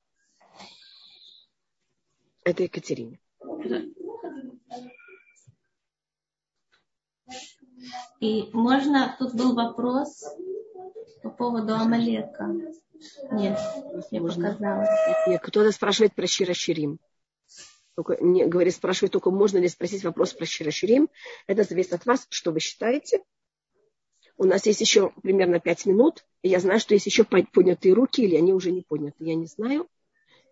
Это 2.44 2.64
Екатерине. 2.64 3.18
И 8.20 8.50
можно, 8.52 9.16
тут 9.18 9.34
был 9.34 9.54
вопрос 9.54 10.24
по 11.22 11.30
поводу 11.30 11.74
Амалека. 11.74 12.46
Нет, 13.32 13.58
мне 14.10 14.20
показалось. 14.20 14.88
Нет, 15.26 15.40
кто-то 15.42 15.70
спрашивает 15.72 16.14
про 16.14 16.26
Шираширим. 16.26 16.98
Только, 17.94 18.16
не, 18.20 18.46
говорит, 18.46 18.74
спрашивает 18.74 19.12
только, 19.12 19.30
можно 19.30 19.58
ли 19.58 19.68
спросить 19.68 20.04
вопрос 20.04 20.32
про 20.32 20.46
Шираширим. 20.46 21.08
Это 21.46 21.64
зависит 21.64 21.94
от 21.94 22.06
вас, 22.06 22.26
что 22.30 22.52
вы 22.52 22.60
считаете. 22.60 23.22
У 24.36 24.44
нас 24.44 24.66
есть 24.66 24.80
еще 24.80 25.10
примерно 25.22 25.58
пять 25.58 25.84
минут. 25.84 26.24
И 26.42 26.48
я 26.48 26.60
знаю, 26.60 26.78
что 26.78 26.94
есть 26.94 27.06
еще 27.06 27.24
поднятые 27.24 27.94
руки, 27.94 28.22
или 28.22 28.36
они 28.36 28.52
уже 28.52 28.70
не 28.70 28.82
подняты. 28.82 29.16
Я 29.18 29.34
не 29.34 29.46
знаю. 29.46 29.88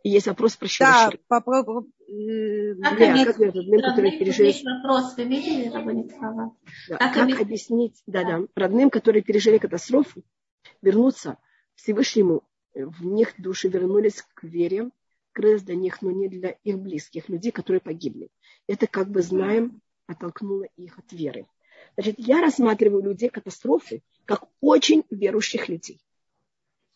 И 0.02 0.10
есть 0.10 0.26
вопрос 0.26 0.56
про 0.56 0.66
Шираширим. 0.66 1.20
Да, 1.28 1.40
попробуем. 1.40 1.92
Как, 2.06 3.00
Леа, 3.00 3.24
как 3.24 3.38
родным, 3.40 3.80
которые 3.80 4.18
пережили... 4.18 4.54
вопрос, 4.64 5.16
вы 5.16 5.24
видели, 5.24 5.68
да, 5.68 6.98
как, 6.98 7.12
как 7.14 7.40
объяснить 7.40 8.00
да, 8.06 8.22
да, 8.22 8.46
родным, 8.54 8.90
которые 8.90 9.24
пережили 9.24 9.58
катастрофу, 9.58 10.22
вернуться 10.82 11.38
Всевышнему, 11.74 12.44
в 12.74 13.04
них 13.04 13.34
души 13.38 13.68
вернулись 13.68 14.22
к 14.34 14.44
вере, 14.44 14.90
крылась 15.32 15.62
для 15.62 15.74
них, 15.74 16.00
но 16.00 16.12
не 16.12 16.28
для 16.28 16.50
их 16.50 16.78
близких, 16.78 17.28
людей, 17.28 17.50
которые 17.50 17.80
погибли. 17.80 18.28
Это, 18.68 18.86
как 18.86 19.10
бы 19.10 19.22
знаем, 19.22 19.80
оттолкнуло 20.06 20.66
их 20.76 20.98
от 20.98 21.12
веры. 21.12 21.46
Значит, 21.96 22.14
я 22.18 22.40
рассматриваю 22.40 23.02
людей 23.02 23.30
катастрофы 23.30 24.02
как 24.26 24.44
очень 24.60 25.04
верующих 25.10 25.68
людей. 25.68 26.00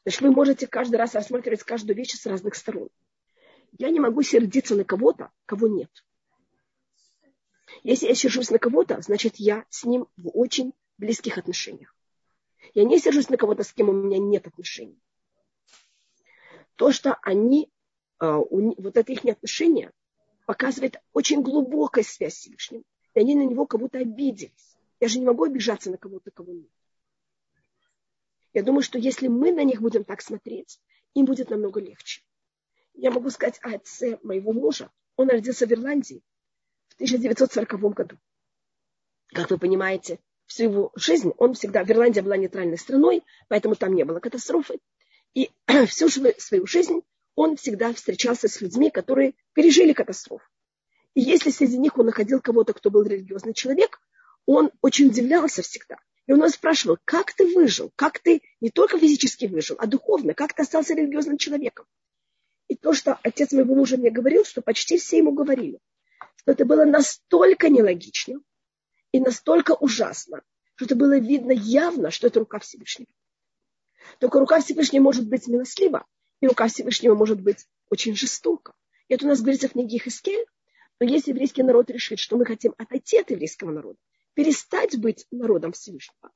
Значит, 0.04 0.20
вы 0.20 0.30
можете 0.30 0.66
каждый 0.68 0.96
раз 0.96 1.14
рассматривать 1.14 1.64
каждую 1.64 1.96
вещь 1.96 2.12
с 2.12 2.26
разных 2.26 2.54
сторон. 2.54 2.88
Я 3.78 3.90
не 3.90 4.00
могу 4.00 4.22
сердиться 4.22 4.74
на 4.74 4.84
кого-то, 4.84 5.30
кого 5.46 5.68
нет. 5.68 5.90
Если 7.82 8.06
я 8.06 8.14
сержусь 8.14 8.50
на 8.50 8.58
кого-то, 8.58 9.00
значит, 9.00 9.36
я 9.36 9.64
с 9.70 9.84
ним 9.84 10.06
в 10.16 10.28
очень 10.28 10.74
близких 10.98 11.38
отношениях. 11.38 11.94
Я 12.74 12.84
не 12.84 12.98
сержусь 12.98 13.28
на 13.28 13.36
кого-то, 13.36 13.62
с 13.62 13.72
кем 13.72 13.88
у 13.88 13.92
меня 13.92 14.18
нет 14.18 14.46
отношений. 14.46 15.00
То, 16.76 16.92
что 16.92 17.14
они, 17.22 17.70
а, 18.18 18.38
вот 18.38 18.96
это 18.96 19.12
их 19.12 19.24
отношение, 19.24 19.92
показывает 20.46 21.00
очень 21.12 21.42
глубокую 21.42 22.04
связь 22.04 22.34
с 22.34 22.38
Всевышним. 22.38 22.84
И 23.14 23.20
они 23.20 23.34
на 23.34 23.42
него 23.42 23.66
как 23.66 23.80
будто 23.80 23.98
обиделись. 23.98 24.76
Я 24.98 25.08
же 25.08 25.18
не 25.18 25.26
могу 25.26 25.44
обижаться 25.44 25.90
на 25.90 25.96
кого-то, 25.96 26.30
кого 26.30 26.52
нет. 26.52 26.70
Я 28.52 28.62
думаю, 28.62 28.82
что 28.82 28.98
если 28.98 29.28
мы 29.28 29.52
на 29.52 29.62
них 29.64 29.80
будем 29.80 30.04
так 30.04 30.22
смотреть, 30.22 30.80
им 31.14 31.24
будет 31.24 31.50
намного 31.50 31.80
легче. 31.80 32.22
Я 32.94 33.10
могу 33.10 33.30
сказать 33.30 33.58
о 33.62 33.74
отце 33.74 34.18
моего 34.22 34.52
мужа. 34.52 34.90
Он 35.16 35.28
родился 35.28 35.66
в 35.66 35.72
Ирландии 35.72 36.22
в 36.88 36.94
1940 36.94 37.94
году. 37.94 38.18
Как 39.28 39.50
вы 39.50 39.58
понимаете, 39.58 40.18
всю 40.46 40.64
его 40.64 40.92
жизнь, 40.96 41.32
он 41.38 41.54
всегда, 41.54 41.84
в 41.84 41.90
Ирландии 41.90 42.20
была 42.20 42.36
нейтральной 42.36 42.78
страной, 42.78 43.22
поэтому 43.48 43.76
там 43.76 43.94
не 43.94 44.04
было 44.04 44.18
катастрофы. 44.18 44.78
И 45.34 45.50
всю 45.86 46.08
свою 46.08 46.66
жизнь 46.66 47.02
он 47.36 47.56
всегда 47.56 47.92
встречался 47.92 48.48
с 48.48 48.60
людьми, 48.60 48.90
которые 48.90 49.34
пережили 49.54 49.92
катастрофу. 49.92 50.44
И 51.14 51.20
если 51.20 51.50
среди 51.50 51.78
них 51.78 51.98
он 51.98 52.06
находил 52.06 52.40
кого-то, 52.40 52.72
кто 52.72 52.90
был 52.90 53.02
религиозный 53.02 53.54
человек, 53.54 54.00
он 54.46 54.70
очень 54.80 55.06
удивлялся 55.06 55.62
всегда. 55.62 55.96
И 56.26 56.32
он 56.32 56.38
нас 56.38 56.52
спрашивал, 56.52 56.98
как 57.04 57.32
ты 57.32 57.54
выжил, 57.54 57.92
как 57.96 58.18
ты 58.20 58.42
не 58.60 58.70
только 58.70 58.98
физически 58.98 59.46
выжил, 59.46 59.76
а 59.78 59.86
духовно, 59.86 60.34
как 60.34 60.54
ты 60.54 60.62
остался 60.62 60.94
религиозным 60.94 61.38
человеком. 61.38 61.86
И 62.70 62.76
то, 62.76 62.92
что 62.92 63.18
отец 63.24 63.50
моего 63.50 63.74
мужа 63.74 63.96
мне 63.96 64.10
говорил, 64.10 64.44
что 64.44 64.62
почти 64.62 64.96
все 64.96 65.18
ему 65.18 65.32
говорили, 65.32 65.80
что 66.36 66.52
это 66.52 66.64
было 66.64 66.84
настолько 66.84 67.68
нелогично, 67.68 68.40
и 69.10 69.18
настолько 69.18 69.72
ужасно, 69.72 70.44
что 70.76 70.84
это 70.84 70.94
было 70.94 71.18
видно 71.18 71.50
явно, 71.50 72.12
что 72.12 72.28
это 72.28 72.38
рука 72.38 72.60
Всевышнего. 72.60 73.10
Только 74.20 74.38
рука 74.38 74.60
Всевышнего 74.60 75.02
может 75.02 75.28
быть 75.28 75.48
милослива, 75.48 76.06
и 76.40 76.46
рука 76.46 76.68
Всевышнего 76.68 77.16
может 77.16 77.40
быть 77.40 77.66
очень 77.90 78.14
жестока. 78.14 78.72
И 79.08 79.14
это 79.14 79.24
у 79.24 79.28
нас 79.28 79.40
говорится 79.40 79.66
в 79.66 79.72
книге 79.72 79.98
Хискель, 79.98 80.46
но 81.00 81.06
если 81.06 81.32
еврейский 81.32 81.64
народ 81.64 81.90
решит, 81.90 82.20
что 82.20 82.36
мы 82.36 82.44
хотим 82.46 82.76
отойти 82.78 83.18
от 83.18 83.32
еврейского 83.32 83.72
народа, 83.72 83.98
перестать 84.34 84.96
быть 84.96 85.26
народом 85.32 85.72
Всевышнего, 85.72 86.30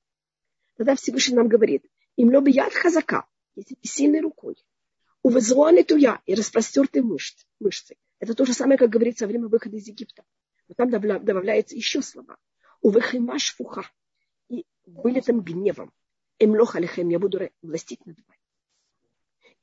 тогда 0.79 0.97
Всевышний 0.97 1.37
нам 1.37 1.47
говорит, 1.47 1.87
им 2.17 2.35
лоби 2.35 2.51
яд 2.51 2.75
хазака, 2.75 3.25
если 3.55 3.77
сильной 3.83 4.21
рукой, 4.21 4.57
увезуаны 5.25 5.83
туя 5.83 6.21
и 6.27 6.37
распростертые 6.37 7.03
мышцы. 7.03 7.97
Это 8.21 8.35
то 8.35 8.45
же 8.45 8.53
самое, 8.53 8.79
как 8.79 8.91
говорится 8.91 9.25
во 9.25 9.31
время 9.31 9.49
выхода 9.49 9.77
из 9.77 9.89
Египта. 9.89 10.23
Но 10.69 10.75
там 10.77 10.91
добавляется 10.91 11.75
еще 11.75 12.01
слова 12.01 12.37
увыхима 12.85 13.39
шфуха, 13.39 13.91
и 14.51 14.67
вылетом 14.85 15.41
гневом. 15.41 15.91
Эмлох 16.39 16.77
алихем, 16.77 17.09
я 17.09 17.19
буду 17.19 17.51
властить 17.63 18.05
над 18.05 18.19
вами. 18.19 18.41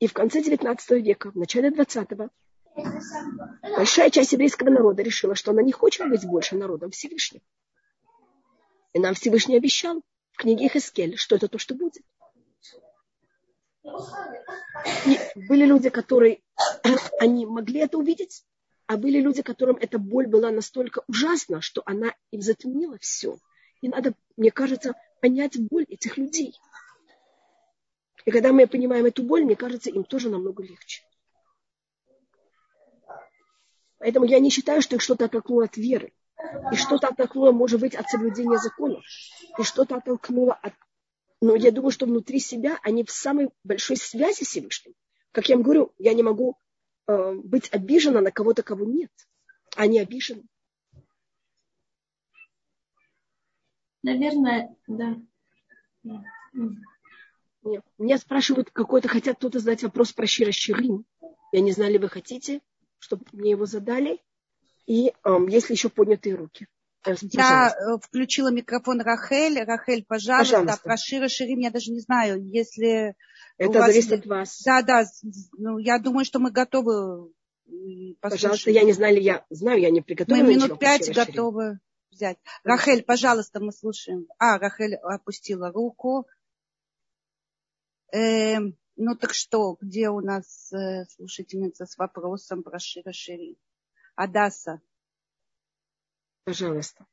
И 0.00 0.08
в 0.08 0.12
конце 0.12 0.42
19 0.42 0.90
века, 1.04 1.30
в 1.30 1.36
начале 1.36 1.70
20-го, 1.70 2.30
большая 3.76 4.10
часть 4.10 4.32
еврейского 4.32 4.70
народа 4.70 5.02
решила, 5.02 5.36
что 5.36 5.52
она 5.52 5.62
не 5.62 5.70
хочет 5.70 6.08
быть 6.08 6.26
больше 6.26 6.56
народом 6.56 6.90
Всевышнего. 6.90 7.44
И 8.92 8.98
нам 8.98 9.14
Всевышний 9.14 9.56
обещал 9.56 10.02
в 10.32 10.38
книге 10.38 10.68
Хескель, 10.68 11.16
что 11.16 11.36
это 11.36 11.46
то, 11.46 11.58
что 11.58 11.76
будет. 11.76 12.02
Были 13.84 15.64
люди, 15.64 15.90
которые 15.90 16.42
они 17.20 17.46
могли 17.46 17.80
это 17.80 17.98
увидеть, 17.98 18.44
а 18.86 18.96
были 18.96 19.20
люди, 19.20 19.42
которым 19.42 19.76
эта 19.76 19.98
боль 19.98 20.26
была 20.26 20.50
настолько 20.50 21.02
ужасна, 21.08 21.60
что 21.60 21.82
она 21.86 22.14
им 22.30 22.42
затемнила 22.42 22.98
все. 22.98 23.38
И 23.80 23.88
надо, 23.88 24.14
мне 24.36 24.50
кажется, 24.50 24.94
понять 25.20 25.58
боль 25.58 25.84
этих 25.88 26.16
людей. 26.16 26.54
И 28.24 28.30
когда 28.30 28.52
мы 28.52 28.66
понимаем 28.66 29.06
эту 29.06 29.22
боль, 29.22 29.44
мне 29.44 29.56
кажется, 29.56 29.90
им 29.90 30.04
тоже 30.04 30.30
намного 30.30 30.62
легче. 30.62 31.02
Поэтому 33.98 34.26
я 34.26 34.40
не 34.40 34.50
считаю, 34.50 34.82
что 34.82 34.96
их 34.96 35.02
что-то 35.02 35.26
оттолкнуло 35.26 35.64
от 35.64 35.76
веры. 35.76 36.12
И 36.72 36.76
что-то 36.76 37.08
оттолкнуло, 37.08 37.52
может 37.52 37.80
быть, 37.80 37.94
от 37.94 38.08
соблюдения 38.08 38.58
законов. 38.58 39.04
И 39.58 39.62
что-то 39.62 39.96
оттолкнуло 39.96 40.54
от... 40.54 40.74
Но 41.42 41.56
я 41.56 41.72
думаю, 41.72 41.90
что 41.90 42.06
внутри 42.06 42.38
себя 42.38 42.78
они 42.84 43.02
в 43.02 43.10
самой 43.10 43.50
большой 43.64 43.96
связи 43.96 44.44
с 44.44 44.46
Всевышним. 44.46 44.94
Как 45.32 45.48
я 45.48 45.56
вам 45.56 45.64
говорю, 45.64 45.92
я 45.98 46.14
не 46.14 46.22
могу 46.22 46.56
э, 47.08 47.32
быть 47.34 47.68
обижена 47.72 48.20
на 48.20 48.30
кого-то, 48.30 48.62
кого 48.62 48.84
нет. 48.84 49.10
Они 49.74 49.98
обижены. 49.98 50.44
Наверное, 54.04 54.76
да. 54.86 55.20
Нет. 56.04 57.84
Меня 57.98 58.18
спрашивают, 58.18 58.70
какой-то 58.70 59.08
хотят 59.08 59.36
кто-то 59.38 59.58
задать 59.58 59.82
вопрос 59.82 60.12
про 60.12 60.28
Шира 60.28 60.52
Ширим. 60.52 61.04
Я 61.50 61.60
не 61.60 61.72
знаю, 61.72 61.90
ли 61.90 61.98
вы 61.98 62.08
хотите, 62.08 62.60
чтобы 63.00 63.24
мне 63.32 63.50
его 63.50 63.66
задали. 63.66 64.20
И 64.86 65.12
эм, 65.24 65.48
если 65.48 65.72
еще 65.72 65.88
поднятые 65.88 66.36
руки. 66.36 66.68
Я 67.04 67.74
э, 67.74 67.98
включила 68.00 68.50
микрофон 68.50 69.00
Рахель. 69.00 69.62
Рахель, 69.64 70.04
пожалуйста, 70.04 70.58
пожалуйста. 70.58 70.82
про 70.82 70.96
Шира 70.96 71.28
Ширим 71.28 71.58
я 71.58 71.70
даже 71.70 71.90
не 71.90 72.00
знаю, 72.00 72.42
если 72.44 73.16
это 73.58 73.78
вас... 73.78 73.86
зависит 73.88 74.12
от 74.12 74.26
вас. 74.26 74.62
Да, 74.64 74.82
да. 74.82 75.04
Ну, 75.58 75.78
я 75.78 75.98
думаю, 75.98 76.24
что 76.24 76.38
мы 76.38 76.50
готовы 76.50 77.32
послушать. 78.20 78.20
Пожалуйста, 78.20 78.70
я 78.70 78.82
не 78.82 78.92
знаю, 78.92 79.20
я 79.20 79.44
знаю, 79.50 79.80
я 79.80 79.90
не 79.90 80.00
приготовила. 80.00 80.44
Мы 80.44 80.54
минут 80.54 80.78
пять 80.78 81.12
готовы 81.14 81.78
взять. 82.10 82.38
Рахель, 82.62 83.02
пожалуйста, 83.02 83.60
мы 83.60 83.72
слушаем. 83.72 84.26
А, 84.38 84.58
Рахель 84.58 84.94
опустила 84.94 85.72
руку. 85.72 86.26
Э, 88.12 88.58
ну 88.96 89.16
так 89.16 89.34
что, 89.34 89.76
где 89.80 90.10
у 90.10 90.20
нас 90.20 90.72
э, 90.72 91.06
слушательница 91.06 91.86
с 91.86 91.96
вопросом 91.96 92.62
про 92.62 92.78
Шира 92.78 93.12
Шири? 93.12 93.56
Адаса. 94.14 94.80
Пожалуйста. 96.44 97.06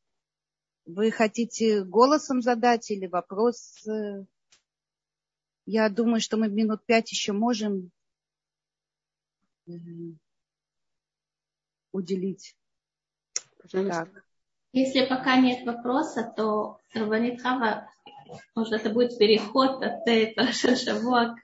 Вы 0.86 1.12
хотите 1.12 1.84
голосом 1.84 2.42
задать 2.42 2.90
или 2.90 3.06
вопрос? 3.06 3.86
Э, 3.88 4.26
я 5.66 5.90
думаю, 5.90 6.20
что 6.20 6.38
мы 6.38 6.50
минут 6.50 6.84
пять 6.86 7.12
еще 7.12 7.32
можем 7.32 7.92
уделить. 11.92 12.56
Пожалуйста. 13.62 14.06
Так. 14.06 14.24
Если 14.72 15.06
пока 15.06 15.38
нет 15.38 15.66
вопроса, 15.66 16.32
то 16.36 16.80
Рабанит 16.94 17.42
Хава, 17.42 17.90
может, 18.56 18.74
это 18.74 18.90
будет 18.92 19.18
переход 19.18 19.84
от 19.84 20.08
этого 20.08 20.52
Шавуа 20.54 21.36
к 21.36 21.44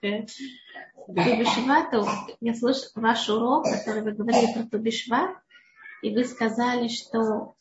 Тубишвату. 1.08 2.08
Я 2.40 2.54
слушала 2.54 2.92
ваш 2.96 3.30
урок, 3.30 3.66
который 3.66 4.04
вы 4.04 4.12
говорили 4.12 4.54
про 4.54 4.64
Тубишват, 4.70 5.36
и 6.04 6.16
вы 6.16 6.24
сказали, 6.24 6.88
что, 6.88 7.20
э, 7.20 7.55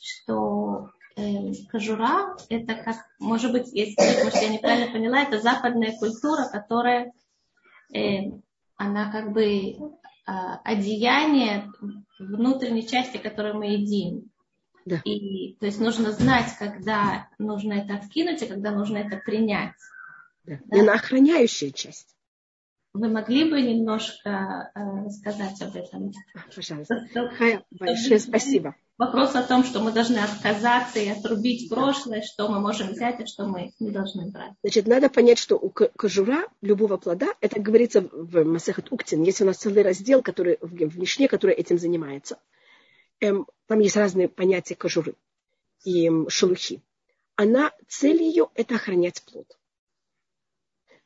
что 0.00 0.90
э, 1.16 1.52
кожура, 1.70 2.36
это 2.48 2.74
как, 2.74 2.96
может 3.18 3.52
быть, 3.52 3.72
если 3.72 4.24
может, 4.24 4.40
я 4.40 4.48
неправильно 4.48 4.92
поняла, 4.92 5.22
это 5.22 5.40
западная 5.40 5.96
культура, 5.98 6.48
которая, 6.50 7.12
э, 7.94 8.30
она 8.76 9.12
как 9.12 9.32
бы 9.32 9.44
э, 9.44 9.76
одеяние 10.64 11.70
внутренней 12.18 12.86
части, 12.86 13.18
которую 13.18 13.56
мы 13.56 13.66
едим. 13.66 14.30
Да. 14.84 15.00
И, 15.04 15.54
то 15.60 15.66
есть 15.66 15.80
нужно 15.80 16.10
знать, 16.10 16.56
когда 16.58 17.28
нужно 17.38 17.74
это 17.74 17.94
откинуть, 17.94 18.42
и 18.42 18.46
когда 18.46 18.72
нужно 18.72 18.98
это 18.98 19.16
принять. 19.16 19.74
Да. 20.44 20.58
Да? 20.64 20.76
И 20.76 20.82
на 20.82 20.94
охраняющая 20.94 21.70
часть. 21.70 22.11
Вы 22.94 23.08
могли 23.08 23.48
бы 23.50 23.60
немножко 23.62 24.70
э, 24.74 25.06
рассказать 25.06 25.60
об 25.62 25.74
этом? 25.74 26.12
Пожалуйста. 26.54 27.08
Хая, 27.38 27.64
большое 27.70 28.20
спасибо. 28.20 28.74
Вопрос 28.98 29.34
о 29.34 29.42
том, 29.42 29.64
что 29.64 29.80
мы 29.80 29.92
должны 29.92 30.18
отказаться 30.18 30.98
и 30.98 31.08
отрубить 31.08 31.70
прошлое, 31.70 32.22
что 32.22 32.48
мы 32.48 32.60
можем 32.60 32.88
взять, 32.88 33.20
а 33.20 33.26
что 33.26 33.46
мы 33.46 33.72
не 33.80 33.90
должны 33.90 34.30
брать. 34.30 34.52
Значит, 34.62 34.86
надо 34.86 35.08
понять, 35.08 35.38
что 35.38 35.56
у 35.56 35.70
кожура 35.70 36.46
любого 36.60 36.98
плода, 36.98 37.28
это 37.40 37.60
говорится 37.60 38.02
в 38.12 38.44
Масахат 38.44 38.92
Уктин, 38.92 39.22
есть 39.22 39.40
у 39.40 39.46
нас 39.46 39.56
целый 39.56 39.82
раздел, 39.82 40.22
который 40.22 40.58
в 40.60 40.98
Мишне, 40.98 41.28
который 41.28 41.54
этим 41.54 41.78
занимается. 41.78 42.38
Эм, 43.20 43.46
там 43.66 43.80
есть 43.80 43.96
разные 43.96 44.28
понятия 44.28 44.74
кожуры 44.74 45.14
и 45.84 46.06
эм, 46.06 46.28
шелухи. 46.28 46.82
Она, 47.36 47.72
цель 47.88 48.22
ее– 48.22 48.50
это 48.54 48.74
охранять 48.74 49.22
плод. 49.22 49.58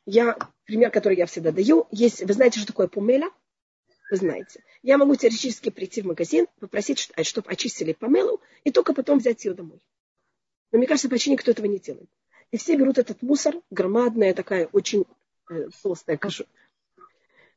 Я, 0.09 0.37
пример, 0.63 0.89
который 0.89 1.17
я 1.17 1.25
всегда 1.25 1.51
даю, 1.51 1.85
есть, 1.91 2.23
вы 2.23 2.31
знаете, 2.31 2.59
что 2.59 2.67
такое 2.67 2.87
пумеля? 2.87 3.29
Вы 4.09 4.15
знаете. 4.15 4.63
Я 4.81 4.97
могу 4.97 5.17
теоретически 5.17 5.69
прийти 5.69 6.01
в 6.01 6.05
магазин, 6.05 6.47
попросить, 6.61 7.11
чтобы 7.23 7.51
очистили 7.51 7.91
помелу, 7.91 8.39
и 8.63 8.71
только 8.71 8.93
потом 8.93 9.19
взять 9.19 9.43
ее 9.43 9.53
домой. 9.53 9.81
Но 10.71 10.77
мне 10.77 10.87
кажется, 10.87 11.09
почти 11.09 11.31
никто 11.31 11.51
этого 11.51 11.65
не 11.65 11.77
делает. 11.77 12.09
И 12.51 12.57
все 12.57 12.77
берут 12.77 12.97
этот 12.97 13.21
мусор, 13.21 13.55
громадная 13.69 14.33
такая 14.33 14.67
очень 14.67 15.03
э, 15.49 15.67
толстая 15.83 16.15
кашу, 16.15 16.45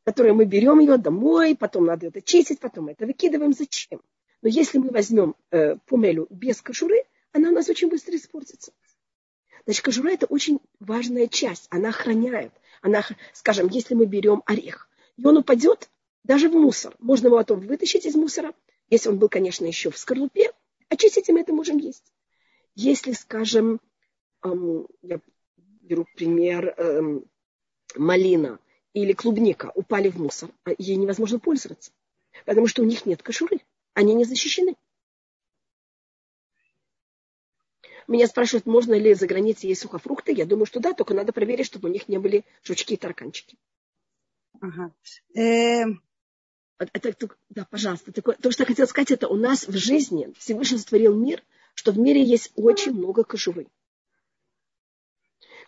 которую 0.02 0.34
мы 0.34 0.44
берем 0.44 0.80
ее 0.80 0.96
домой, 0.96 1.56
потом 1.56 1.84
надо 1.84 2.08
это 2.08 2.20
чистить, 2.20 2.58
потом 2.58 2.88
это 2.88 3.06
выкидываем. 3.06 3.52
Зачем? 3.52 4.00
Но 4.42 4.48
если 4.48 4.78
мы 4.78 4.90
возьмем 4.90 5.36
э, 5.52 5.76
помелю 5.86 6.26
без 6.30 6.60
кожуры, 6.60 7.04
она 7.30 7.50
у 7.50 7.52
нас 7.52 7.68
очень 7.68 7.88
быстро 7.88 8.16
испортится. 8.16 8.72
Значит, 9.64 9.84
кожура– 9.84 10.10
это 10.12 10.26
очень 10.26 10.60
важная 10.78 11.26
часть. 11.26 11.66
Она 11.70 11.90
охраняет. 11.90 12.52
Она, 12.82 13.04
скажем, 13.32 13.68
если 13.68 13.94
мы 13.94 14.06
берем 14.06 14.42
орех, 14.46 14.88
и 15.16 15.24
он 15.24 15.36
упадет 15.36 15.90
даже 16.24 16.48
в 16.48 16.52
мусор. 16.52 16.94
Можно 16.98 17.28
его 17.28 17.36
потом 17.36 17.60
вытащить 17.60 18.06
из 18.06 18.14
мусора, 18.14 18.54
если 18.88 19.08
он 19.08 19.18
был, 19.18 19.28
конечно, 19.28 19.66
еще 19.66 19.90
в 19.90 19.98
скорлупе. 19.98 20.52
Очистить 20.88 21.28
мы 21.28 21.40
это 21.40 21.52
можем 21.52 21.78
есть. 21.78 22.12
Если, 22.74 23.12
скажем, 23.12 23.80
эм, 24.42 24.86
я 25.02 25.20
беру 25.56 26.06
пример 26.16 26.74
эм, 26.76 27.24
малина 27.96 28.58
или 28.94 29.12
клубника 29.12 29.70
упали 29.74 30.08
в 30.08 30.18
мусор, 30.18 30.50
а 30.64 30.70
ей 30.78 30.96
невозможно 30.96 31.38
пользоваться, 31.38 31.92
потому 32.44 32.66
что 32.66 32.82
у 32.82 32.84
них 32.84 33.06
нет 33.06 33.22
кожуры, 33.22 33.60
они 33.94 34.14
не 34.14 34.24
защищены. 34.24 34.76
Меня 38.10 38.26
спрашивают, 38.26 38.66
можно 38.66 38.94
ли 38.94 39.14
за 39.14 39.28
границей 39.28 39.68
есть 39.68 39.82
сухофрукты. 39.82 40.32
Я 40.32 40.44
думаю, 40.44 40.66
что 40.66 40.80
да, 40.80 40.94
только 40.94 41.14
надо 41.14 41.32
проверить, 41.32 41.66
чтобы 41.66 41.88
у 41.88 41.92
них 41.92 42.08
не 42.08 42.18
были 42.18 42.44
жучки 42.64 42.94
и 42.94 42.96
тараканчики. 42.96 43.56
Ага. 44.60 44.92
Эм. 45.34 46.02
Это, 46.76 47.14
да, 47.50 47.68
пожалуйста. 47.70 48.10
Такое, 48.10 48.34
то, 48.34 48.50
что 48.50 48.64
я 48.64 48.66
хотела 48.66 48.86
сказать, 48.86 49.12
это 49.12 49.28
у 49.28 49.36
нас 49.36 49.68
в 49.68 49.76
жизни 49.76 50.34
Всевышний 50.36 50.78
сотворил 50.78 51.14
мир, 51.14 51.44
что 51.74 51.92
в 51.92 52.00
мире 52.00 52.20
есть 52.24 52.50
очень 52.56 52.94
много 52.94 53.22
кожуры, 53.22 53.68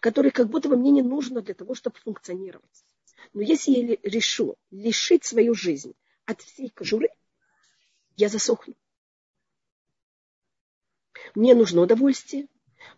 которые 0.00 0.32
как 0.32 0.48
будто 0.48 0.68
бы 0.68 0.76
мне 0.76 0.90
не 0.90 1.02
нужно 1.02 1.42
для 1.42 1.54
того, 1.54 1.76
чтобы 1.76 1.96
функционировать. 1.98 2.84
Но 3.34 3.42
если 3.42 3.70
я 3.70 3.96
решу 4.02 4.56
лишить 4.72 5.24
свою 5.24 5.54
жизнь 5.54 5.94
от 6.24 6.40
всей 6.40 6.70
кожуры, 6.70 7.08
я 8.16 8.28
засохну. 8.28 8.74
Мне 11.34 11.54
нужно 11.54 11.82
удовольствие, 11.82 12.48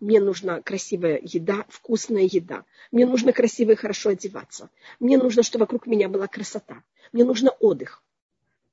мне 0.01 0.21
нужна 0.21 0.61
красивая 0.61 1.21
еда, 1.23 1.65
вкусная 1.69 2.29
еда. 2.31 2.65
Мне 2.91 3.07
нужно 3.07 3.33
красиво 3.33 3.73
и 3.73 3.77
хорошо 3.77 4.11
одеваться. 4.11 4.71
Мне 5.01 5.19
нужно, 5.19 5.43
чтобы 5.43 5.65
вокруг 5.65 5.87
меня 5.87 6.09
была 6.09 6.27
красота. 6.27 6.83
Мне 7.13 7.25
нужно 7.25 7.51
отдых. 7.51 8.03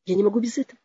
Я 0.06 0.16
не 0.16 0.24
могу 0.24 0.40
без 0.40 0.58
этого. 0.58 0.80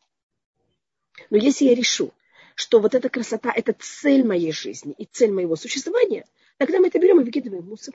Но 1.30 1.36
если 1.36 1.64
я 1.64 1.74
решу, 1.74 2.12
что 2.54 2.80
вот 2.80 2.94
эта 2.94 3.08
красота– 3.08 3.52
это 3.54 3.74
цель 3.78 4.24
моей 4.24 4.52
жизни 4.52 4.94
и 4.96 5.04
цель 5.04 5.32
моего 5.32 5.56
существования, 5.56 6.26
тогда 6.58 6.78
мы 6.78 6.88
это 6.88 6.98
берем 6.98 7.20
и 7.20 7.24
выкидываем 7.24 7.62
в 7.62 7.68
мусор. 7.68 7.94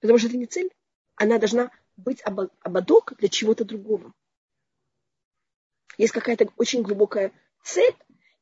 Потому 0.00 0.18
что 0.18 0.28
это 0.28 0.36
не 0.36 0.46
цель. 0.46 0.70
Она 1.16 1.38
должна 1.38 1.70
быть 1.96 2.22
ободок 2.22 3.14
для 3.18 3.28
чего-то 3.28 3.64
другого. 3.64 4.12
Есть 5.98 6.12
какая-то 6.12 6.50
очень 6.56 6.82
глубокая 6.82 7.32
цель, 7.64 7.94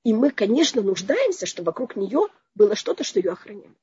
и 0.04 0.12
мы, 0.12 0.30
конечно, 0.30 0.82
нуждаемся, 0.82 1.46
чтобы 1.46 1.66
вокруг 1.66 1.96
нее 1.96 2.28
было 2.54 2.76
что-то, 2.76 3.02
что 3.02 3.18
ее 3.18 3.32
охраняет. 3.32 3.76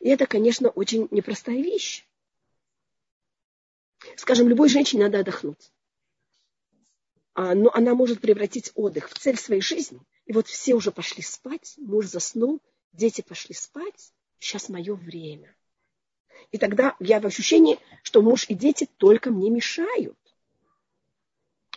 И 0.00 0.08
это, 0.08 0.26
конечно, 0.26 0.68
очень 0.68 1.08
непростая 1.10 1.56
вещь. 1.56 2.06
Скажем, 4.16 4.48
любой 4.48 4.68
женщине 4.68 5.04
надо 5.04 5.20
отдохнуть. 5.20 5.72
А, 7.34 7.54
но 7.54 7.70
она 7.72 7.94
может 7.94 8.20
превратить 8.20 8.70
отдых 8.74 9.08
в 9.08 9.18
цель 9.18 9.38
своей 9.38 9.62
жизни. 9.62 10.00
И 10.26 10.32
вот 10.32 10.46
все 10.46 10.74
уже 10.74 10.92
пошли 10.92 11.22
спать, 11.22 11.74
муж 11.78 12.06
заснул, 12.06 12.60
дети 12.92 13.22
пошли 13.22 13.54
спать, 13.54 14.12
сейчас 14.38 14.68
мое 14.68 14.94
время. 14.94 15.56
И 16.52 16.58
тогда 16.58 16.96
я 17.00 17.18
в 17.18 17.26
ощущении, 17.26 17.78
что 18.02 18.20
муж 18.20 18.44
и 18.48 18.54
дети 18.54 18.88
только 18.98 19.30
мне 19.30 19.50
мешают. 19.50 20.18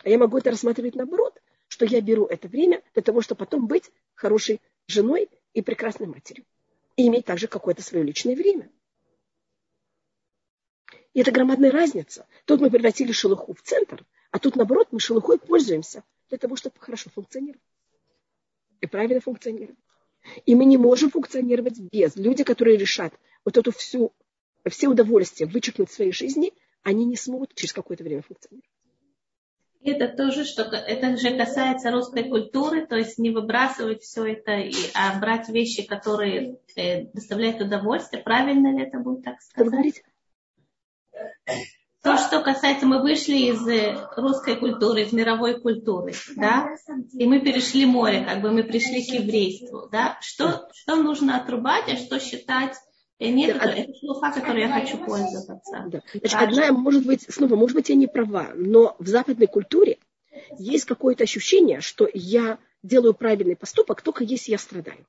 А 0.03 0.09
я 0.09 0.17
могу 0.17 0.37
это 0.37 0.51
рассматривать 0.51 0.95
наоборот, 0.95 1.39
что 1.79 1.85
я 1.85 2.01
беру 2.01 2.25
это 2.25 2.49
время 2.49 2.83
для 2.93 3.01
того, 3.01 3.21
чтобы 3.21 3.39
потом 3.39 3.65
быть 3.65 3.89
хорошей 4.13 4.59
женой 4.87 5.29
и 5.53 5.61
прекрасной 5.61 6.07
матерью. 6.07 6.43
И 6.97 7.07
иметь 7.07 7.23
также 7.23 7.47
какое-то 7.47 7.81
свое 7.81 8.03
личное 8.03 8.35
время. 8.35 8.69
И 11.13 11.21
это 11.21 11.31
громадная 11.31 11.71
разница. 11.71 12.27
Тут 12.43 12.59
мы 12.59 12.69
превратили 12.69 13.13
шелуху 13.13 13.53
в 13.53 13.61
центр, 13.61 14.05
а 14.29 14.39
тут, 14.39 14.57
наоборот, 14.57 14.89
мы 14.91 14.99
шелухой 14.99 15.39
пользуемся 15.39 16.03
для 16.27 16.37
того, 16.37 16.57
чтобы 16.57 16.75
хорошо 16.79 17.09
функционировать. 17.11 17.63
И 18.81 18.85
правильно 18.85 19.21
функционировать. 19.21 19.79
И 20.45 20.55
мы 20.55 20.65
не 20.65 20.75
можем 20.75 21.09
функционировать 21.09 21.79
без. 21.79 22.17
Люди, 22.17 22.43
которые 22.43 22.75
решат 22.75 23.13
вот 23.45 23.55
эту 23.55 23.71
всю, 23.71 24.11
все 24.69 24.89
удовольствия 24.89 25.45
вычеркнуть 25.45 25.89
в 25.89 25.93
своей 25.93 26.11
жизни, 26.11 26.51
они 26.83 27.05
не 27.05 27.15
смогут 27.15 27.53
через 27.55 27.71
какое-то 27.71 28.03
время 28.03 28.21
функционировать. 28.21 28.68
Это 29.81 30.09
тоже, 30.09 30.43
что 30.43 30.63
это 30.63 31.15
же 31.17 31.37
касается 31.37 31.91
русской 31.91 32.23
культуры, 32.23 32.85
то 32.85 32.97
есть 32.97 33.17
не 33.17 33.29
выбрасывать 33.29 34.01
все 34.01 34.25
это, 34.25 34.57
и, 34.57 34.73
а 34.93 35.17
брать 35.19 35.47
вещи, 35.47 35.83
которые 35.83 36.57
э, 36.75 37.05
доставляют 37.13 37.61
удовольствие. 37.61 38.21
Правильно 38.21 38.75
ли 38.75 38.83
это 38.83 38.99
будет 38.99 39.23
так 39.23 39.41
сказать? 39.41 40.03
То, 42.01 42.17
что 42.17 42.41
касается, 42.41 42.85
мы 42.85 43.01
вышли 43.01 43.51
из 43.51 43.65
э, 43.67 43.95
русской 44.17 44.57
культуры, 44.57 45.03
из 45.03 45.13
мировой 45.13 45.61
культуры, 45.61 46.13
да, 46.35 46.69
и 47.13 47.25
мы 47.25 47.39
перешли 47.39 47.85
море, 47.85 48.25
как 48.25 48.41
бы 48.41 48.51
мы 48.51 48.63
пришли 48.63 49.03
к 49.05 49.09
еврейству, 49.13 49.87
да. 49.91 50.17
Что, 50.21 50.69
что 50.73 50.95
нужно 50.95 51.37
отрубать, 51.37 51.89
а 51.89 51.95
что 51.95 52.19
считать 52.19 52.75
нет, 53.19 53.57
это, 53.57 53.65
это 53.65 53.99
шлуха, 53.99 54.31
которой 54.31 54.61
я 54.61 54.71
хочу 54.71 54.97
пользоваться. 54.97 55.85
Да. 55.87 56.01
Значит, 56.13 56.39
одна, 56.39 56.71
может 56.71 57.05
быть, 57.05 57.25
снова, 57.29 57.55
может 57.55 57.75
быть, 57.75 57.89
я 57.89 57.95
не 57.95 58.07
права, 58.07 58.51
но 58.55 58.95
в 58.99 59.07
западной 59.07 59.47
культуре 59.47 59.97
есть 60.57 60.85
какое-то 60.85 61.23
ощущение, 61.23 61.81
что 61.81 62.09
я 62.13 62.59
делаю 62.81 63.13
правильный 63.13 63.57
поступок 63.57 64.01
только 64.01 64.23
если 64.23 64.51
я 64.51 64.57
страдаю. 64.57 65.05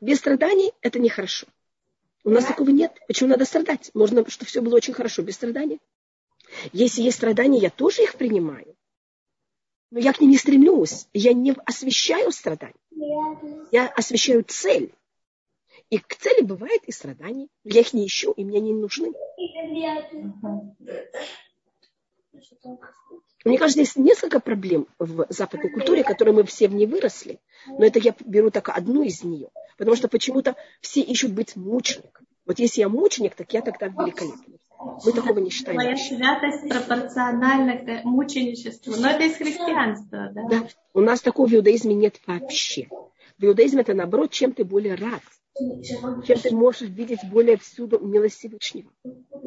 Без 0.00 0.18
страданий 0.18 0.72
это 0.82 0.98
нехорошо. 0.98 1.46
У 2.22 2.30
нас 2.30 2.44
такого 2.44 2.70
нет. 2.70 2.92
Почему 3.06 3.30
надо 3.30 3.44
страдать? 3.44 3.90
Можно, 3.94 4.28
чтобы 4.28 4.48
все 4.48 4.60
было 4.60 4.76
очень 4.76 4.94
хорошо 4.94 5.22
без 5.22 5.34
страданий. 5.34 5.80
Если 6.72 7.02
есть 7.02 7.16
страдания, 7.16 7.58
я 7.58 7.70
тоже 7.70 8.02
их 8.02 8.16
принимаю. 8.16 8.76
Но 9.90 10.00
я 10.00 10.12
к 10.12 10.20
ним 10.20 10.30
не 10.30 10.36
стремлюсь. 10.36 11.06
Я 11.12 11.32
не 11.32 11.54
освещаю 11.64 12.32
страдания. 12.32 12.74
Я 13.70 13.88
освещаю 13.88 14.44
цель. 14.46 14.92
И 15.90 15.98
к 15.98 16.16
цели 16.16 16.42
бывает 16.42 16.82
и 16.84 16.92
страдания. 16.92 17.48
Я 17.64 17.80
их 17.80 17.92
не 17.92 18.06
ищу, 18.06 18.32
и 18.32 18.44
мне 18.44 18.60
не 18.60 18.74
нужны. 18.74 19.12
Мне 23.44 23.58
кажется, 23.58 23.80
есть 23.80 23.96
несколько 23.96 24.40
проблем 24.40 24.88
в 24.98 25.26
западной 25.28 25.70
культуре, 25.70 26.02
которые 26.02 26.34
мы 26.34 26.44
все 26.44 26.66
в 26.68 26.74
ней 26.74 26.86
выросли. 26.86 27.38
Но 27.68 27.84
это 27.84 28.00
я 28.00 28.14
беру 28.24 28.50
только 28.50 28.72
одну 28.72 29.02
из 29.02 29.22
нее. 29.22 29.48
Потому 29.78 29.96
что 29.96 30.08
почему-то 30.08 30.56
все 30.80 31.00
ищут 31.00 31.32
быть 31.32 31.54
мучеником. 31.54 32.26
Вот 32.44 32.58
если 32.58 32.80
я 32.80 32.88
мученик, 32.88 33.34
так 33.34 33.52
я 33.52 33.60
тогда 33.62 33.86
великолепный. 33.86 34.58
Мы 35.04 35.12
такого 35.12 35.38
не 35.38 35.50
считаем. 35.50 35.76
Моя 35.76 35.96
святость 35.96 36.68
пропорциональна 36.68 38.02
мученичеству. 38.04 38.94
Но 38.96 39.10
это 39.10 39.24
из 39.24 39.36
христианства, 39.36 40.30
да? 40.32 40.48
Да. 40.48 40.68
У 40.94 41.00
нас 41.00 41.20
такого 41.20 41.46
в 41.46 41.54
иудаизме 41.54 41.94
нет 41.94 42.20
вообще. 42.26 42.88
В 43.38 43.44
иудаизме 43.44 43.82
это 43.82 43.94
наоборот, 43.94 44.32
чем 44.32 44.52
ты 44.52 44.64
более 44.64 44.94
рад 44.94 45.22
чем 45.58 46.38
ты 46.38 46.54
можешь 46.54 46.88
видеть 46.88 47.20
более 47.24 47.56
всюду 47.56 47.98
милость 47.98 48.38
Всевышнего. 48.38 48.90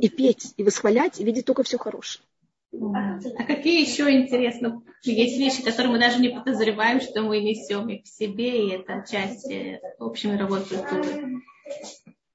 И 0.02 0.10
петь, 0.10 0.54
и 0.58 0.63
восхвалять, 0.63 1.19
и 1.19 1.24
видеть 1.24 1.45
только 1.45 1.63
все 1.63 1.78
хорошее. 1.78 2.26
А 2.72 3.43
какие 3.45 3.82
еще, 3.82 4.12
интересно, 4.12 4.84
есть 5.04 5.38
вещи, 5.38 5.63
которые 5.63 5.91
мы 5.91 6.00
даже 6.00 6.19
не 6.19 6.30
подозреваем, 6.30 7.02
что 7.02 7.22
мы 7.22 7.41
несем 7.41 7.89
их 7.89 8.04
в 8.04 8.08
себе, 8.08 8.67
и 8.67 8.72
это 8.72 9.06
часть 9.10 9.52
общей 9.98 10.28
мировой 10.28 10.63
культуры? 10.63 11.41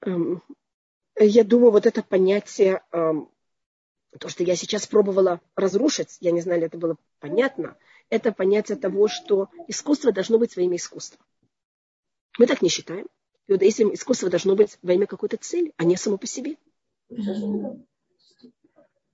Эм, 0.01 0.41
я 1.17 1.43
думаю, 1.43 1.71
вот 1.71 1.85
это 1.85 2.03
понятие, 2.03 2.83
эм, 2.91 3.29
то, 4.19 4.29
что 4.29 4.43
я 4.43 4.55
сейчас 4.55 4.87
пробовала 4.87 5.41
разрушить, 5.55 6.17
я 6.19 6.31
не 6.31 6.41
знаю, 6.41 6.59
ли 6.59 6.67
это 6.67 6.77
было 6.77 6.97
понятно, 7.19 7.77
это 8.09 8.31
понятие 8.31 8.77
того, 8.77 9.07
что 9.07 9.49
искусство 9.67 10.11
должно 10.11 10.37
быть 10.37 10.55
во 10.55 10.61
имя 10.61 10.75
искусства. 10.75 11.23
Мы 12.37 12.45
так 12.45 12.61
не 12.61 12.69
считаем. 12.69 13.07
В 13.47 13.51
иудаизме 13.51 13.93
искусство 13.93 14.29
должно 14.29 14.55
быть 14.55 14.77
во 14.81 14.93
имя 14.93 15.05
какой-то 15.05 15.37
цели, 15.37 15.73
а 15.77 15.83
не 15.83 15.97
само 15.97 16.17
по 16.17 16.27
себе. 16.27 16.55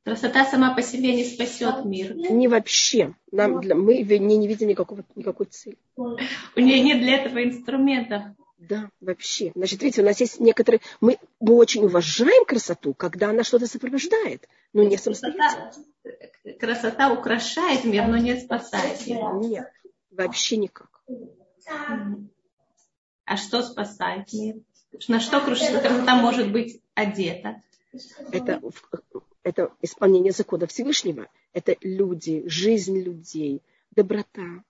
Красота 0.04 0.46
сама 0.46 0.74
по 0.74 0.82
себе 0.82 1.14
не 1.14 1.24
спасет 1.24 1.86
мир. 1.86 2.16
Не 2.16 2.48
вообще. 2.48 3.14
Нам, 3.32 3.62
для, 3.62 3.76
мы 3.76 4.02
не, 4.02 4.38
не 4.38 4.48
видим 4.48 4.68
никакого, 4.68 5.04
никакой 5.16 5.46
цели. 5.46 5.78
У 5.96 6.60
нее 6.60 6.82
нет 6.82 7.02
для 7.02 7.18
этого 7.18 7.44
инструментов. 7.44 8.24
Да, 8.58 8.90
вообще. 9.00 9.52
Значит, 9.56 9.82
видите, 9.82 10.02
у 10.02 10.06
нас 10.06 10.20
есть 10.20 10.40
некоторые... 10.40 10.82
Мы, 11.02 11.18
мы 11.40 11.56
очень 11.56 11.84
уважаем 11.84 12.46
красоту, 12.46 12.94
когда 12.94 13.30
она 13.30 13.44
что-то 13.44 13.68
сопровождает, 13.68 14.48
но 14.72 14.84
не 14.84 14.98
самостоятельно. 14.98 15.72
Красота, 16.04 16.58
красота 16.60 17.14
украшает 17.14 17.84
мир, 17.86 18.08
но 18.08 18.18
не 18.18 18.40
спасает 18.40 19.02
его. 19.02 19.40
Нет, 19.40 19.72
вообще 20.12 20.58
никак. 20.58 21.04
А 23.32 23.38
что 23.38 23.64
спасает 23.64 24.34
мир? 24.34 24.58
На 25.08 25.22
что 25.22 25.40
красота 25.40 26.16
может 26.16 26.52
быть 26.52 26.82
одета? 26.96 27.64
Это 28.30 28.62
это 29.42 29.74
исполнение 29.82 30.34
закона 30.34 30.68
Всевышнего. 30.68 31.30
Это 31.54 31.78
люди, 31.80 32.44
жизнь 32.48 33.00
людей, 33.00 33.62
доброта. 33.92 34.66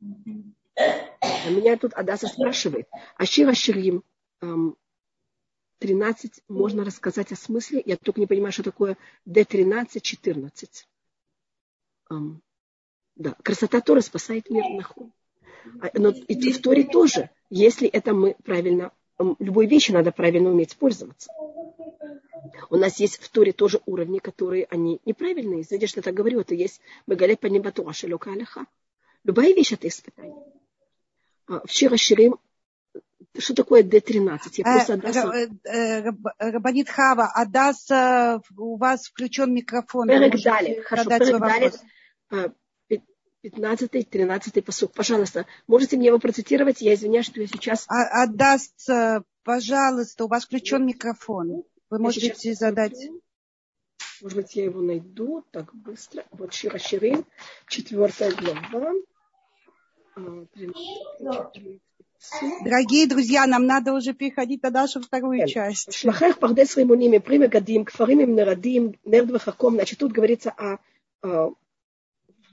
А 0.00 1.50
меня 1.50 1.76
тут 1.76 1.94
Адаса 1.94 2.26
спрашивает, 2.26 2.88
а 3.14 3.24
Шира 3.24 3.54
Ширим 3.54 4.02
13 5.78 6.42
можно 6.48 6.84
рассказать 6.84 7.30
о 7.30 7.36
смысле? 7.36 7.84
Я 7.86 7.96
только 7.96 8.18
не 8.18 8.26
понимаю, 8.26 8.50
что 8.50 8.64
такое 8.64 8.98
D13, 9.28 10.00
14. 10.00 10.88
Um, 12.10 12.40
да, 13.14 13.36
красота 13.44 13.80
Тора 13.80 14.00
спасает 14.00 14.50
мир 14.50 14.64
нахуй. 14.70 15.12
А, 15.80 15.90
но 15.94 16.10
и 16.10 16.52
в 16.52 16.62
Торе 16.62 16.84
тоже, 16.84 17.30
если 17.50 17.88
это 17.88 18.14
мы 18.14 18.36
правильно, 18.44 18.92
любой 19.38 19.66
вещи 19.66 19.90
надо 19.90 20.12
правильно 20.12 20.50
уметь 20.50 20.76
пользоваться. 20.76 21.30
У 22.70 22.76
нас 22.76 23.00
есть 23.00 23.18
в 23.18 23.28
Торе 23.30 23.52
тоже 23.52 23.80
уровни, 23.86 24.18
которые 24.18 24.66
они 24.70 25.00
неправильные. 25.04 25.64
Знаете, 25.64 25.86
что 25.86 26.00
я 26.00 26.02
так 26.02 26.14
говорю? 26.14 26.40
Это 26.40 26.54
есть 26.54 26.80
Магалет 27.06 27.40
Панибатуа 27.40 27.92
Шелюка 27.92 28.32
Аляха. 28.32 28.66
Любая 29.24 29.52
вещь 29.52 29.72
это 29.72 29.88
испытание. 29.88 30.36
А, 31.46 31.60
Вчера 31.66 31.96
Ширим 31.96 32.38
что 33.36 33.54
такое 33.54 33.82
D13? 33.82 34.38
Я 34.56 34.64
э, 34.64 34.72
просто 34.74 34.94
Адаса... 34.94 35.32
Э, 35.34 35.48
э, 35.64 36.50
Рабанит 36.50 36.88
Хава, 36.88 37.30
Адаса, 37.34 38.40
у 38.56 38.76
вас 38.76 39.06
включен 39.06 39.52
микрофон. 39.52 40.08
Перек 40.08 40.42
далее. 40.42 40.82
Хорошо, 40.82 41.10
перек 41.10 42.52
далее. 43.50 43.76
15-13 43.76 44.62
посук. 44.62 44.92
Пожалуйста, 44.92 45.46
можете 45.66 45.96
мне 45.96 46.08
его 46.08 46.18
процитировать? 46.18 46.80
Я 46.80 46.94
извиняюсь, 46.94 47.26
что 47.26 47.40
я 47.40 47.46
сейчас... 47.46 47.86
А, 47.88 48.22
Адас, 48.22 48.72
пожалуйста, 49.42 50.24
у 50.24 50.28
вас 50.28 50.44
включен 50.44 50.86
микрофон. 50.86 51.64
Вы 51.90 51.98
можете 51.98 52.34
сейчас 52.34 52.58
задать... 52.58 52.98
Может 54.20 54.36
быть, 54.36 54.56
я 54.56 54.64
его 54.64 54.80
найду 54.80 55.44
так 55.52 55.72
быстро. 55.74 56.24
Вот 56.32 56.52
Шира 56.52 56.78
Ширин, 56.78 57.24
четвертая 57.68 58.32
глава. 58.32 58.92
А, 60.16 61.50
Дорогие 62.64 63.06
друзья, 63.06 63.46
нам 63.46 63.66
надо 63.66 63.92
уже 63.92 64.12
переходить 64.12 64.62
на 64.64 64.70
нашу 64.70 65.00
вторую 65.00 65.46
часть. 65.46 65.94
Шлахах 65.94 66.38
пардес 66.38 66.76
римуним, 66.76 67.22
приме 67.22 67.46
гадим, 67.46 67.84
кфарим 67.84 68.20
им 68.20 68.34
нарадим, 68.34 68.96
нерд 69.04 69.30
вахаком. 69.30 69.74
Значит, 69.74 70.00
тут 70.00 70.10
говорится 70.10 70.50
о, 70.50 70.78
о 71.22 71.54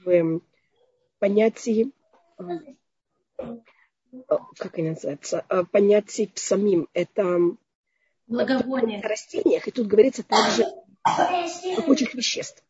в 0.06 0.42
понятии, 1.26 1.92
как 4.58 4.78
они 4.78 4.90
называются, 4.90 5.44
понятии 5.72 6.32
псамим. 6.36 6.88
Это 6.94 7.40
Благовоние. 8.28 9.02
о 9.02 9.08
растениях, 9.08 9.68
и 9.68 9.72
тут 9.72 9.88
говорится 9.88 10.22
также 10.22 10.66
о 11.04 11.82
прочих 11.82 12.14
веществ. 12.14 12.64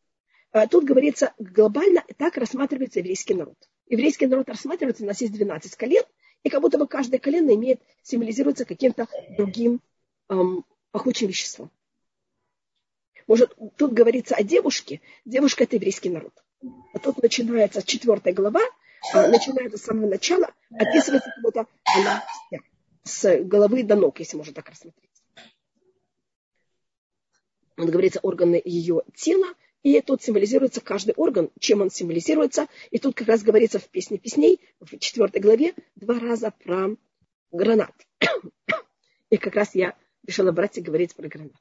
А 0.51 0.67
тут 0.67 0.85
говорится 0.85 1.33
глобально, 1.37 2.05
так 2.17 2.37
рассматривается 2.37 2.99
еврейский 2.99 3.33
народ. 3.33 3.57
Еврейский 3.87 4.25
народ 4.25 4.47
рассматривается, 4.47 5.03
у 5.03 5.07
нас 5.07 5.19
есть 5.19 5.33
12 5.33 5.75
колен, 5.75 6.03
и 6.43 6.49
как 6.49 6.61
будто 6.61 6.77
бы 6.77 6.87
каждое 6.87 7.19
колено 7.19 7.53
имеет, 7.55 7.81
символизируется 8.03 8.63
каким-то 8.63 9.07
другим 9.37 9.81
эм, 10.29 10.63
пахучим 10.91 11.27
веществом. 11.27 11.71
Может, 13.27 13.53
тут 13.75 13.91
говорится 13.91 14.35
о 14.35 14.43
девушке. 14.43 15.01
Девушка– 15.25 15.63
это 15.65 15.75
еврейский 15.75 16.09
народ. 16.09 16.31
А 16.93 16.99
тут 16.99 17.21
начинается 17.21 17.81
четвертая 17.83 18.33
глава, 18.33 18.61
а, 19.13 19.27
начинается 19.27 19.77
с 19.77 19.83
самого 19.83 20.09
начала, 20.09 20.49
описывается 20.71 21.29
как 21.29 21.43
будто 21.43 21.67
она 21.97 22.23
с 23.03 23.43
головы 23.43 23.83
до 23.83 23.95
ног, 23.95 24.19
если 24.19 24.37
можно 24.37 24.53
так 24.53 24.69
рассмотреть 24.69 25.09
он 27.77 27.89
говорится, 27.89 28.19
органы 28.21 28.61
ее 28.63 29.01
тела, 29.15 29.47
и 29.83 29.99
тут 30.01 30.23
символизируется 30.23 30.81
каждый 30.81 31.13
орган, 31.15 31.51
чем 31.59 31.81
он 31.81 31.91
символизируется. 31.91 32.67
И 32.89 32.97
тут 32.97 33.15
как 33.15 33.27
раз 33.27 33.43
говорится 33.43 33.79
в 33.79 33.87
песне 33.89 34.17
песней, 34.17 34.59
в 34.79 34.97
четвертой 34.97 35.41
главе, 35.41 35.73
два 35.95 36.19
раза 36.19 36.51
про 36.51 36.95
гранат. 37.51 37.93
И 39.29 39.37
как 39.37 39.55
раз 39.55 39.75
я 39.75 39.95
решила 40.25 40.51
брать 40.51 40.77
и 40.77 40.81
говорить 40.81 41.15
про 41.15 41.27
гранат. 41.27 41.53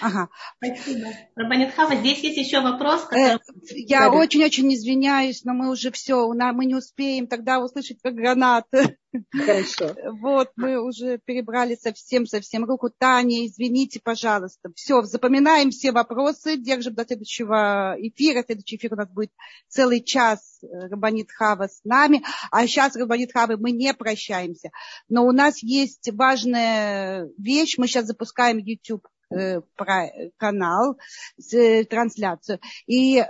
Ага. 0.00 0.28
Спасибо. 0.56 1.08
Рабанитхава, 1.34 1.96
здесь 1.96 2.20
есть 2.20 2.36
еще 2.36 2.60
вопрос. 2.60 3.04
Который... 3.04 3.34
Э, 3.34 3.38
я 3.74 4.10
очень-очень 4.10 4.72
извиняюсь, 4.74 5.44
но 5.44 5.54
мы 5.54 5.70
уже 5.70 5.90
все, 5.90 6.32
мы 6.32 6.66
не 6.66 6.74
успеем 6.74 7.26
тогда 7.26 7.60
услышать 7.60 8.00
про 8.00 8.12
гранаты. 8.12 8.98
Хорошо. 9.32 9.94
Вот, 10.20 10.50
мы 10.56 10.80
уже 10.82 11.18
перебрали 11.18 11.74
совсем-совсем 11.74 12.64
руку. 12.64 12.90
Таня, 12.90 13.46
извините, 13.46 14.00
пожалуйста. 14.02 14.70
Все, 14.74 15.02
запоминаем 15.02 15.70
все 15.70 15.92
вопросы, 15.92 16.56
держим 16.56 16.94
до 16.94 17.04
следующего 17.04 17.94
эфира. 17.98 18.42
Следующий 18.44 18.76
эфир 18.76 18.94
у 18.94 18.96
нас 18.96 19.10
будет 19.10 19.30
целый 19.68 20.02
час 20.02 20.60
э, 20.62 20.88
Рабанит 20.88 21.30
Хава 21.30 21.68
с 21.68 21.80
нами. 21.84 22.22
А 22.50 22.66
сейчас, 22.66 22.96
Рабанит 22.96 23.32
Хавы, 23.32 23.56
мы 23.58 23.72
не 23.72 23.92
прощаемся. 23.92 24.70
Но 25.08 25.26
у 25.26 25.32
нас 25.32 25.62
есть 25.62 26.08
важная 26.12 27.28
вещь. 27.36 27.76
Мы 27.76 27.88
сейчас 27.88 28.06
запускаем 28.06 28.58
YouTube 28.58 29.06
канал, 30.36 30.98
э, 31.52 31.84
трансляцию. 31.84 32.60
И 32.86 33.24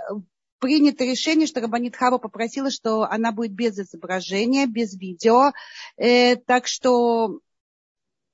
принято 0.59 1.03
решение, 1.03 1.45
что 1.45 1.59
Рабанит 1.59 1.95
Хава 1.95 2.17
попросила, 2.17 2.71
что 2.71 3.03
она 3.03 3.33
будет 3.33 3.51
без 3.51 3.77
изображения, 3.77 4.65
без 4.65 4.95
видео. 4.95 5.51
Э, 5.97 6.37
так 6.37 6.67
что 6.67 7.39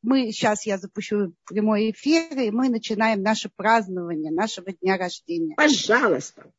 мы 0.02 0.32
сейчас 0.32 0.66
я 0.66 0.78
запущу 0.78 1.34
прямой 1.46 1.92
эфир, 1.92 2.38
и 2.38 2.52
мы 2.52 2.70
начинаем 2.70 3.22
наше 3.22 3.50
празднование 3.50 4.32
нашего 4.32 4.72
дня 4.72 4.98
рождения. 4.98 5.56
Пожалуйста. 5.56 6.52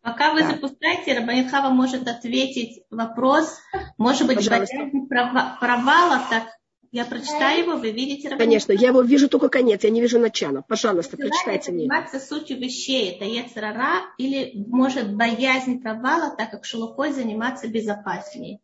Пока 0.00 0.32
вы 0.32 0.40
да. 0.40 0.50
запускаете, 0.50 1.16
Рабанит 1.16 1.48
Хава 1.48 1.70
может 1.72 2.08
ответить 2.08 2.82
вопрос, 2.90 3.60
может 3.96 4.26
быть, 4.26 4.48
боязнь 4.48 5.06
провалов, 5.08 6.28
так 6.28 6.48
я 6.92 7.06
прочитаю 7.06 7.64
его, 7.64 7.76
вы 7.76 7.90
видите? 7.90 8.28
Рабанит? 8.28 8.44
Конечно, 8.44 8.72
я 8.72 8.88
его 8.88 9.00
вижу 9.00 9.30
только 9.30 9.48
конец, 9.48 9.82
я 9.82 9.88
не 9.88 10.02
вижу 10.02 10.18
начала. 10.18 10.60
Пожалуйста, 10.60 11.16
прочитайте 11.16 11.72
мне. 11.72 11.86
Заниматься 11.86 12.20
сутью 12.20 12.58
вещей, 12.58 13.12
это 13.12 13.24
ецерара, 13.24 14.02
или 14.18 14.52
может 14.54 15.14
боязнь 15.14 15.80
провала, 15.80 16.36
так 16.36 16.50
как 16.50 16.66
шелухой 16.66 17.12
заниматься 17.12 17.66
безопаснее? 17.66 18.60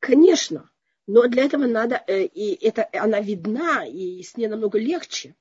Конечно, 0.00 0.70
но 1.06 1.28
для 1.28 1.44
этого 1.44 1.66
надо, 1.66 2.02
э, 2.06 2.24
и 2.24 2.54
это, 2.66 2.88
она 2.94 3.20
видна, 3.20 3.84
и 3.84 4.22
с 4.22 4.38
ней 4.38 4.46
намного 4.46 4.78
легче. 4.78 5.34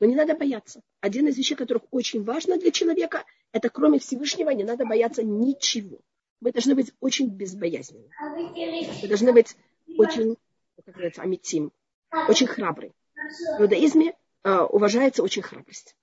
Но 0.00 0.08
не 0.08 0.16
надо 0.16 0.34
бояться. 0.34 0.82
Один 1.00 1.28
из 1.28 1.38
вещей, 1.38 1.54
которых 1.54 1.84
очень 1.92 2.24
важно 2.24 2.58
для 2.58 2.72
человека, 2.72 3.24
это 3.52 3.70
кроме 3.70 4.00
Всевышнего 4.00 4.50
не 4.50 4.64
надо 4.64 4.84
бояться 4.84 5.22
ничего. 5.22 6.00
Мы 6.40 6.50
должны 6.50 6.74
быть 6.74 6.92
очень 6.98 7.28
безбоязненны. 7.28 8.10
Мы 8.20 9.08
должны 9.08 9.32
быть 9.32 9.56
очень 9.96 10.36
как 10.84 10.94
говорится, 10.94 11.22
амитим, 11.22 11.72
очень 12.28 12.46
храбрый. 12.46 12.92
В 13.58 13.62
иудаизме 13.62 14.14
э, 14.44 14.58
уважается 14.58 15.22
очень 15.22 15.42
храбрость. 15.42 15.96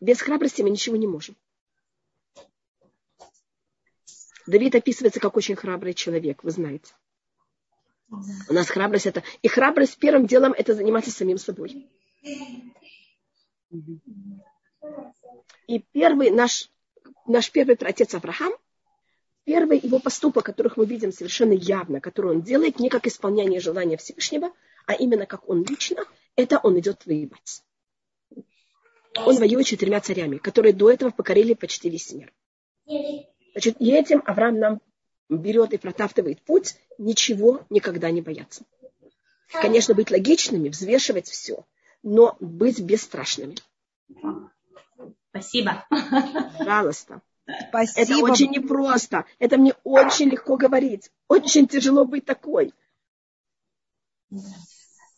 Без 0.00 0.20
храбрости 0.20 0.62
мы 0.62 0.70
ничего 0.70 0.96
не 0.96 1.06
можем. 1.06 1.36
Давид 4.46 4.74
описывается 4.74 5.20
как 5.20 5.36
очень 5.36 5.56
храбрый 5.56 5.94
человек, 5.94 6.42
вы 6.42 6.50
знаете. 6.50 6.92
У 8.08 8.52
нас 8.52 8.68
храбрость 8.68 9.06
это... 9.06 9.22
И 9.42 9.48
храбрость 9.48 9.98
первым 9.98 10.26
делом 10.26 10.52
это 10.52 10.74
заниматься 10.74 11.10
самим 11.10 11.38
собой. 11.38 11.88
И 15.66 15.78
первый 15.92 16.30
наш, 16.30 16.68
наш 17.26 17.50
первый 17.52 17.76
отец 17.76 18.14
Авраам, 18.14 18.52
первый 19.50 19.80
его 19.80 19.98
поступок, 19.98 20.46
которых 20.46 20.76
мы 20.76 20.86
видим 20.86 21.10
совершенно 21.10 21.54
явно, 21.54 22.00
который 22.00 22.36
он 22.36 22.42
делает, 22.42 22.78
не 22.78 22.88
как 22.88 23.08
исполнение 23.08 23.58
желания 23.58 23.96
Всевышнего, 23.96 24.52
а 24.86 24.94
именно 24.94 25.26
как 25.26 25.48
он 25.48 25.64
лично, 25.64 26.04
это 26.36 26.60
он 26.62 26.78
идет 26.78 27.04
воевать. 27.04 27.64
Он 29.16 29.36
воюет 29.38 29.66
четырьмя 29.66 30.00
царями, 30.00 30.38
которые 30.38 30.72
до 30.72 30.88
этого 30.88 31.10
покорили 31.10 31.54
почти 31.54 31.90
весь 31.90 32.12
мир. 32.12 32.32
Значит, 33.50 33.80
и 33.80 33.90
этим 33.90 34.22
Авраам 34.24 34.60
нам 34.60 34.80
берет 35.28 35.72
и 35.72 35.78
протаптывает 35.78 36.40
путь, 36.42 36.76
ничего 36.96 37.66
никогда 37.70 38.12
не 38.12 38.22
бояться. 38.22 38.62
Конечно, 39.50 39.94
быть 39.94 40.12
логичными, 40.12 40.68
взвешивать 40.68 41.26
все, 41.26 41.66
но 42.04 42.36
быть 42.38 42.78
бесстрашными. 42.78 43.56
Спасибо. 45.30 45.84
Пожалуйста. 46.56 47.20
Спасибо. 47.68 48.00
Это 48.00 48.18
очень 48.18 48.50
непросто. 48.50 49.24
Это 49.38 49.58
мне 49.58 49.74
очень 49.84 50.28
легко 50.28 50.56
говорить. 50.56 51.10
Очень 51.28 51.66
тяжело 51.66 52.04
быть 52.04 52.24
такой. 52.24 52.72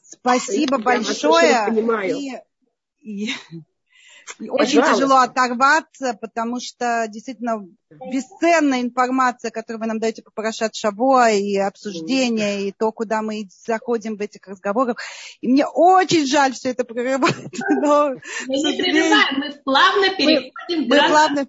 Спасибо 0.03 0.79
Я 0.79 0.85
большое. 0.85 1.65
Понимаю. 1.67 2.17
И, 2.17 2.33
и, 3.01 3.33
очень 4.49 4.79
Пожалуйста. 4.79 4.95
тяжело 4.95 5.17
оторваться, 5.19 6.19
потому 6.21 6.61
что 6.61 7.07
действительно 7.09 7.67
бесценная 7.91 8.81
информация, 8.81 9.51
которую 9.51 9.81
вы 9.81 9.87
нам 9.87 9.99
даете 9.99 10.23
по 10.23 10.31
Парашат 10.31 10.75
Шаво, 10.75 11.31
и 11.31 11.57
обсуждения, 11.57 12.63
и 12.63 12.73
то, 12.73 12.93
куда 12.93 13.23
мы 13.23 13.49
заходим 13.67 14.17
в 14.17 14.21
этих 14.21 14.47
разговорах. 14.47 14.97
И 15.41 15.49
мне 15.49 15.67
очень 15.67 16.27
жаль 16.27 16.53
все 16.53 16.71
это 16.71 16.85
прерывать. 16.85 17.35
Но, 17.83 18.11
мы 18.47 18.57
не 18.57 18.83
прерываем, 18.83 19.39
мы 19.39 19.53
плавно 19.65 20.09
переходим 20.17 20.89
мы, 20.89 21.01
мы 21.01 21.09
плавно 21.09 21.47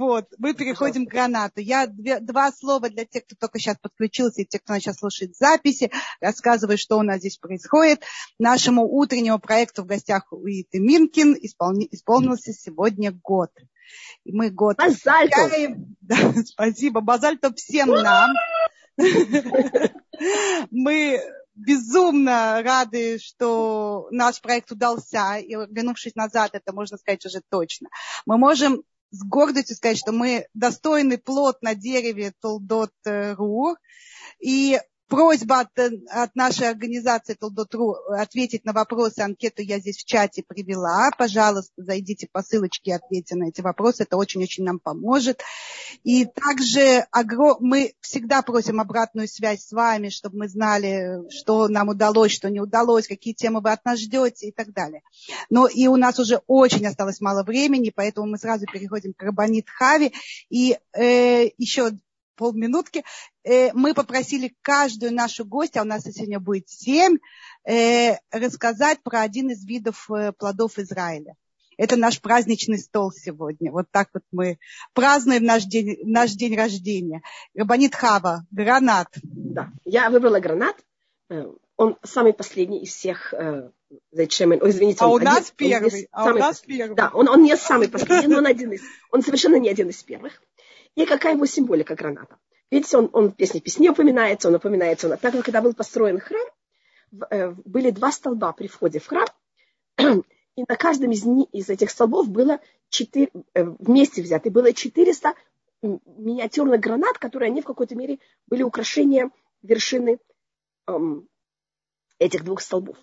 вот, 0.00 0.32
мы 0.38 0.54
переходим 0.54 1.04
к 1.04 1.10
гранату. 1.10 1.60
Я 1.60 1.86
две, 1.86 2.20
два 2.20 2.50
слова 2.52 2.88
для 2.88 3.04
тех, 3.04 3.26
кто 3.26 3.36
только 3.38 3.58
сейчас 3.58 3.76
подключился, 3.76 4.40
и 4.40 4.46
тех, 4.46 4.62
кто 4.62 4.78
сейчас 4.78 4.96
слушает 4.96 5.36
записи, 5.36 5.92
рассказываю, 6.22 6.78
что 6.78 6.96
у 6.96 7.02
нас 7.02 7.18
здесь 7.18 7.36
происходит. 7.36 8.02
Нашему 8.38 8.88
утреннему 8.88 9.38
проекту 9.38 9.82
в 9.82 9.86
гостях 9.86 10.32
у 10.32 10.46
Иты 10.46 10.80
Минкин 10.80 11.36
исполни, 11.42 11.86
исполнился 11.90 12.54
сегодня 12.54 13.12
год. 13.12 13.50
И 14.24 14.32
мы 14.32 14.48
год... 14.48 14.78
Базальто! 14.78 15.36
Да, 16.00 16.32
спасибо. 16.46 17.02
Базальто 17.02 17.52
всем 17.52 17.90
нам. 17.90 18.30
Мы 20.70 21.20
безумно 21.54 22.62
рады, 22.62 23.18
что 23.18 24.08
наш 24.10 24.40
проект 24.40 24.72
удался, 24.72 25.36
и 25.36 25.54
вернувшись 25.54 26.14
назад, 26.14 26.50
это 26.54 26.72
можно 26.72 26.96
сказать 26.96 27.24
уже 27.26 27.42
точно. 27.50 27.88
Мы 28.26 28.38
можем 28.38 28.82
с 29.10 29.24
гордостью 29.24 29.76
сказать, 29.76 29.98
что 29.98 30.12
мы 30.12 30.46
достойный 30.54 31.18
плод 31.18 31.62
на 31.62 31.74
дереве 31.74 32.32
Толдот.ру. 32.40 33.76
И 34.40 34.78
просьба 35.10 35.60
от, 35.60 35.78
от 35.78 36.34
нашей 36.36 36.70
организации 36.70 37.34
Толдот.ру 37.34 37.96
ответить 38.16 38.64
на 38.64 38.72
вопросы, 38.72 39.20
анкету 39.20 39.60
я 39.60 39.80
здесь 39.80 39.98
в 39.98 40.04
чате 40.06 40.44
привела. 40.46 41.10
Пожалуйста, 41.18 41.72
зайдите 41.76 42.28
по 42.32 42.42
ссылочке 42.42 42.92
и 42.92 42.94
ответьте 42.94 43.34
на 43.34 43.48
эти 43.48 43.60
вопросы. 43.60 44.04
Это 44.04 44.16
очень-очень 44.16 44.64
нам 44.64 44.78
поможет. 44.78 45.42
И 46.04 46.24
также 46.24 47.06
мы 47.58 47.92
всегда 48.00 48.40
просим 48.42 48.80
обратную 48.80 49.26
связь 49.26 49.66
с 49.66 49.72
вами, 49.72 50.08
чтобы 50.08 50.38
мы 50.38 50.48
знали, 50.48 51.28
что 51.30 51.66
нам 51.68 51.88
удалось, 51.88 52.32
что 52.32 52.48
не 52.48 52.60
удалось, 52.60 53.08
какие 53.08 53.34
темы 53.34 53.60
вы 53.60 53.72
от 53.72 53.84
нас 53.84 53.98
ждете 53.98 54.48
и 54.48 54.52
так 54.52 54.72
далее. 54.72 55.02
Но 55.50 55.66
и 55.66 55.88
у 55.88 55.96
нас 55.96 56.20
уже 56.20 56.40
очень 56.46 56.86
осталось 56.86 57.20
мало 57.20 57.42
времени, 57.42 57.92
поэтому 57.94 58.28
мы 58.28 58.38
сразу 58.38 58.64
переходим 58.72 59.12
к 59.12 59.22
Рабанит 59.22 59.68
Хави. 59.68 60.12
И 60.48 60.78
э, 60.92 61.50
еще 61.58 61.90
полминутки, 62.40 63.04
э, 63.44 63.70
мы 63.74 63.92
попросили 63.92 64.54
каждую 64.62 65.12
нашу 65.12 65.44
гостью, 65.44 65.82
а 65.82 65.84
у 65.84 65.86
нас 65.86 66.04
сегодня 66.04 66.40
будет 66.40 66.70
семь, 66.70 67.18
э, 67.68 68.16
рассказать 68.32 69.02
про 69.02 69.20
один 69.20 69.50
из 69.50 69.62
видов 69.66 70.10
э, 70.10 70.32
плодов 70.32 70.78
Израиля. 70.78 71.34
Это 71.76 71.96
наш 71.96 72.18
праздничный 72.20 72.78
стол 72.78 73.12
сегодня. 73.12 73.70
Вот 73.70 73.86
так 73.90 74.08
вот 74.14 74.22
мы 74.32 74.58
празднуем 74.94 75.44
наш 75.44 75.64
день, 75.64 75.98
наш 76.02 76.30
день 76.30 76.56
рождения. 76.56 77.20
Рабанит 77.54 77.94
Хава, 77.94 78.46
гранат. 78.50 79.08
Да, 79.22 79.70
я 79.84 80.08
выбрала 80.08 80.40
гранат. 80.40 80.76
Он 81.76 81.96
самый 82.02 82.32
последний 82.32 82.82
из 82.82 82.94
всех 82.94 83.34
Зайчемен. 84.12 84.60
Ой, 84.62 84.70
извините, 84.70 84.98
а 85.00 85.08
у 85.08 85.18
нас 85.18 85.52
один, 85.52 85.54
первый. 85.56 86.08
А 86.12 86.24
у 86.30 86.36
нас 86.36 86.60
первый. 86.60 86.94
Да, 86.94 87.10
он, 87.12 87.28
он 87.28 87.42
не 87.42 87.56
самый 87.56 87.88
последний, 87.88 88.28
но 88.28 88.38
он 88.38 88.46
один 88.46 88.72
из. 88.72 88.82
Он 89.10 89.22
совершенно 89.22 89.56
не 89.56 89.68
один 89.68 89.88
из 89.88 90.02
первых. 90.02 90.42
И 90.94 91.06
какая 91.06 91.34
его 91.34 91.46
символика 91.46 91.94
граната? 91.94 92.38
Видите, 92.70 92.96
он, 92.96 93.10
он 93.12 93.30
в 93.30 93.36
песне 93.36 93.60
песни 93.60 93.88
упоминается, 93.88 94.48
он 94.48 94.54
упоминается. 94.54 95.08
Он, 95.08 95.18
так 95.18 95.32
как 95.32 95.44
когда 95.44 95.60
был 95.60 95.74
построен 95.74 96.20
храм, 96.20 96.46
э, 97.30 97.50
были 97.64 97.90
два 97.90 98.12
столба 98.12 98.52
при 98.52 98.68
входе 98.68 99.00
в 99.00 99.06
храм, 99.06 99.26
и 99.98 100.64
на 100.68 100.76
каждом 100.76 101.10
из, 101.10 101.24
из 101.52 101.68
этих 101.68 101.90
столбов 101.90 102.28
было 102.28 102.60
4, 102.90 103.30
э, 103.54 103.64
вместе 103.64 104.22
взяты, 104.22 104.50
было 104.50 104.72
400 104.72 105.34
миниатюрных 105.82 106.80
гранат, 106.80 107.18
которые 107.18 107.48
они 107.48 107.62
в 107.62 107.64
какой-то 107.64 107.94
мере 107.96 108.18
были 108.46 108.62
украшением 108.62 109.32
вершины 109.62 110.18
эм, 110.86 111.28
этих 112.18 112.44
двух 112.44 112.60
столбов. 112.60 112.96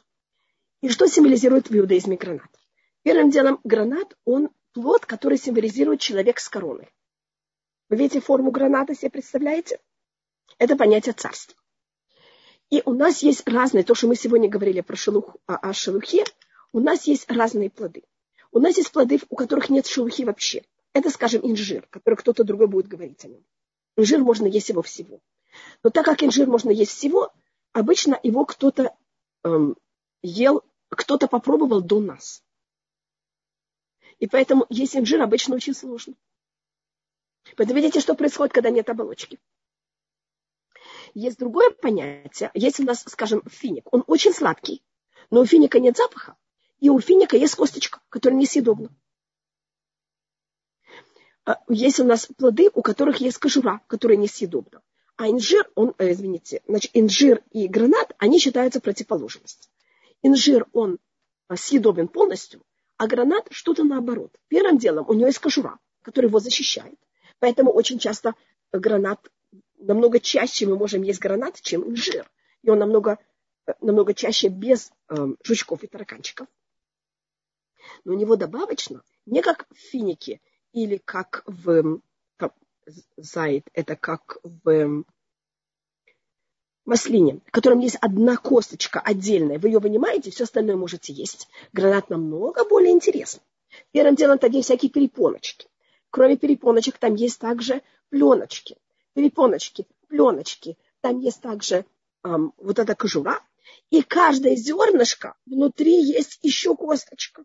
И 0.81 0.89
что 0.89 1.07
символизирует 1.07 1.69
в 1.69 1.75
иудаизме 1.75 2.17
гранат? 2.17 2.49
Первым 3.01 3.31
делом 3.31 3.59
гранат, 3.63 4.15
он 4.25 4.49
плод, 4.73 5.05
который 5.05 5.37
символизирует 5.37 5.99
человек 5.99 6.39
с 6.39 6.49
короной. 6.49 6.89
Вы 7.89 7.97
видите 7.97 8.19
форму 8.19 8.51
граната 8.51 8.95
себе 8.95 9.11
представляете? 9.11 9.79
Это 10.57 10.75
понятие 10.75 11.13
царства. 11.13 11.55
И 12.69 12.81
у 12.85 12.93
нас 12.93 13.23
есть 13.23 13.47
разные, 13.47 13.83
то, 13.83 13.95
что 13.95 14.07
мы 14.07 14.15
сегодня 14.15 14.49
говорили 14.49 14.81
про 14.81 14.97
шелух, 14.97 15.37
о, 15.45 15.55
о 15.55 15.73
шелухе, 15.73 16.25
у 16.73 16.81
нас 16.81 17.07
есть 17.07 17.31
разные 17.31 17.69
плоды. 17.69 18.03
У 18.51 18.59
нас 18.59 18.75
есть 18.75 18.91
плоды, 18.91 19.19
у 19.29 19.35
которых 19.35 19.69
нет 19.69 19.87
шелухи 19.87 20.23
вообще. 20.23 20.63
Это, 20.93 21.09
скажем, 21.09 21.41
инжир, 21.43 21.87
который 21.89 22.15
кто-то 22.15 22.43
другой 22.43 22.67
будет 22.67 22.87
говорить 22.87 23.23
о 23.23 23.29
нем. 23.29 23.43
Инжир 23.95 24.19
можно 24.19 24.47
есть 24.47 24.69
его 24.69 24.81
всего. 24.81 25.21
Но 25.83 25.89
так 25.89 26.05
как 26.05 26.23
инжир 26.23 26.47
можно 26.47 26.69
есть 26.69 26.91
всего, 26.91 27.31
обычно 27.71 28.19
его 28.21 28.45
кто-то 28.45 28.95
эм, 29.43 29.77
ел, 30.21 30.63
кто-то 30.89 31.27
попробовал 31.27 31.81
до 31.81 31.99
нас. 32.01 32.43
И 34.19 34.27
поэтому 34.27 34.65
есть 34.69 34.95
инжир 34.95 35.21
обычно 35.21 35.55
очень 35.55 35.73
сложно. 35.73 36.15
Поэтому 37.55 37.79
видите, 37.79 37.99
что 37.99 38.15
происходит, 38.15 38.53
когда 38.53 38.69
нет 38.69 38.89
оболочки. 38.89 39.39
Есть 41.13 41.39
другое 41.39 41.71
понятие. 41.71 42.51
Есть 42.53 42.79
у 42.79 42.83
нас, 42.83 43.03
скажем, 43.07 43.41
финик. 43.49 43.91
Он 43.91 44.03
очень 44.07 44.33
сладкий, 44.33 44.83
но 45.29 45.41
у 45.41 45.45
финика 45.45 45.79
нет 45.79 45.97
запаха. 45.97 46.35
И 46.79 46.89
у 46.89 46.99
финика 46.99 47.37
есть 47.37 47.55
косточка, 47.55 48.01
которая 48.09 48.39
несъедобна. 48.39 48.89
А, 51.45 51.59
есть 51.69 51.99
у 51.99 52.03
нас 52.03 52.27
плоды, 52.37 52.69
у 52.73 52.81
которых 52.81 53.17
есть 53.17 53.37
кожура, 53.37 53.81
которая 53.87 54.17
несъедобна. 54.17 54.81
А 55.15 55.29
инжир, 55.29 55.67
он, 55.73 55.95
э, 55.97 56.11
извините, 56.11 56.61
значит, 56.67 56.91
инжир 56.93 57.41
и 57.51 57.67
гранат, 57.67 58.13
они 58.19 58.37
считаются 58.37 58.79
противоположностью. 58.79 59.71
Инжир, 60.21 60.67
он 60.73 60.99
а, 61.47 61.55
съедобен 61.55 62.09
полностью, 62.09 62.61
а 62.97 63.07
гранат 63.07 63.47
что-то 63.49 63.83
наоборот. 63.83 64.37
Первым 64.49 64.77
делом 64.77 65.05
у 65.07 65.13
него 65.13 65.27
есть 65.27 65.39
кожура, 65.39 65.79
которая 66.03 66.29
его 66.29 66.39
защищает. 66.39 66.99
Поэтому 67.39 67.71
очень 67.71 67.99
часто 67.99 68.35
гранат, 68.71 69.19
намного 69.77 70.19
чаще 70.19 70.65
мы 70.65 70.77
можем 70.77 71.03
есть 71.03 71.19
гранат, 71.19 71.61
чем 71.61 71.87
инжир. 71.89 72.29
И 72.63 72.69
он 72.69 72.79
намного, 72.79 73.19
намного 73.81 74.13
чаще 74.13 74.47
без 74.47 74.91
э, 75.09 75.15
жучков 75.43 75.83
и 75.83 75.87
тараканчиков. 75.87 76.47
Но 78.03 78.13
у 78.13 78.17
него 78.17 78.35
добавочно, 78.35 79.03
не 79.25 79.41
как 79.41 79.67
в 79.71 79.77
финике 79.77 80.41
или 80.73 80.97
как 80.97 81.43
в 81.45 82.01
как, 82.37 82.53
зайд, 83.17 83.67
это 83.73 83.95
как 83.95 84.37
в 84.43 85.05
маслине, 86.85 87.41
в 87.45 87.51
котором 87.51 87.79
есть 87.79 87.97
одна 88.01 88.37
косточка 88.37 88.99
отдельная. 88.99 89.59
Вы 89.59 89.69
ее 89.69 89.79
вынимаете, 89.79 90.31
все 90.31 90.45
остальное 90.45 90.75
можете 90.75 91.13
есть. 91.13 91.47
Гранат 91.73 92.09
намного 92.09 92.63
более 92.65 92.91
интересный. 92.91 93.43
Первым 93.91 94.15
делом 94.15 94.39
там 94.39 94.51
есть 94.51 94.67
всякие 94.67 94.89
перепоночки. 94.89 95.67
Кроме 96.09 96.37
перепоночек, 96.37 96.97
там 96.97 97.15
есть 97.15 97.39
также 97.39 97.81
пленочки. 98.09 98.77
Перепоночки, 99.13 99.85
пленочки. 100.07 100.77
Там 101.01 101.19
есть 101.19 101.41
также 101.41 101.85
эм, 102.23 102.53
вот 102.57 102.79
эта 102.79 102.95
кожура. 102.95 103.41
И 103.89 104.01
каждое 104.01 104.55
зернышко 104.55 105.35
внутри 105.45 106.01
есть 106.01 106.39
еще 106.41 106.75
косточка. 106.75 107.43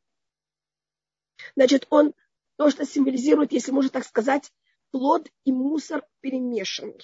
Значит, 1.57 1.87
он 1.91 2.15
то, 2.57 2.71
что 2.71 2.85
символизирует, 2.85 3.53
если 3.53 3.73
можно 3.73 3.91
так 3.91 4.05
сказать, 4.05 4.53
плод 4.91 5.29
и 5.45 5.53
мусор 5.53 6.07
перемешанный. 6.21 7.01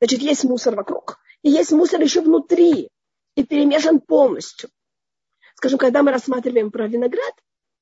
Значит, 0.00 0.20
есть 0.20 0.44
мусор 0.44 0.74
вокруг, 0.74 1.18
И 1.42 1.50
есть 1.50 1.72
мусор 1.72 2.00
еще 2.00 2.20
внутри 2.20 2.90
и 3.34 3.44
перемешан 3.44 4.00
полностью. 4.00 4.68
Скажем, 5.54 5.78
когда 5.78 6.02
мы 6.02 6.10
рассматриваем 6.10 6.70
про 6.70 6.88
виноград, 6.88 7.34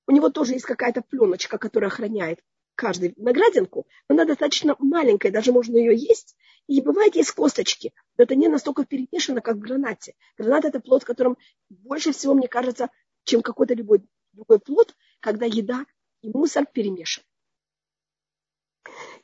у 0.06 0.12
него 0.12 0.28
тоже 0.28 0.52
есть 0.52 0.66
какая-то 0.66 1.02
пленочка, 1.02 1.58
которая 1.58 1.90
охраняет 1.90 2.40
каждую 2.80 3.12
виноградинку. 3.14 3.86
Она 4.08 4.24
достаточно 4.24 4.74
маленькая, 4.78 5.30
даже 5.30 5.52
можно 5.52 5.76
ее 5.76 5.94
есть. 5.94 6.34
И 6.66 6.80
бывает 6.80 7.14
есть 7.14 7.32
косточки, 7.32 7.92
но 8.16 8.24
это 8.24 8.34
не 8.36 8.48
настолько 8.48 8.86
перемешано, 8.86 9.42
как 9.42 9.56
в 9.56 9.60
гранате. 9.60 10.14
Гранат– 10.38 10.64
это 10.66 10.80
плод, 10.80 11.02
в 11.02 11.06
котором 11.06 11.36
больше 11.68 12.12
всего, 12.12 12.32
мне 12.32 12.48
кажется, 12.48 12.88
чем 13.24 13.42
какой-то 13.42 13.74
любой 13.74 14.02
другой 14.32 14.60
плод, 14.60 14.96
когда 15.20 15.44
еда 15.44 15.84
и 16.22 16.30
мусор 16.30 16.64
перемешаны. 16.64 17.26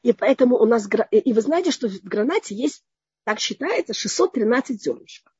И 0.03 0.13
поэтому 0.13 0.59
у 0.59 0.67
нас, 0.67 0.87
и 1.11 1.33
вы 1.33 1.41
знаете, 1.41 1.71
что 1.71 1.89
в 1.89 2.03
гранате 2.03 2.55
есть, 2.55 2.85
так 3.25 3.41
считается, 3.41 3.95
613 3.95 4.83
зернышек. 4.83 5.33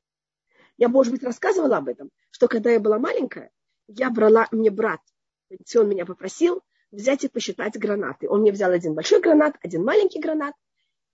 Я, 0.79 0.89
может 0.89 1.13
быть, 1.13 1.23
рассказывала 1.23 1.77
об 1.77 1.89
этом, 1.89 2.11
что 2.31 2.49
когда 2.49 2.71
я 2.71 2.81
была 2.81 2.99
маленькая, 2.99 3.51
я 3.89 4.09
брала, 4.11 4.49
мне 4.53 4.71
брат, 4.71 5.01
он 5.75 5.89
меня 5.89 6.07
попросил 6.07 6.63
взять 6.91 7.25
и 7.25 7.29
посчитать 7.29 7.79
гранаты. 7.79 8.29
Он 8.29 8.41
мне 8.41 8.53
взял 8.53 8.71
один 8.71 8.95
большой 8.95 9.21
гранат, 9.21 9.57
один 9.63 9.85
маленький 9.85 10.21
гранат, 10.21 10.55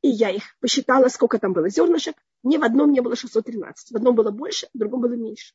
и 0.02 0.08
я 0.08 0.30
их 0.30 0.42
посчитала, 0.60 1.08
сколько 1.08 1.38
там 1.38 1.52
было 1.52 1.68
зернышек. 1.68 2.16
Ни 2.42 2.56
в 2.56 2.64
одном 2.64 2.90
не 2.90 3.00
было 3.00 3.14
613. 3.14 3.92
В 3.92 3.96
одном 3.96 4.14
было 4.14 4.30
больше, 4.30 4.68
в 4.74 4.78
другом 4.78 5.00
было 5.00 5.12
меньше. 5.12 5.54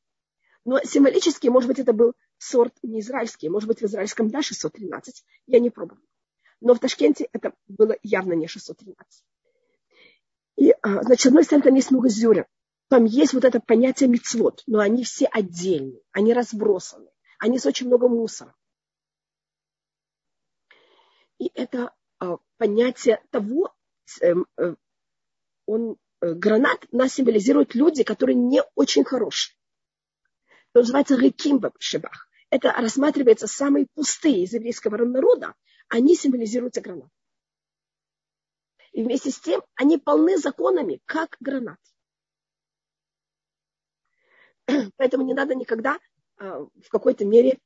Но 0.63 0.80
символически, 0.84 1.47
может 1.47 1.68
быть, 1.68 1.80
это 1.80 1.93
был 1.93 2.13
сорт 2.38 2.74
не 2.82 3.01
израильский, 3.01 3.49
может 3.49 3.68
быть, 3.68 3.82
в 3.82 3.86
израильском 3.86 4.30
да 4.30 4.41
613. 4.41 5.24
Я 5.47 5.59
не 5.59 5.70
пробовала. 5.70 6.03
Но 6.61 6.74
в 6.74 6.80
Ташкенте 6.80 7.30
это 7.32 7.53
было 7.68 7.95
явно 8.03 8.34
не 8.34 8.47
613. 8.47 9.24
И, 10.57 10.72
а, 10.82 11.03
значит, 11.03 11.22
с 11.22 11.26
одной 11.28 11.43
стороны, 11.43 11.63
там 11.63 11.76
есть 11.76 11.91
много 11.91 12.09
зерен. 12.09 12.45
Там 12.89 13.05
есть 13.05 13.34
вот 13.34 13.43
это 13.43 13.59
понятие 13.59 14.09
мицвод, 14.09 14.63
но 14.65 14.80
они 14.80 15.03
все 15.03 15.26
отдельные, 15.26 16.01
они 16.11 16.34
разбросаны, 16.34 17.09
они 17.38 17.59
с 17.59 17.65
очень 17.65 17.88
много 17.88 18.07
мусора. 18.07 18.55
И 21.39 21.51
это 21.53 21.93
а, 22.19 22.38
понятие 22.57 23.21
того, 23.29 23.73
эм, 24.21 24.47
э, 24.57 24.75
он, 25.65 25.97
э, 26.21 26.33
гранат 26.33 26.85
нас 26.91 27.13
символизирует 27.13 27.75
люди, 27.75 28.03
которые 28.03 28.35
не 28.35 28.63
очень 28.75 29.03
хорошие. 29.03 29.55
Это 30.71 30.79
называется 30.79 31.15
реким 31.15 31.61
шибах. 31.79 32.27
Это 32.49 32.71
рассматривается 32.71 33.47
самые 33.47 33.88
пустые 33.93 34.43
из 34.43 34.53
еврейского 34.53 34.97
народа, 34.97 35.53
они 35.89 36.15
символизируются 36.15 36.81
гранат. 36.81 37.09
И 38.93 39.03
вместе 39.03 39.31
с 39.31 39.39
тем 39.39 39.61
они 39.75 39.97
полны 39.97 40.38
законами, 40.38 41.01
как 41.05 41.35
гранат. 41.39 41.79
Поэтому 44.97 45.25
не 45.25 45.33
надо 45.33 45.55
никогда 45.55 45.99
а, 46.38 46.61
в 46.61 46.89
какой-то 46.89 47.25
мере 47.25 47.59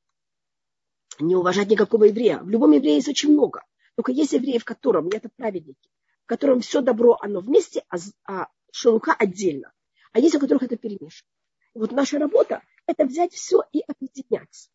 не 1.21 1.35
уважать 1.35 1.69
никакого 1.69 2.05
еврея. 2.05 2.39
В 2.39 2.49
любом 2.49 2.71
еврее 2.71 2.95
есть 2.95 3.07
очень 3.07 3.31
много. 3.31 3.63
Только 3.95 4.11
есть 4.11 4.33
евреи, 4.33 4.57
в 4.57 4.65
котором, 4.65 5.09
это 5.09 5.29
праведники, 5.35 5.89
в 6.23 6.27
котором 6.27 6.61
все 6.61 6.81
добро, 6.81 7.17
оно 7.21 7.39
вместе, 7.39 7.83
а, 7.89 7.97
а 8.25 8.47
шелуха 8.71 9.13
отдельно. 9.13 9.71
А 10.13 10.19
есть 10.19 10.35
у 10.35 10.39
которых 10.39 10.63
это 10.63 10.77
перемешано. 10.77 11.29
Вот 11.73 11.91
наша 11.91 12.19
работа– 12.19 12.63
это 12.85 13.05
взять 13.05 13.33
все 13.33 13.63
и 13.71 13.81
объединять. 13.87 14.69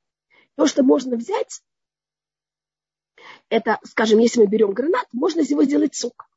То, 0.55 0.66
что 0.66 0.82
можно 0.82 1.16
взять, 1.16 1.62
это, 3.49 3.78
скажем, 3.84 4.18
если 4.18 4.40
мы 4.40 4.47
берем 4.47 4.72
гранат, 4.72 5.07
можно 5.12 5.40
из 5.40 5.51
него 5.51 5.64
сделать 5.64 5.94
сок. 5.94 6.28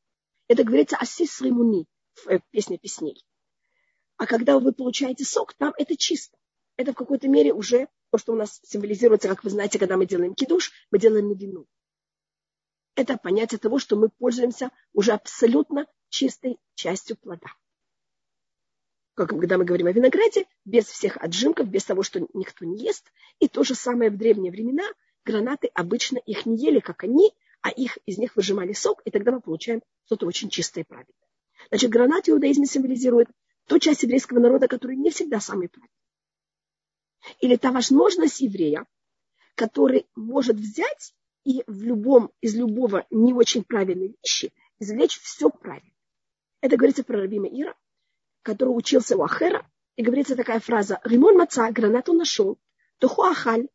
Это 0.47 0.63
говорится 0.63 0.97
асис 0.97 1.41
римуни 1.41 1.85
в 2.15 2.27
э, 2.27 2.39
песне 2.49 2.77
песней. 2.77 3.23
А 4.17 4.25
когда 4.25 4.59
вы 4.59 4.73
получаете 4.73 5.23
сок, 5.23 5.53
там 5.53 5.73
это 5.77 5.95
чисто. 5.95 6.37
Это 6.79 6.93
в 6.93 6.95
какой-то 6.95 7.27
мере 7.27 7.51
уже 7.51 7.89
то, 8.09 8.17
что 8.17 8.31
у 8.31 8.37
нас 8.37 8.61
символизируется, 8.63 9.27
как 9.27 9.43
вы 9.43 9.49
знаете, 9.49 9.77
когда 9.77 9.97
мы 9.97 10.05
делаем 10.05 10.33
кидуш, 10.33 10.71
мы 10.91 10.97
делаем 10.97 11.27
на 11.27 11.33
вину. 11.33 11.65
Это 12.95 13.17
понятие 13.17 13.59
того, 13.59 13.79
что 13.79 13.97
мы 13.97 14.07
пользуемся 14.07 14.71
уже 14.93 15.11
абсолютно 15.11 15.87
чистой 16.07 16.57
частью 16.75 17.17
плода. 17.17 17.49
Как, 19.13 19.27
когда 19.27 19.57
мы 19.57 19.65
говорим 19.65 19.87
о 19.87 19.91
винограде, 19.91 20.45
без 20.63 20.85
всех 20.85 21.17
отжимков, 21.17 21.67
без 21.67 21.83
того, 21.83 22.01
что 22.01 22.25
никто 22.33 22.63
не 22.63 22.81
ест. 22.81 23.11
И 23.39 23.49
то 23.49 23.65
же 23.65 23.75
самое 23.75 24.09
в 24.09 24.15
древние 24.15 24.49
времена– 24.53 24.85
гранаты 25.25 25.69
обычно 25.73 26.17
их 26.19 26.45
не 26.45 26.55
ели, 26.55 26.79
как 26.79 27.03
они, 27.03 27.33
а 27.59 27.71
их, 27.71 27.97
из 28.05 28.17
них 28.17 28.37
выжимали 28.37 28.71
сок, 28.71 29.01
и 29.03 29.11
тогда 29.11 29.33
мы 29.33 29.41
получаем 29.41 29.81
что-то 30.05 30.25
очень 30.27 30.49
чистое 30.49 30.85
и 30.85 30.87
правильное. 30.87 31.13
Значит, 31.67 31.89
гранат 31.89 32.27
в 32.27 32.29
иудаизме 32.29 32.67
символизирует 32.67 33.27
ту 33.67 33.79
часть 33.79 34.03
еврейского 34.03 34.39
народа, 34.39 34.69
который 34.69 34.95
не 34.95 35.09
всегда 35.09 35.41
самый 35.41 35.67
правильный. 35.67 35.98
Или 37.39 37.55
та 37.55 37.71
возможность 37.71 38.41
еврея, 38.41 38.85
который 39.55 40.07
может 40.15 40.57
взять 40.57 41.13
и 41.43 41.63
в 41.67 41.81
любом, 41.81 42.31
из 42.41 42.55
любого 42.55 43.05
не 43.09 43.33
очень 43.33 43.63
правильной 43.63 44.15
вещи 44.21 44.53
извлечь 44.79 45.19
все 45.19 45.49
правильно. 45.49 45.91
Это 46.61 46.77
говорится 46.77 47.03
про 47.03 47.21
Рабима 47.21 47.47
Ира, 47.47 47.75
который 48.41 48.69
учился 48.69 49.17
у 49.17 49.23
Ахера, 49.23 49.69
и 49.95 50.01
говорится 50.01 50.35
такая 50.35 50.59
фраза 50.59 51.01
«Римон 51.03 51.37
маца, 51.37 51.69
гранату 51.71 52.13
нашел, 52.13 52.57
туху 52.99 53.23
ахаль, 53.23 53.67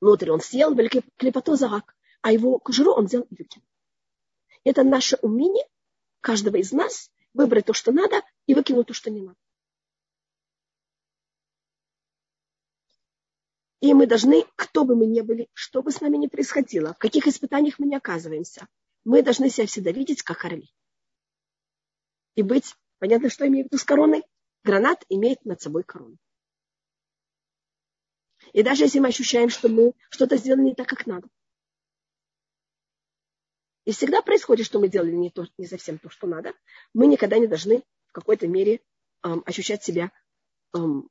внутрь 0.00 0.30
он 0.30 0.40
съел, 0.40 0.74
клепоту 1.16 1.54
зарак, 1.54 1.94
а 2.22 2.32
его 2.32 2.58
кожуру 2.58 2.92
он 2.94 3.06
взял 3.06 3.22
и 3.22 3.36
выкинул. 3.36 3.66
Это 4.64 4.82
наше 4.82 5.16
умение 5.22 5.64
каждого 6.20 6.56
из 6.56 6.72
нас 6.72 7.10
выбрать 7.34 7.66
то, 7.66 7.72
что 7.72 7.92
надо, 7.92 8.22
и 8.46 8.54
выкинуть 8.54 8.88
то, 8.88 8.94
что 8.94 9.10
не 9.10 9.20
надо. 9.22 9.38
И 13.80 13.94
мы 13.94 14.06
должны, 14.06 14.44
кто 14.56 14.84
бы 14.84 14.94
мы 14.94 15.06
ни 15.06 15.22
были, 15.22 15.48
что 15.54 15.82
бы 15.82 15.90
с 15.90 16.00
нами 16.00 16.18
ни 16.18 16.26
происходило, 16.26 16.92
в 16.92 16.98
каких 16.98 17.26
испытаниях 17.26 17.78
мы 17.78 17.86
не 17.86 17.96
оказываемся, 17.96 18.68
мы 19.04 19.22
должны 19.22 19.48
себя 19.48 19.66
всегда 19.66 19.90
видеть 19.90 20.22
как 20.22 20.44
орли. 20.44 20.70
И 22.34 22.42
быть, 22.42 22.74
понятно, 22.98 23.30
что 23.30 23.46
имею 23.46 23.64
в 23.64 23.68
виду 23.68 23.78
с 23.78 23.84
короной? 23.84 24.22
Гранат 24.64 25.04
имеет 25.08 25.44
над 25.46 25.62
собой 25.62 25.82
корону. 25.84 26.18
И 28.52 28.62
даже 28.62 28.84
если 28.84 28.98
мы 28.98 29.08
ощущаем, 29.08 29.48
что 29.48 29.68
мы 29.68 29.94
что-то 30.10 30.36
сделали 30.36 30.62
не 30.62 30.74
так, 30.74 30.88
как 30.88 31.06
надо. 31.06 31.28
И 33.86 33.92
всегда 33.92 34.20
происходит, 34.20 34.66
что 34.66 34.78
мы 34.78 34.88
делали 34.88 35.12
не, 35.12 35.30
то, 35.30 35.46
не 35.56 35.66
совсем 35.66 35.98
то, 35.98 36.10
что 36.10 36.26
надо. 36.26 36.52
Мы 36.92 37.06
никогда 37.06 37.38
не 37.38 37.46
должны 37.46 37.82
в 38.08 38.12
какой-то 38.12 38.46
мере 38.46 38.80
эм, 39.22 39.42
ощущать 39.46 39.82
себя 39.82 40.12
эм, 40.74 41.08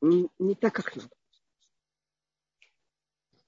не, 0.00 0.28
не 0.38 0.54
так, 0.54 0.74
как 0.74 0.94
надо. 0.94 1.15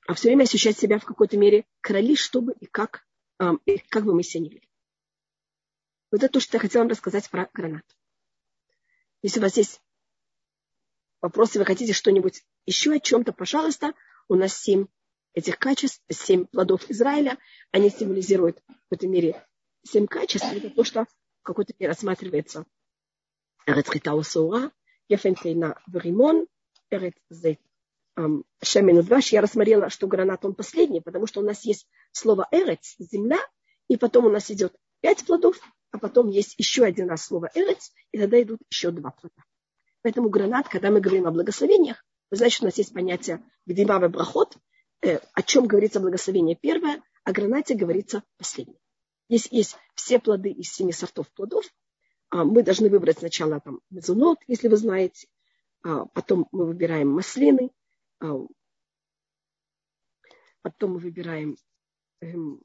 А 0.09 0.15
все 0.15 0.29
время 0.29 0.45
ощущать 0.45 0.79
себя 0.79 0.99
в 0.99 1.05
какой-то 1.05 1.37
мере 1.37 1.67
короли, 1.83 2.17
чтобы 2.17 2.55
и 2.61 2.65
как, 2.65 3.07
и 3.67 3.77
как 3.77 4.07
бы 4.07 4.15
мы 4.15 4.23
себя 4.23 4.45
не 4.45 4.49
вели. 4.49 4.71
Вот 6.11 6.23
это 6.23 6.33
то, 6.33 6.41
что 6.41 6.57
я 6.57 6.61
хотела 6.63 6.85
вам 6.85 6.91
рассказать 6.91 7.29
про 7.29 7.51
гранат. 7.53 7.85
Если 9.21 9.39
у 9.39 9.43
вас 9.43 9.59
есть 9.59 9.83
вопросы, 11.21 11.59
вы 11.59 11.67
хотите 11.67 11.93
что-нибудь 11.93 12.43
еще 12.65 12.95
о 12.95 13.01
чем-то, 13.01 13.35
пожалуйста, 13.35 13.93
у 14.29 14.35
нас 14.35 14.57
семь 14.57 14.87
этих 15.35 15.59
качеств, 15.59 16.03
семь 16.09 16.47
плодов 16.47 16.91
Израиля, 16.91 17.37
они 17.71 17.91
символизируют 17.91 18.63
в 18.67 18.73
какой-то 18.85 19.09
мере 19.09 19.47
семь 19.83 20.07
качеств, 20.07 20.51
это 20.51 20.71
то, 20.71 20.85
что 20.85 21.05
в 21.05 21.43
какой-то 21.43 21.75
мере 21.79 21.91
рассматривается 21.91 22.65
Эрецхитау 23.67 24.23
Саура, 24.23 24.73
Ефентейна 25.11 25.79
Веримон, 25.87 26.47
Эрет 26.89 27.19
Зейт 27.29 27.61
Шемен 28.63 28.99
Удваш. 28.99 29.33
Я 29.33 29.41
рассмотрела, 29.41 29.91
что 29.91 30.07
гранат 30.07 30.45
он 30.45 30.55
последний, 30.55 31.01
потому 31.01 31.27
что 31.27 31.41
у 31.41 31.45
нас 31.45 31.65
есть 31.65 31.87
слово 32.13 32.49
Эрец, 32.51 32.97
земля, 32.99 33.39
и 33.89 33.97
потом 33.97 34.27
у 34.27 34.31
нас 34.31 34.51
идет 34.51 34.75
пять 35.01 35.25
плодов, 35.25 35.59
а 35.91 35.99
потом 35.99 36.29
есть 36.29 36.55
еще 36.59 36.85
один 36.85 37.09
раз 37.09 37.25
слово 37.25 37.51
Эрец, 37.55 37.93
и 38.13 38.19
тогда 38.19 38.41
идут 38.43 38.61
еще 38.71 38.91
два 38.91 39.11
плода. 39.11 39.45
Поэтому 40.03 40.29
гранат, 40.29 40.69
когда 40.69 40.91
мы 40.91 41.01
говорим 41.01 41.27
о 41.27 41.31
благословениях, 41.31 42.05
что 42.33 42.65
у 42.65 42.67
нас 42.67 42.77
есть 42.79 42.93
понятие 42.93 43.43
Гдимава 43.67 44.09
Брахот, 44.09 44.57
э, 45.03 45.19
о 45.33 45.43
чем 45.43 45.67
говорится 45.67 46.01
благословение 46.01 46.57
первое, 46.57 47.03
о 47.25 47.33
гранате 47.33 47.75
говорится 47.75 48.23
последнее. 48.37 48.79
Есть, 49.29 49.49
есть 49.51 49.77
все 49.95 50.19
плоды 50.19 50.51
из 50.51 50.73
семи 50.73 50.93
сортов 50.93 51.31
плодов. 51.33 51.65
А, 52.31 52.45
мы 52.45 52.63
должны 52.63 52.89
выбрать 52.89 53.19
сначала 53.19 53.61
там 53.61 53.81
мезунот, 53.91 54.39
если 54.47 54.69
вы 54.69 54.77
знаете, 54.77 55.29
а, 55.83 56.07
потом 56.07 56.49
мы 56.53 56.67
выбираем 56.67 57.11
маслины, 57.11 57.71
а, 58.21 58.47
потом 60.63 60.93
мы 60.93 60.99
выбираем 60.99 61.57
эм, 62.21 62.61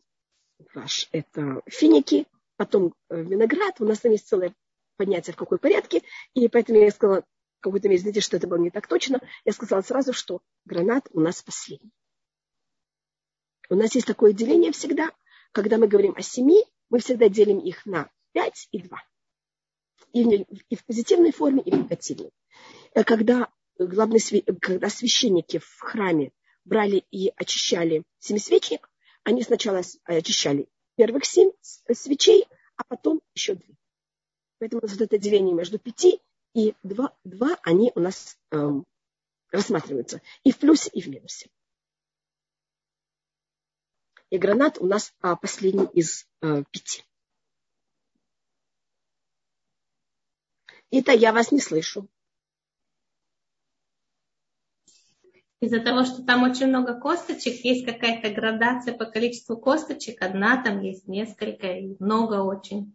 ваш, 0.73 1.09
это 1.11 1.61
финики, 1.67 2.27
потом 2.57 2.93
э, 3.09 3.21
виноград. 3.21 3.79
У 3.79 3.85
нас 3.85 3.99
там 3.99 4.11
есть 4.11 4.27
целое 4.27 4.53
понятие, 4.97 5.33
в 5.33 5.37
какой 5.37 5.57
порядке. 5.57 6.01
И 6.33 6.47
поэтому 6.47 6.79
я 6.79 6.91
сказала, 6.91 7.23
какой-то 7.63 7.87
мере, 7.87 8.01
знаете, 8.01 8.19
что 8.19 8.37
это 8.37 8.47
было 8.47 8.57
не 8.57 8.69
так 8.69 8.87
точно. 8.87 9.19
Я 9.45 9.53
сказала 9.53 9.81
сразу, 9.81 10.13
что 10.13 10.41
гранат 10.65 11.07
у 11.11 11.21
нас 11.21 11.41
последний. 11.41 11.91
У 13.69 13.75
нас 13.75 13.95
есть 13.95 14.05
такое 14.05 14.33
деление 14.33 14.71
всегда. 14.71 15.11
Когда 15.53 15.77
мы 15.77 15.87
говорим 15.87 16.13
о 16.15 16.21
семи, 16.21 16.63
мы 16.89 16.99
всегда 16.99 17.29
делим 17.29 17.59
их 17.59 17.85
на 17.85 18.11
пять 18.33 18.67
и 18.71 18.81
два. 18.81 19.01
и 20.11 20.23
в, 20.23 20.45
и 20.69 20.75
в 20.75 20.85
позитивной 20.85 21.31
форме, 21.31 21.61
и 21.61 21.71
в 21.71 21.75
негативной. 21.75 22.31
Э, 22.93 23.03
когда, 23.03 23.49
главный, 23.77 24.19
когда 24.61 24.89
священники 24.89 25.59
в 25.59 25.79
храме 25.79 26.31
брали 26.65 27.05
и 27.11 27.31
очищали 27.35 28.03
семисвечник, 28.19 28.89
они 29.23 29.43
сначала 29.43 29.81
очищали 30.05 30.67
первых 30.95 31.25
семь 31.25 31.51
свечей, 31.93 32.45
а 32.75 32.83
потом 32.83 33.21
еще 33.33 33.55
две. 33.55 33.75
Поэтому 34.59 34.81
вот 34.83 35.01
это 35.01 35.17
деление 35.17 35.53
между 35.53 35.79
пяти 35.79 36.21
и 36.53 36.75
два, 36.83 37.15
два 37.23 37.57
они 37.63 37.91
у 37.95 37.99
нас 37.99 38.37
эм, 38.51 38.85
рассматриваются 39.51 40.21
и 40.43 40.51
в 40.51 40.57
плюсе, 40.57 40.89
и 40.93 41.01
в 41.01 41.07
минусе. 41.07 41.49
И 44.29 44.37
гранат 44.37 44.79
у 44.79 44.85
нас 44.85 45.13
а, 45.21 45.35
последний 45.35 45.87
из 45.93 46.27
а, 46.41 46.63
пяти. 46.71 47.03
Это 50.91 51.11
я 51.11 51.33
вас 51.33 51.51
не 51.51 51.59
слышу. 51.59 52.07
Из-за 55.63 55.79
того, 55.79 56.03
что 56.03 56.23
там 56.23 56.43
очень 56.43 56.67
много 56.67 56.99
косточек, 56.99 57.63
есть 57.63 57.85
какая-то 57.85 58.29
градация 58.31 58.93
по 58.93 59.05
количеству 59.05 59.55
косточек. 59.55 60.21
Одна, 60.21 60.61
там 60.61 60.81
есть 60.81 61.07
несколько, 61.07 61.67
и 61.67 61.95
много 61.99 62.43
очень. 62.43 62.93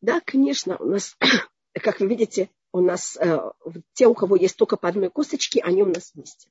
Да, 0.00 0.20
конечно, 0.24 0.76
у 0.78 0.84
нас, 0.84 1.16
как 1.72 1.98
вы 1.98 2.06
видите, 2.06 2.50
у 2.72 2.80
нас 2.80 3.16
э, 3.16 3.50
те, 3.94 4.06
у 4.06 4.14
кого 4.14 4.36
есть 4.36 4.56
только 4.56 4.76
по 4.76 4.88
одной 4.88 5.10
косточке, 5.10 5.60
они 5.60 5.82
у 5.82 5.86
нас 5.86 6.12
вместе. 6.14 6.50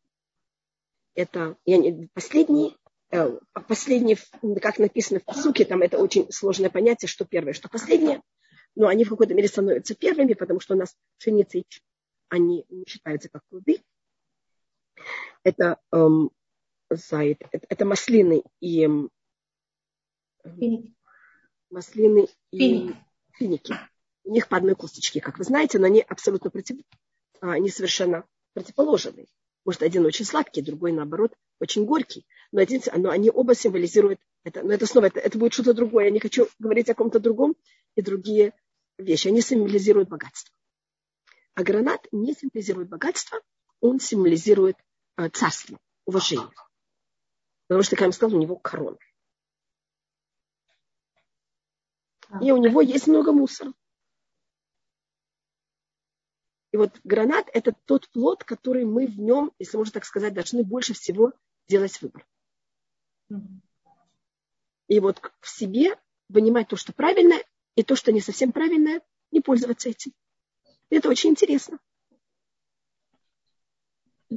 Это 1.15 1.55
я 1.63 1.77
не, 1.77 2.09
последний, 2.13 2.75
э, 3.11 3.39
последний, 3.69 4.17
как 4.59 4.79
написано 4.79 5.21
в 5.21 5.23
посуке, 5.23 5.63
там 5.63 5.81
это 5.81 5.97
очень 5.97 6.29
сложное 6.29 6.69
понятие, 6.69 7.07
что 7.07 7.23
первое, 7.23 7.53
что 7.53 7.69
последнее, 7.69 8.21
но 8.75 8.87
они 8.87 9.05
в 9.05 9.09
какой-то 9.09 9.33
мере 9.33 9.47
становятся 9.47 9.95
первыми, 9.95 10.33
потому 10.33 10.59
что 10.59 10.73
у 10.73 10.77
нас 10.77 10.93
пшеница 11.19 11.59
и 11.59 11.63
они 12.27 12.65
не 12.67 12.83
считаются 12.85 13.29
как 13.29 13.43
плоды. 13.47 13.79
Это, 15.43 15.79
эм, 15.91 16.31
это, 16.89 17.47
это 17.51 17.85
маслины 17.85 18.43
и 18.59 18.83
эм, 18.83 19.11
маслины 21.69 22.27
и 22.51 22.93
финики. 23.33 23.75
У 24.23 24.31
них 24.31 24.47
по 24.47 24.57
одной 24.57 24.75
косточке, 24.75 25.19
как 25.19 25.37
вы 25.37 25.43
знаете, 25.43 25.79
но 25.79 25.87
они 25.87 26.01
абсолютно 26.01 26.49
против, 26.49 26.77
а, 27.41 27.53
они 27.53 27.69
совершенно 27.69 28.25
противоположные. 28.53 29.27
Может, 29.65 29.83
один 29.83 30.05
очень 30.05 30.25
сладкий, 30.25 30.61
другой, 30.61 30.91
наоборот, 30.91 31.33
очень 31.59 31.85
горький. 31.85 32.25
Но, 32.51 32.61
один, 32.61 32.81
но 32.97 33.09
они 33.09 33.29
оба 33.29 33.55
символизируют 33.55 34.19
это. 34.43 34.63
Но 34.63 34.73
это 34.73 34.85
снова, 34.85 35.05
это, 35.05 35.19
это 35.19 35.37
будет 35.37 35.53
что-то 35.53 35.73
другое. 35.73 36.05
Я 36.05 36.11
не 36.11 36.19
хочу 36.19 36.47
говорить 36.59 36.89
о 36.89 36.95
ком-то 36.95 37.19
другом 37.19 37.55
и 37.95 38.01
другие 38.01 38.53
вещи. 38.97 39.29
Они 39.29 39.41
символизируют 39.41 40.09
богатство. 40.09 40.53
А 41.55 41.63
гранат 41.63 42.07
не 42.11 42.33
символизирует 42.33 42.89
богатство, 42.89 43.39
он 43.83 43.99
символизирует 43.99 44.77
э, 45.17 45.27
царство, 45.27 45.77
уважение. 46.05 46.47
Потому 47.67 47.83
что, 47.83 47.91
как 47.91 47.99
я 47.99 48.05
вам 48.05 48.13
сказала, 48.13 48.37
у 48.37 48.41
него 48.41 48.55
корона. 48.55 48.97
И 52.41 52.51
у 52.51 52.57
него 52.57 52.81
есть 52.81 53.07
много 53.07 53.33
мусора. 53.33 53.73
И 56.71 56.77
вот 56.77 56.97
гранат– 57.03 57.49
это 57.53 57.73
тот 57.85 58.09
плод, 58.09 58.45
который 58.45 58.85
мы 58.85 59.05
в 59.05 59.19
нем, 59.19 59.51
если 59.59 59.75
можно 59.75 59.91
так 59.91 60.05
сказать, 60.05 60.33
должны 60.33 60.63
больше 60.63 60.93
всего 60.93 61.33
делать 61.67 62.01
выбор. 62.01 62.25
И 64.87 64.99
вот 65.01 65.19
в 65.41 65.49
себе 65.49 65.99
вынимать 66.29 66.69
то, 66.69 66.77
что 66.77 66.93
правильное, 66.93 67.43
и 67.75 67.83
то, 67.83 67.97
что 67.97 68.13
не 68.13 68.21
совсем 68.21 68.53
правильное, 68.53 69.01
не 69.31 69.41
пользоваться 69.41 69.89
этим. 69.89 70.13
Это 70.89 71.09
очень 71.09 71.31
интересно. 71.31 71.79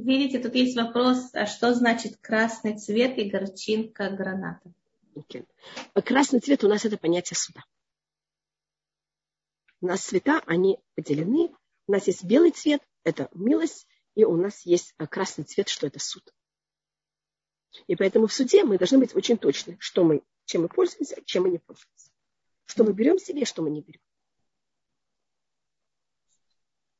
Видите, 0.03 0.37
тут 0.37 0.53
есть 0.53 0.77
вопрос, 0.77 1.31
а 1.33 1.47
что 1.47 1.73
значит 1.73 2.17
красный 2.17 2.77
цвет 2.77 3.17
и 3.17 3.29
горчинка 3.29 4.11
граната? 4.11 4.71
Okay. 5.15 5.47
Красный 5.95 6.39
цвет 6.39 6.63
у 6.63 6.67
нас 6.67 6.85
это 6.85 6.97
понятие 6.97 7.35
суда. 7.35 7.65
У 9.81 9.87
нас 9.87 10.01
цвета, 10.01 10.41
они 10.45 10.77
поделены. 10.93 11.51
У 11.87 11.91
нас 11.91 12.05
есть 12.05 12.23
белый 12.23 12.51
цвет, 12.51 12.83
это 13.03 13.29
милость, 13.33 13.87
и 14.13 14.23
у 14.23 14.35
нас 14.35 14.65
есть 14.67 14.93
э, 14.99 15.07
красный 15.07 15.45
цвет, 15.45 15.67
что 15.67 15.87
это 15.87 15.99
суд. 15.99 16.31
И 17.87 17.95
поэтому 17.95 18.27
в 18.27 18.33
суде 18.33 18.63
мы 18.63 18.77
должны 18.77 18.99
быть 18.99 19.15
очень 19.15 19.37
точны, 19.37 19.77
что 19.79 20.03
мы, 20.03 20.21
чем 20.45 20.63
мы 20.63 20.69
пользуемся, 20.69 21.19
чем 21.25 21.43
мы 21.43 21.49
не 21.49 21.57
пользуемся. 21.57 22.11
Что 22.65 22.83
мы 22.83 22.93
берем 22.93 23.17
себе, 23.17 23.45
что 23.45 23.63
мы 23.63 23.71
не 23.71 23.81
берем. 23.81 24.01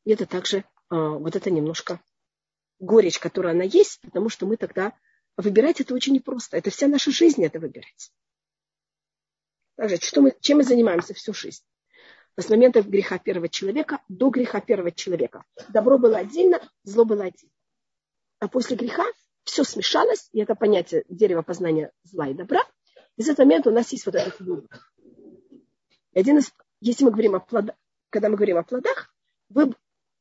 И 0.05 0.11
это 0.11 0.25
также, 0.25 0.63
а, 0.89 1.11
вот 1.11 1.35
это 1.35 1.51
немножко 1.51 2.01
горечь, 2.79 3.19
которая 3.19 3.53
она 3.53 3.63
есть, 3.63 3.99
потому 4.01 4.29
что 4.29 4.45
мы 4.45 4.57
тогда 4.57 4.93
выбирать 5.35 5.81
это 5.81 5.93
очень 5.93 6.13
непросто. 6.13 6.57
Это 6.57 6.69
вся 6.69 6.87
наша 6.87 7.11
жизнь, 7.11 7.43
это 7.43 7.59
выбирать. 7.59 8.11
Также, 9.75 9.97
что 9.97 10.21
мы, 10.21 10.35
чем 10.41 10.57
мы 10.57 10.63
занимаемся 10.63 11.13
всю 11.13 11.33
жизнь? 11.33 11.63
с 12.39 12.49
момента 12.49 12.81
греха 12.83 13.17
первого 13.17 13.49
человека 13.49 14.01
до 14.07 14.29
греха 14.29 14.61
первого 14.61 14.91
человека. 14.91 15.43
Добро 15.69 15.97
было 15.97 16.17
отдельно, 16.17 16.61
зло 16.83 17.03
было 17.03 17.25
отдельно. 17.25 17.53
А 18.39 18.47
после 18.47 18.77
греха 18.77 19.03
все 19.43 19.63
смешалось, 19.63 20.29
и 20.33 20.39
это 20.39 20.53
понятие 20.53 21.03
дерева 21.09 21.41
познания 21.41 21.91
зла 22.03 22.27
и 22.27 22.33
добра. 22.33 22.61
И 23.15 23.23
с 23.23 23.27
этого 23.27 23.45
момента 23.45 23.69
у 23.69 23.73
нас 23.73 23.91
есть 23.91 24.05
вот 24.05 24.15
этот 24.15 24.39
выбор. 24.39 24.69
один 26.13 26.37
из, 26.37 26.53
если 26.79 27.05
мы 27.05 27.11
говорим 27.11 27.35
о 27.35 27.39
плодах, 27.39 27.75
когда 28.11 28.29
мы 28.29 28.35
говорим 28.35 28.57
о 28.57 28.63
плодах, 28.63 29.11
вы, 29.49 29.73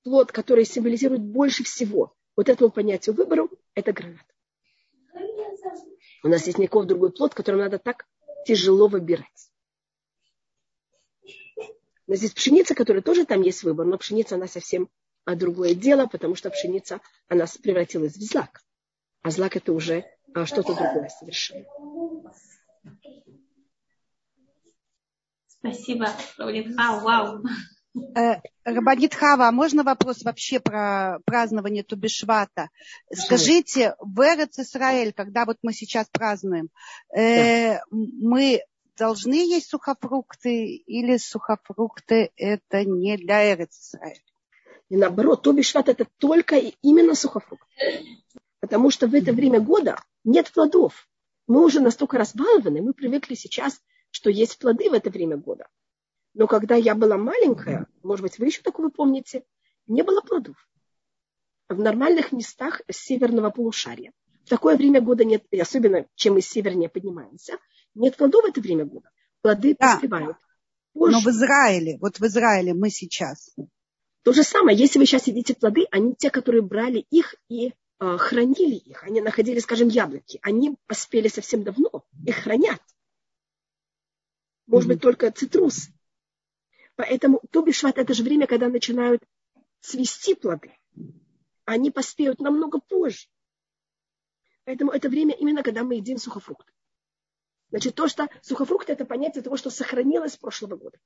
плод, 0.03 0.33
который 0.33 0.65
символизирует 0.65 1.21
больше 1.21 1.65
всего 1.65 2.16
вот 2.37 2.49
этому 2.49 2.71
понятию 2.71 3.15
выбору, 3.15 3.51
это 3.75 3.93
гранат. 3.93 4.25
У 6.23 6.29
нас 6.29 6.47
есть 6.47 6.59
никакой 6.59 6.87
другой 6.87 7.13
плод, 7.13 7.35
которым 7.35 7.61
надо 7.61 7.79
так 7.79 8.07
тяжело 8.47 8.89
выбирать. 8.89 9.51
Но 12.07 12.15
здесь 12.15 12.33
пшеница, 12.33 12.75
которая 12.75 13.03
тоже 13.03 13.25
там 13.25 13.43
есть 13.43 13.63
выбор, 13.65 13.87
но 13.87 13.99
пшеница, 13.99 14.37
она 14.37 14.47
совсем 14.47 14.89
а 15.27 15.35
другое 15.35 15.75
дело, 15.75 16.07
потому 16.07 16.37
что 16.37 16.51
пшеница, 16.51 17.01
она 17.29 17.47
превратилась 17.61 18.17
в 18.17 18.23
злак. 18.23 18.63
А 19.23 19.31
злак 19.31 19.57
это 19.57 19.73
уже 19.73 20.05
а, 20.35 20.47
что-то 20.47 20.73
другое 20.75 21.09
совершенно. 21.09 21.67
Спасибо, 25.49 26.09
А, 26.79 27.01
вау. 27.01 27.43
Э, 28.15 28.41
Рабанит 28.65 29.15
Хава, 29.15 29.49
а 29.49 29.53
можно 29.53 29.83
вопрос 29.83 30.23
вообще 30.23 30.61
про 30.61 31.19
празднование 31.25 31.83
Тубишвата? 31.83 32.69
Скажите, 33.13 33.95
в 34.01 34.21
Эрец 34.21 34.59
Исраэль, 34.59 35.13
когда 35.13 35.45
вот 35.45 35.59
мы 35.63 35.73
сейчас 35.73 36.07
празднуем, 36.11 36.69
э, 37.17 37.79
мы 37.91 38.63
должны 38.99 39.35
есть 39.35 39.71
сухофрукты 39.71 40.67
или 40.67 41.17
сухофрукты 41.17 42.33
это 42.37 42.85
не 42.85 43.17
для 43.17 43.55
Эрец 43.55 43.95
И 44.89 44.97
наоборот, 44.97 45.43
то 45.43 45.53
бишват 45.53 45.89
это 45.89 46.07
только 46.19 46.57
именно 46.83 47.15
сухофрукты. 47.15 47.67
Потому 48.61 48.91
что 48.91 49.07
в 49.07 49.15
это 49.15 49.33
время 49.33 49.61
года 49.61 50.03
нет 50.25 50.51
плодов. 50.53 51.09
Мы 51.47 51.65
уже 51.65 51.81
настолько 51.81 52.19
разбалованы, 52.19 52.83
мы 52.83 52.93
привыкли 52.93 53.35
сейчас, 53.35 53.81
что 54.11 54.31
есть 54.31 54.59
плоды 54.59 54.91
в 54.91 54.95
это 54.95 55.11
время 55.11 55.37
года. 55.37 55.67
Но 56.37 56.47
когда 56.47 56.75
я 56.75 56.95
была 56.95 57.17
маленькая, 57.17 57.87
может 58.03 58.23
быть, 58.23 58.39
вы 58.39 58.47
еще 58.47 58.61
такого 58.61 58.91
помните, 58.91 59.43
не 59.87 60.03
было 60.03 60.21
плодов. 60.21 60.57
В 61.71 61.79
нормальных 61.79 62.31
местах 62.31 62.83
северного 62.91 63.49
полушария. 63.49 64.13
В 64.45 64.51
такое 64.51 64.77
время 64.77 65.01
года 65.01 65.25
нет, 65.25 65.45
особенно 65.59 66.07
чем 66.15 66.35
мы 66.35 66.43
севернее 66.43 66.91
поднимаемся, 66.91 67.57
нет 67.95 68.19
плодов 68.19 68.45
в 68.45 68.49
это 68.49 68.61
время 68.61 68.85
года. 68.85 69.11
Плоды 69.41 69.75
да. 69.79 69.95
поспевают. 69.95 70.37
Позже. 70.93 71.13
Но 71.13 71.21
в 71.21 71.27
Израиле, 71.29 71.97
вот 72.03 72.21
в 72.21 72.27
Израиле 72.27 72.75
мы 72.75 72.91
сейчас. 72.91 73.57
То 74.23 74.33
же 74.35 74.43
самое, 74.43 74.77
если 74.77 74.99
вы 74.99 75.07
сейчас 75.07 75.29
едите 75.29 75.55
плоды, 75.55 75.87
они 75.91 76.15
те, 76.15 76.29
которые 76.29 76.61
брали 76.61 77.07
их 77.09 77.35
и 77.49 77.69
э, 77.69 78.17
хранили 78.19 78.77
их. 78.77 79.05
Они 79.05 79.23
находили, 79.23 79.59
скажем, 79.61 79.89
яблоки. 79.89 80.39
Они 80.43 80.77
поспели 80.87 81.29
совсем 81.29 81.65
давно, 81.65 82.05
их 82.27 82.37
хранят. 82.37 82.83
Может 84.67 84.91
mm-hmm. 84.91 84.93
быть, 84.93 85.01
только 85.01 85.31
цитрус. 85.31 85.89
Поэтому 86.97 87.41
Тубишват– 87.51 87.99
это 87.99 88.15
же 88.15 88.23
время, 88.23 88.47
когда 88.47 88.69
начинают 88.69 89.23
цвести 89.81 90.35
плоды. 90.35 90.73
Они 91.65 91.91
поспеют 91.91 92.41
намного 92.41 92.81
позже. 92.81 93.29
Поэтому 94.65 94.91
это 94.91 95.09
время 95.09 95.35
именно, 95.35 95.63
когда 95.63 95.85
мы 95.85 95.97
едим 95.97 96.19
сухофрукты. 96.19 96.73
Значит, 97.71 97.95
то, 97.95 98.09
что 98.09 98.29
сухофрукты, 98.43 98.93
это 98.93 99.05
понятие 99.05 99.43
того, 99.43 99.57
что 99.57 99.71
сохранилось 99.71 100.33
с 100.33 100.37
прошлого 100.37 100.77
года. 100.77 100.99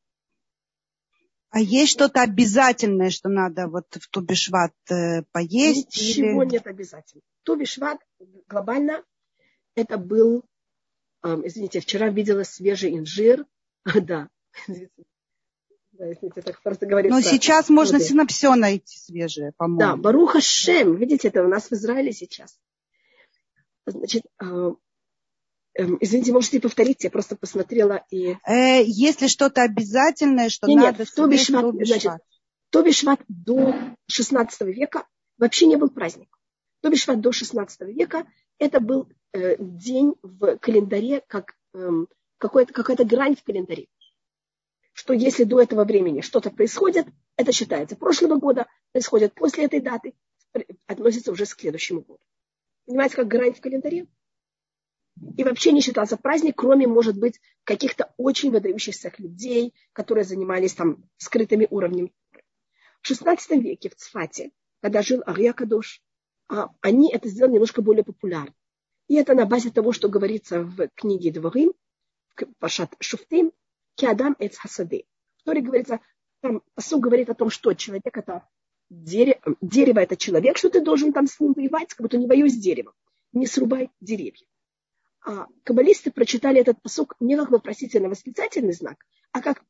А 1.51 1.61
есть 1.61 1.93
что-то 1.93 2.23
обязательное, 2.23 3.11
что 3.11 3.29
надо 3.29 3.67
вот 3.67 3.87
в 3.91 4.09
Тубишват 4.09 4.73
э, 4.89 5.23
поесть? 5.33 5.97
Ничего 5.97 6.45
или... 6.45 6.53
нет 6.53 6.67
обязательно. 6.67 7.23
Тубишват 7.43 7.99
глобально 8.47 9.05
это 9.75 9.99
был, 9.99 10.45
э, 11.25 11.37
извините, 11.45 11.81
вчера 11.81 12.09
видела 12.09 12.45
свежий 12.45 12.97
инжир, 12.97 13.47
да, 13.85 14.29
Если 16.09 16.29
так 16.29 16.63
просто 16.63 16.87
говорится. 16.87 17.15
Но 17.15 17.23
сейчас 17.23 17.69
можно 17.69 17.99
вот 17.99 18.11
на 18.11 18.27
все 18.27 18.55
найти 18.55 18.99
свежее, 18.99 19.53
по-моему. 19.57 19.81
Да, 19.81 19.97
Баруха 19.97 20.41
Шем. 20.41 20.97
Видите, 20.97 21.29
это 21.29 21.45
у 21.45 21.49
нас 21.49 21.71
в 21.71 21.73
Израиле 21.73 22.13
сейчас. 22.13 22.59
Значит, 23.87 24.23
а, 24.39 24.73
эм, 25.75 25.99
извините, 26.01 26.33
можете 26.33 26.61
повторить? 26.61 27.05
Я 27.05 27.11
просто 27.11 27.37
посмотрела 27.37 28.05
и... 28.11 28.37
Э, 28.47 28.83
если 28.83 29.27
что-то 29.27 29.63
обязательное, 29.63 30.49
что 30.49 30.69
нет, 30.69 30.77
надо... 30.77 30.99
Нет, 31.01 31.09
Тобишват, 31.15 31.75
значит, 31.75 32.13
Тобишват 32.71 33.21
до 33.29 33.75
16 34.07 34.61
века 34.63 35.07
вообще 35.39 35.67
не 35.67 35.77
был 35.77 35.91
праздник. 35.91 36.29
Тобишват 36.81 37.21
до 37.21 37.33
16 37.33 37.81
века 37.89 38.27
это 38.59 38.81
был 38.81 39.09
э, 39.33 39.57
день 39.59 40.15
в 40.23 40.57
календаре, 40.59 41.23
как 41.27 41.57
э, 41.75 41.89
какая-то 42.39 43.05
грань 43.05 43.37
в 43.37 43.43
календаре 43.43 43.87
что 45.01 45.15
если 45.15 45.45
до 45.45 45.63
этого 45.63 45.85
времени 45.85 46.21
что-то 46.21 46.51
происходит, 46.51 47.07
это 47.37 47.53
считается 47.53 47.97
прошлого 47.97 48.39
года, 48.39 48.67
происходит 48.93 49.33
после 49.33 49.65
этой 49.65 49.81
даты, 49.81 50.13
относится 50.87 51.33
уже 51.33 51.47
к 51.47 51.59
следующему 51.59 52.03
году. 52.03 52.21
Понимаете, 52.85 53.17
как 53.17 53.29
грань 53.29 53.55
в 53.55 53.63
календаре? 53.63 54.09
И 55.39 55.43
вообще 55.43 55.73
не 55.73 55.81
считался 55.81 56.19
праздник, 56.19 56.57
кроме, 56.57 56.87
может 56.87 57.19
быть, 57.19 57.41
каких-то 57.65 58.13
очень 58.19 58.51
выдающихся 58.51 59.11
людей, 59.17 59.73
которые 59.95 60.25
занимались 60.25 60.75
там 60.75 61.03
скрытыми 61.17 61.67
уровнями. 61.71 62.13
В 63.01 63.11
XVI 63.11 63.39
веке 63.59 63.89
в 63.89 63.95
Цфате, 63.95 64.51
когда 64.83 65.01
жил 65.01 65.23
Ария 65.27 65.55
Кадош, 65.55 66.03
а, 66.51 66.69
они 66.83 67.11
это 67.11 67.27
сделали 67.31 67.55
немножко 67.55 67.81
более 67.81 68.05
популярно. 68.05 68.55
И 69.09 69.15
это 69.15 69.35
на 69.35 69.47
базе 69.47 69.71
того, 69.71 69.93
что 69.93 70.11
говорится 70.11 70.61
в 70.61 70.89
книге 70.95 71.33
Дворим, 71.33 71.73
Пашат 72.59 72.95
Шуфтим, 73.01 73.53
Киадам 73.95 74.37
Эц 74.39 74.57
Хасады. 74.57 75.05
В 75.39 75.45
Торе 75.45 75.63
говорится, 75.63 76.01
там 76.41 76.63
посуд 76.75 77.01
говорит 77.01 77.31
о 77.31 77.35
том, 77.35 77.51
что 77.51 77.75
человек 77.75 78.17
это 78.17 78.49
дерево, 78.89 79.41
дерево 79.61 80.01
это 80.01 80.17
человек, 80.17 80.59
что 80.59 80.71
ты 80.71 80.81
должен 80.81 81.13
там 81.13 81.27
с 81.27 81.39
ним 81.41 81.53
воевать, 81.53 81.91
как 81.91 82.01
будто 82.01 82.19
не 82.19 82.27
воюй 82.27 82.51
с 82.51 82.57
деревом. 82.57 82.95
Не 83.33 83.47
срубай 83.47 83.91
деревья. 84.01 84.47
А 85.23 85.47
каббалисты 85.65 86.11
прочитали 86.11 86.61
этот 86.61 86.81
посук 86.83 87.15
не 87.21 87.37
как 87.37 87.51
вопросительно-восклицательный 87.51 88.73
знак, 88.73 89.05
а 89.33 89.43
как 89.43 89.63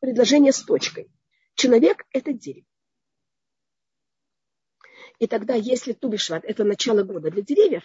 предложение 0.00 0.52
с 0.52 0.62
точкой. 0.62 1.10
Человек– 1.54 2.06
это 2.12 2.32
дерево. 2.32 2.66
И 5.18 5.26
тогда, 5.26 5.54
если 5.54 5.92
Тубишват– 5.92 6.44
это 6.46 6.64
начало 6.64 7.02
года 7.02 7.30
для 7.30 7.42
деревьев 7.42 7.82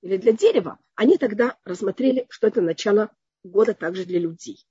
или 0.00 0.16
для 0.16 0.32
дерева, 0.32 0.78
они 0.94 1.18
тогда 1.18 1.58
рассмотрели, 1.64 2.26
что 2.30 2.46
это 2.46 2.62
начало 2.62 3.14
года 3.44 3.74
также 3.74 4.04
для 4.04 4.18
людей. 4.18 4.64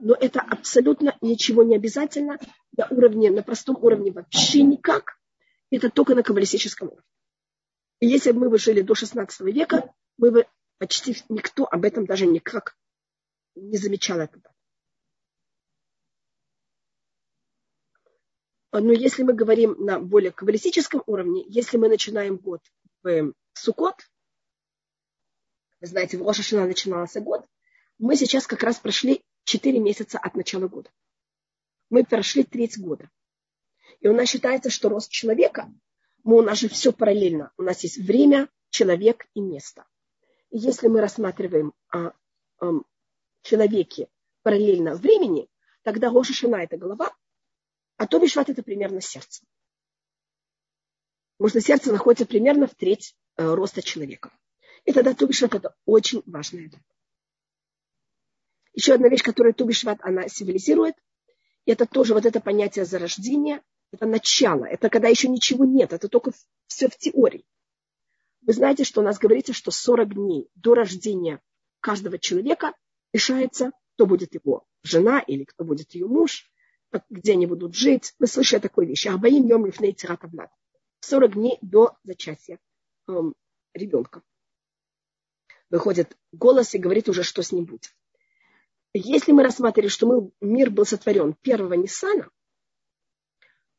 Но 0.00 0.14
это 0.14 0.40
абсолютно 0.40 1.16
ничего 1.20 1.62
не 1.62 1.76
обязательно 1.76 2.38
на 2.76 2.86
уровне, 2.90 3.30
на 3.30 3.42
простом 3.42 3.76
уровне 3.82 4.12
вообще 4.12 4.62
никак. 4.62 5.18
Это 5.70 5.90
только 5.90 6.14
на 6.14 6.22
каббалистическом 6.22 6.88
уровне. 6.88 7.04
И 8.00 8.06
если 8.06 8.32
бы 8.32 8.40
мы 8.40 8.50
бы 8.50 8.58
жили 8.58 8.82
до 8.82 8.94
16 8.94 9.40
века, 9.40 9.94
мы 10.18 10.30
бы 10.30 10.46
почти 10.78 11.16
никто 11.28 11.66
об 11.66 11.84
этом 11.84 12.04
даже 12.04 12.26
никак 12.26 12.76
не 13.54 13.78
замечал 13.78 14.20
этого. 14.20 14.44
Но 18.72 18.92
если 18.92 19.22
мы 19.22 19.32
говорим 19.32 19.74
на 19.78 19.98
более 19.98 20.32
каббалистическом 20.32 21.02
уровне, 21.06 21.44
если 21.48 21.78
мы 21.78 21.88
начинаем 21.88 22.36
год 22.36 22.60
в 23.02 23.32
Сукот, 23.54 23.94
вы 25.80 25.86
знаете, 25.86 26.18
в 26.18 26.26
Рошашина 26.26 26.66
начинался 26.66 27.20
год, 27.20 27.46
мы 27.98 28.16
сейчас 28.16 28.46
как 28.46 28.62
раз 28.62 28.78
прошли 28.78 29.22
4 29.44 29.78
месяца 29.78 30.18
от 30.18 30.34
начала 30.34 30.68
года. 30.68 30.90
Мы 31.90 32.04
прошли 32.04 32.44
треть 32.44 32.78
года. 32.78 33.10
И 34.00 34.08
у 34.08 34.14
нас 34.14 34.28
считается, 34.28 34.70
что 34.70 34.88
рост 34.88 35.10
человека, 35.10 35.72
мы, 36.24 36.38
у 36.38 36.42
нас 36.42 36.58
же 36.58 36.68
все 36.68 36.92
параллельно. 36.92 37.52
У 37.56 37.62
нас 37.62 37.82
есть 37.84 37.98
время, 37.98 38.48
человек 38.70 39.26
и 39.34 39.40
место. 39.40 39.86
И 40.50 40.58
если 40.58 40.88
мы 40.88 41.00
рассматриваем 41.00 41.72
о, 41.88 42.12
о 42.58 42.82
человеке 43.42 44.08
параллельно 44.42 44.94
времени, 44.94 45.48
тогда 45.82 46.10
Роша 46.10 46.48
это 46.58 46.76
голова, 46.76 47.14
а 47.96 48.06
то 48.06 48.18
Бишват– 48.18 48.48
это 48.50 48.62
примерно 48.62 49.00
сердце. 49.00 49.44
Потому 51.36 51.50
что 51.50 51.60
сердце 51.60 51.92
находится 51.92 52.26
примерно 52.26 52.66
в 52.66 52.74
треть 52.74 53.14
э, 53.36 53.54
роста 53.54 53.82
человека. 53.82 54.32
И 54.84 54.92
тогда 54.92 55.14
Тубишват– 55.14 55.54
это 55.56 55.74
очень 55.84 56.22
важная 56.26 56.68
дата. 56.68 56.95
Еще 58.76 58.92
одна 58.92 59.08
вещь, 59.08 59.22
которую 59.22 59.54
Тубишват, 59.54 59.98
она 60.02 60.28
символизирует, 60.28 60.94
это 61.64 61.86
тоже 61.86 62.12
вот 62.12 62.26
это 62.26 62.40
понятие 62.40 62.84
зарождения, 62.84 63.62
это 63.90 64.06
начало, 64.06 64.66
это 64.66 64.90
когда 64.90 65.08
еще 65.08 65.28
ничего 65.28 65.64
нет, 65.64 65.94
это 65.94 66.08
только 66.08 66.32
все 66.66 66.88
в 66.88 66.96
теории. 66.96 67.46
Вы 68.42 68.52
знаете, 68.52 68.84
что 68.84 69.00
у 69.00 69.04
нас 69.04 69.18
говорится, 69.18 69.54
что 69.54 69.70
40 69.70 70.14
дней 70.14 70.50
до 70.54 70.74
рождения 70.74 71.40
каждого 71.80 72.18
человека 72.18 72.74
решается, 73.14 73.72
кто 73.94 74.04
будет 74.04 74.34
его 74.34 74.66
жена 74.82 75.20
или 75.20 75.44
кто 75.44 75.64
будет 75.64 75.94
ее 75.94 76.06
муж, 76.06 76.50
где 77.08 77.32
они 77.32 77.46
будут 77.46 77.74
жить. 77.74 78.14
Вы 78.18 78.26
слышали 78.26 78.60
такую 78.60 78.86
вещь. 78.86 79.06
Арбаим 79.06 79.46
йом 79.46 79.64
лифней 79.64 79.94
тиратавлад. 79.94 80.50
40 81.00 81.32
дней 81.32 81.58
до 81.62 81.96
зачатия 82.04 82.58
эм, 83.08 83.34
ребенка. 83.72 84.22
Выходит 85.70 86.16
голос 86.30 86.74
и 86.74 86.78
говорит 86.78 87.08
уже, 87.08 87.22
что 87.22 87.42
с 87.42 87.52
ним 87.52 87.64
будет. 87.64 87.96
Если 88.98 89.32
мы 89.32 89.42
рассматривали, 89.42 89.88
что 89.88 90.06
мы, 90.06 90.30
мир 90.40 90.70
был 90.70 90.86
сотворен 90.86 91.34
первого 91.34 91.74
Ниссана, 91.74 92.30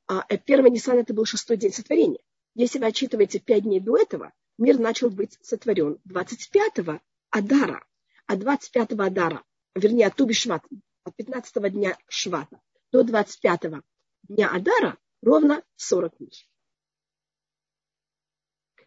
а 0.07 0.25
э, 0.29 0.37
первый 0.37 0.71
Ниссан 0.71 0.97
это 0.97 1.13
был 1.13 1.25
шестой 1.25 1.57
день 1.57 1.73
сотворения. 1.73 2.21
Если 2.55 2.79
вы 2.79 2.85
отчитываете 2.85 3.39
пять 3.39 3.63
дней 3.63 3.79
до 3.79 3.97
этого, 3.97 4.31
мир 4.57 4.79
начал 4.79 5.09
быть 5.09 5.37
сотворен 5.41 5.99
25-го 6.07 7.01
Адара. 7.29 7.85
А 8.25 8.35
25-го 8.35 9.03
Адара, 9.03 9.43
вернее, 9.75 10.07
от 10.07 10.15
Туби 10.15 10.33
Шват, 10.33 10.63
от 11.03 11.15
15 11.15 11.71
дня 11.71 11.97
Швата 12.07 12.59
до 12.91 13.03
25 13.03 13.83
дня 14.23 14.49
Адара 14.49 14.97
ровно 15.21 15.63
40 15.75 16.17
дней. 16.17 16.49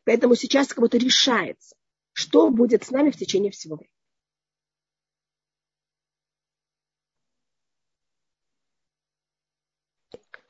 Поэтому 0.05 0.35
сейчас 0.35 0.69
как 0.69 0.79
будто 0.79 0.97
решается, 0.97 1.77
что 2.13 2.51
будет 2.51 2.85
с 2.85 2.91
нами 2.91 3.11
в 3.11 3.17
течение 3.17 3.51
всего 3.51 3.77
времени. 3.77 3.90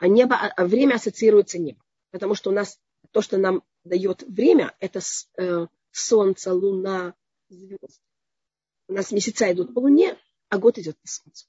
А 0.00 0.08
небо, 0.08 0.34
а, 0.34 0.48
а 0.48 0.66
время 0.66 0.94
ассоциируется 0.94 1.58
небо. 1.58 1.80
Потому 2.10 2.34
что 2.34 2.50
у 2.50 2.52
нас 2.54 2.80
то, 3.12 3.20
что 3.20 3.36
нам 3.36 3.62
дает 3.84 4.22
время, 4.22 4.74
это 4.80 5.00
э, 5.36 5.66
солнце, 5.90 6.54
луна, 6.54 7.14
звезды. 7.48 7.86
У 8.88 8.94
нас 8.94 9.12
месяца 9.12 9.52
идут 9.52 9.74
по 9.74 9.80
луне, 9.80 10.18
а 10.48 10.58
год 10.58 10.78
идет 10.78 10.98
по 10.98 11.06
солнцу. 11.06 11.46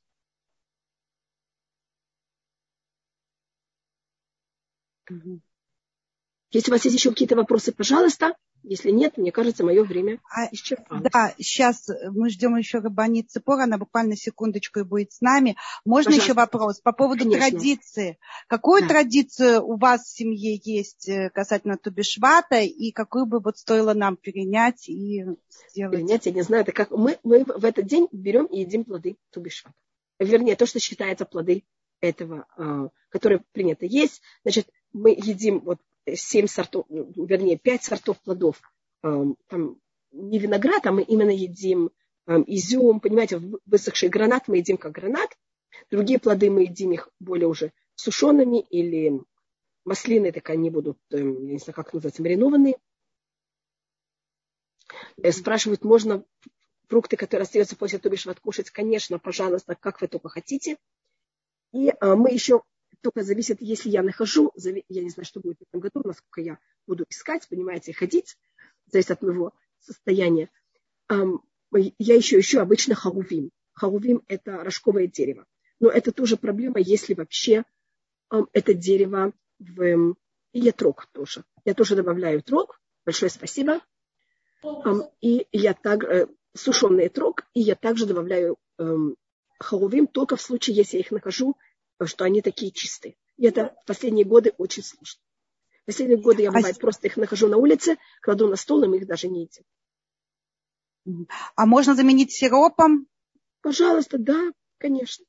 Если 6.52 6.70
у 6.70 6.74
вас 6.74 6.84
есть 6.84 6.98
еще 6.98 7.10
какие-то 7.10 7.38
вопросы, 7.38 7.72
пожалуйста. 7.72 8.36
Если 8.64 8.92
нет, 8.92 9.18
мне 9.18 9.32
кажется, 9.32 9.64
мое 9.64 9.84
время 9.84 10.20
а, 10.30 10.48
исчерпалось. 10.52 11.04
Да, 11.12 11.34
сейчас 11.40 11.88
мы 12.12 12.30
ждем 12.30 12.56
еще 12.56 12.80
Рабанит 12.80 13.32
Цепора, 13.32 13.64
она 13.64 13.78
буквально 13.78 14.16
секундочку 14.16 14.80
и 14.80 14.84
будет 14.84 15.12
с 15.12 15.22
нами. 15.22 15.56
Можно 15.84 16.12
Пожалуйста. 16.12 16.24
еще 16.24 16.34
вопрос 16.34 16.80
по 16.80 16.92
поводу 16.92 17.24
Конечно. 17.24 17.50
традиции? 17.50 18.20
Какую 18.48 18.84
да. 18.84 18.90
традицию 18.90 19.66
у 19.66 19.78
вас 19.78 20.04
в 20.04 20.16
семье 20.16 20.60
есть 20.64 21.10
э, 21.10 21.30
касательно 21.32 21.78
Тубишвата 21.78 22.62
и 22.62 22.92
какую 22.92 23.26
бы 23.26 23.40
вот 23.40 23.58
стоило 23.58 23.94
нам 23.94 24.16
перенять 24.16 24.88
и 24.88 25.26
сделать? 25.72 25.98
Перенять, 25.98 26.26
я 26.28 26.32
не 26.32 26.44
знаю, 26.44 26.64
это 26.64 26.72
как 26.72 26.92
мы, 26.92 27.18
мы 27.24 27.44
в 27.44 27.66
этот 27.66 27.88
день 27.88 28.08
берем 28.12 28.46
и 28.46 28.60
едим 28.60 28.86
плоды 28.86 29.18
Тубишвата. 29.32 29.76
Вернее, 30.20 30.56
то, 30.56 30.68
что 30.68 30.80
считается 30.80 31.26
плоды 31.26 31.64
этого, 32.00 32.46
а, 32.58 32.90
которые 33.10 33.44
принято 33.54 33.86
есть. 33.86 34.22
Значит, 34.44 34.68
мы 34.94 35.12
едим 35.12 35.60
вот 35.62 35.80
семь 36.14 36.48
сортов, 36.48 36.86
вернее, 36.90 37.58
пять 37.58 37.84
сортов 37.84 38.20
плодов. 38.22 38.62
Там 39.02 39.78
не 40.12 40.40
виноград, 40.40 40.86
а 40.86 40.92
мы 40.92 41.04
именно 41.04 41.32
едим 41.32 41.92
изюм, 42.28 43.00
понимаете, 43.00 43.42
высохший 43.66 44.10
гранат 44.10 44.48
мы 44.48 44.58
едим 44.58 44.78
как 44.78 44.92
гранат. 44.94 45.30
Другие 45.90 46.20
плоды 46.20 46.50
мы 46.50 46.64
едим 46.64 46.92
их 46.92 47.10
более 47.20 47.48
уже 47.48 47.72
сушеными 47.96 48.60
или 48.60 49.22
маслины, 49.86 50.32
так 50.32 50.50
они 50.50 50.70
будут, 50.70 50.98
эм, 51.12 51.46
я 51.48 51.54
не 51.54 51.60
знаю, 51.60 51.76
как 51.76 51.94
называется, 51.94 52.22
маринованные. 52.22 52.78
Э, 55.22 55.32
спрашивают, 55.32 55.84
можно 55.84 56.24
фрукты, 56.88 57.18
которые 57.18 57.44
остаются 57.44 57.76
после 57.76 58.00
тубишват, 58.00 58.40
кушать? 58.40 58.70
Конечно, 58.70 59.20
пожалуйста, 59.20 59.76
как 59.76 60.02
вы 60.02 60.08
только 60.08 60.30
хотите. 60.30 60.78
И 61.74 61.90
а, 62.00 62.16
мы 62.16 62.32
еще 62.32 62.64
только 63.02 63.24
зависит, 63.24 63.58
если 63.62 63.90
я 63.90 64.04
нахожу, 64.04 64.52
я 64.56 65.04
не 65.04 65.10
знаю, 65.10 65.26
что 65.26 65.40
будет 65.40 65.58
в 65.60 65.64
этом 65.64 65.82
году, 65.82 66.02
насколько 66.08 66.42
я 66.42 66.60
буду 66.88 67.06
искать, 67.10 67.48
понимаете, 67.50 67.94
ходить, 67.94 68.38
зависит 68.86 69.12
от 69.12 69.22
моего 69.22 69.54
состояния. 69.80 70.50
Я 71.10 72.16
еще 72.16 72.40
ищу 72.40 72.60
обычно 72.60 72.96
харувим. 72.96 73.52
Харувим– 73.74 74.24
это 74.28 74.64
рожковое 74.64 75.08
дерево. 75.08 75.46
но 75.80 75.90
это 75.90 76.12
тоже 76.12 76.38
проблема, 76.38 76.80
если 76.80 77.14
вообще 77.14 77.64
это 78.54 78.74
дерево 78.74 79.34
в... 79.60 79.82
Эм, 79.82 80.18
и 80.54 80.60
ятрок 80.60 81.08
тоже. 81.14 81.44
Я 81.66 81.74
тоже 81.74 81.96
добавляю 81.96 82.42
трог. 82.44 82.80
Большое 83.06 83.30
спасибо. 83.30 83.82
И 85.22 85.48
я 85.52 85.74
так... 85.74 86.04
Э, 86.04 86.28
сушеный 86.54 87.10
трог. 87.10 87.48
И 87.54 87.62
я 87.62 87.76
также 87.76 88.06
добавляю 88.06 88.58
эм, 88.78 89.16
халувим 89.60 90.08
только 90.08 90.36
в 90.36 90.42
случае, 90.42 90.76
если 90.76 90.98
я 90.98 91.02
их 91.02 91.12
нахожу, 91.12 91.56
что 92.08 92.26
они 92.26 92.42
такие 92.42 92.72
чистые. 92.72 93.16
И 93.38 93.46
это 93.46 93.76
в 93.84 93.86
последние 93.86 94.26
годы 94.26 94.54
очень 94.58 94.84
сложно. 94.84 95.22
В 95.84 95.86
последние 95.88 96.22
годы 96.22 96.44
я, 96.44 96.50
а 96.50 96.54
бывает, 96.54 96.80
просто 96.80 97.08
их 97.08 97.18
нахожу 97.18 97.48
на 97.48 97.58
улице, 97.58 97.98
кладу 98.22 98.48
на 98.48 98.56
стол, 98.56 98.84
и 98.84 98.88
мы 98.88 98.98
их 98.98 99.08
даже 99.08 99.28
не 99.28 99.44
едим. 99.44 101.26
А 101.56 101.66
можно 101.66 101.96
заменить 101.96 102.32
сиропом? 102.32 103.08
Пожалуйста, 103.62 104.18
да, 104.18 104.52
конечно. 104.78 105.26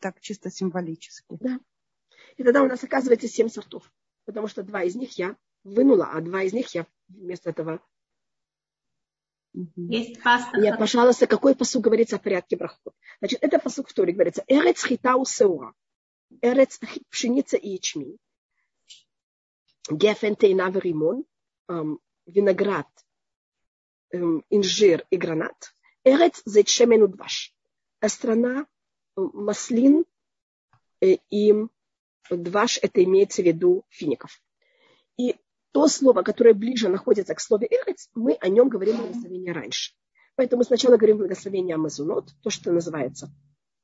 Так, 0.00 0.20
чисто 0.20 0.50
символически. 0.50 1.36
Да. 1.40 1.60
И 2.36 2.42
тогда 2.42 2.62
у 2.62 2.66
нас 2.66 2.82
оказывается 2.82 3.28
семь 3.28 3.48
сортов. 3.48 3.90
Потому 4.24 4.48
что 4.48 4.62
два 4.62 4.82
из 4.82 4.96
них 4.96 5.16
я 5.18 5.36
вынула, 5.62 6.06
а 6.06 6.20
два 6.20 6.42
из 6.42 6.52
них 6.52 6.74
я 6.74 6.86
вместо 7.08 7.50
этого 7.50 7.80
есть 9.76 10.22
паста. 10.22 10.58
Нет, 10.58 10.78
пожалуйста, 10.78 11.26
какой 11.26 11.54
посуд 11.54 11.82
говорится 11.82 12.16
о 12.16 12.18
порядке 12.18 12.56
брахот? 12.56 12.94
Значит, 13.20 13.38
это 13.42 13.58
посуд 13.58 13.88
в 13.88 13.94
Торе 13.94 14.12
говорится. 14.12 14.44
Эрец 14.46 14.84
хитау 14.84 15.24
сеура. 15.24 15.74
Эрец 16.42 16.78
пшеница 17.10 17.56
и 17.56 17.70
ячмень. 17.70 18.18
Гефен 19.90 20.36
тейна 20.36 20.70
римон. 20.70 21.24
Виноград, 22.26 22.88
эм, 24.10 24.44
инжир 24.50 25.06
и 25.10 25.16
гранат. 25.16 25.74
Эрец 26.04 26.42
зайчемену 26.44 27.08
дваш. 27.08 27.54
А 28.00 28.08
страна 28.08 28.66
маслин 29.16 30.04
э, 31.00 31.16
и 31.30 31.54
дваш, 32.30 32.78
это 32.82 33.02
имеется 33.04 33.42
в 33.42 33.46
виду 33.46 33.84
фиников. 33.88 34.42
И 35.16 35.36
то 35.72 35.88
слово, 35.88 36.22
которое 36.22 36.54
ближе 36.54 36.88
находится 36.88 37.34
к 37.34 37.40
слову 37.40 37.64
«эрец», 37.64 38.08
мы 38.14 38.34
о 38.40 38.48
нем 38.48 38.68
говорим 38.68 38.96
благословение 38.96 39.52
раньше. 39.52 39.92
Поэтому 40.36 40.64
сначала 40.64 40.96
говорим 40.96 41.18
благословение 41.18 41.74
Амазунот, 41.74 42.30
то, 42.42 42.50
что 42.50 42.72
называется, 42.72 43.32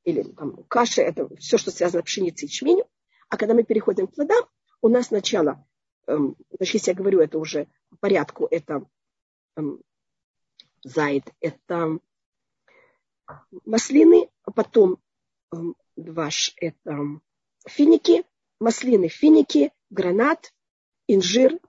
или 0.03 0.23
там, 0.23 0.63
каша, 0.65 1.01
это 1.01 1.33
все, 1.37 1.57
что 1.57 1.71
связано 1.71 2.01
с 2.01 2.05
пшеницей 2.05 2.47
и 2.47 2.51
ячменью. 2.51 2.85
А 3.29 3.37
когда 3.37 3.53
мы 3.53 3.63
переходим 3.63 4.07
к 4.07 4.13
плодам, 4.13 4.45
у 4.81 4.89
нас 4.89 5.07
сначала, 5.07 5.65
эм, 6.07 6.35
значит, 6.51 6.75
если 6.75 6.91
я 6.91 6.95
говорю 6.95 7.19
это 7.21 7.39
уже 7.39 7.67
по 7.89 7.97
порядку, 7.97 8.47
это 8.51 8.85
эм, 9.55 9.81
зайд, 10.83 11.31
это 11.39 11.99
маслины, 13.65 14.29
а 14.43 14.51
потом 14.51 14.97
эм, 15.51 15.75
дваш, 15.95 16.53
это 16.57 16.97
финики, 17.65 18.23
маслины, 18.59 19.07
финики, 19.07 19.71
гранат, 19.89 20.53
инжир, 21.07 21.59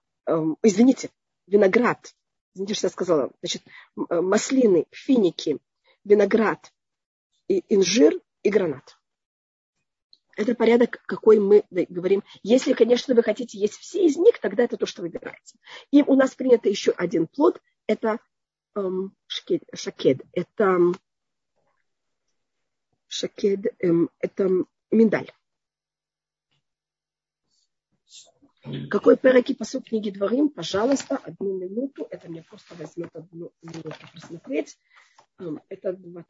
извините, 0.62 1.11
виноград, 1.47 2.14
извините, 2.55 2.75
что 2.75 2.87
я 2.87 2.91
сказала, 2.91 3.31
значит, 3.43 3.62
э, 3.97 4.20
маслины, 4.20 4.87
финики, 4.91 5.59
виноград, 6.05 6.72
и 7.49 7.64
инжир 7.68 8.20
и 8.43 8.51
гранат. 8.51 8.99
Это 10.37 10.55
порядок, 10.55 11.01
какой 11.07 11.39
мы 11.39 11.64
говорим. 11.70 12.25
Если, 12.43 12.72
конечно, 12.72 13.14
вы 13.14 13.22
хотите 13.22 13.59
есть 13.59 13.75
все 13.75 14.05
из 14.05 14.16
них, 14.16 14.41
тогда 14.41 14.64
это 14.64 14.77
то, 14.77 14.87
что 14.87 15.03
выбираете. 15.03 15.59
И 15.93 16.03
у 16.03 16.16
нас 16.16 16.35
принято 16.35 16.68
еще 16.68 16.91
один 16.91 17.29
плод. 17.29 17.61
Это 17.87 18.18
эм, 18.75 19.14
шакед, 19.27 19.62
шакед. 19.75 20.22
Это 20.33 20.81
шакед, 23.07 23.66
эм, 23.79 24.11
это 24.18 24.49
миндаль. 24.91 25.31
Какой 28.91 29.19
перек 29.19 29.51
и 29.51 29.55
книги 29.55 30.11
Дворим? 30.11 30.49
Пожалуйста, 30.49 31.19
одну 31.19 31.59
минуту. 31.59 32.07
Это 32.11 32.31
мне 32.31 32.43
просто 32.43 32.75
возьмет 32.75 33.11
одну 33.15 33.53
минуту 33.61 33.91
просмотреть. 34.11 34.79
Это 35.69 35.93
20... 35.93 36.27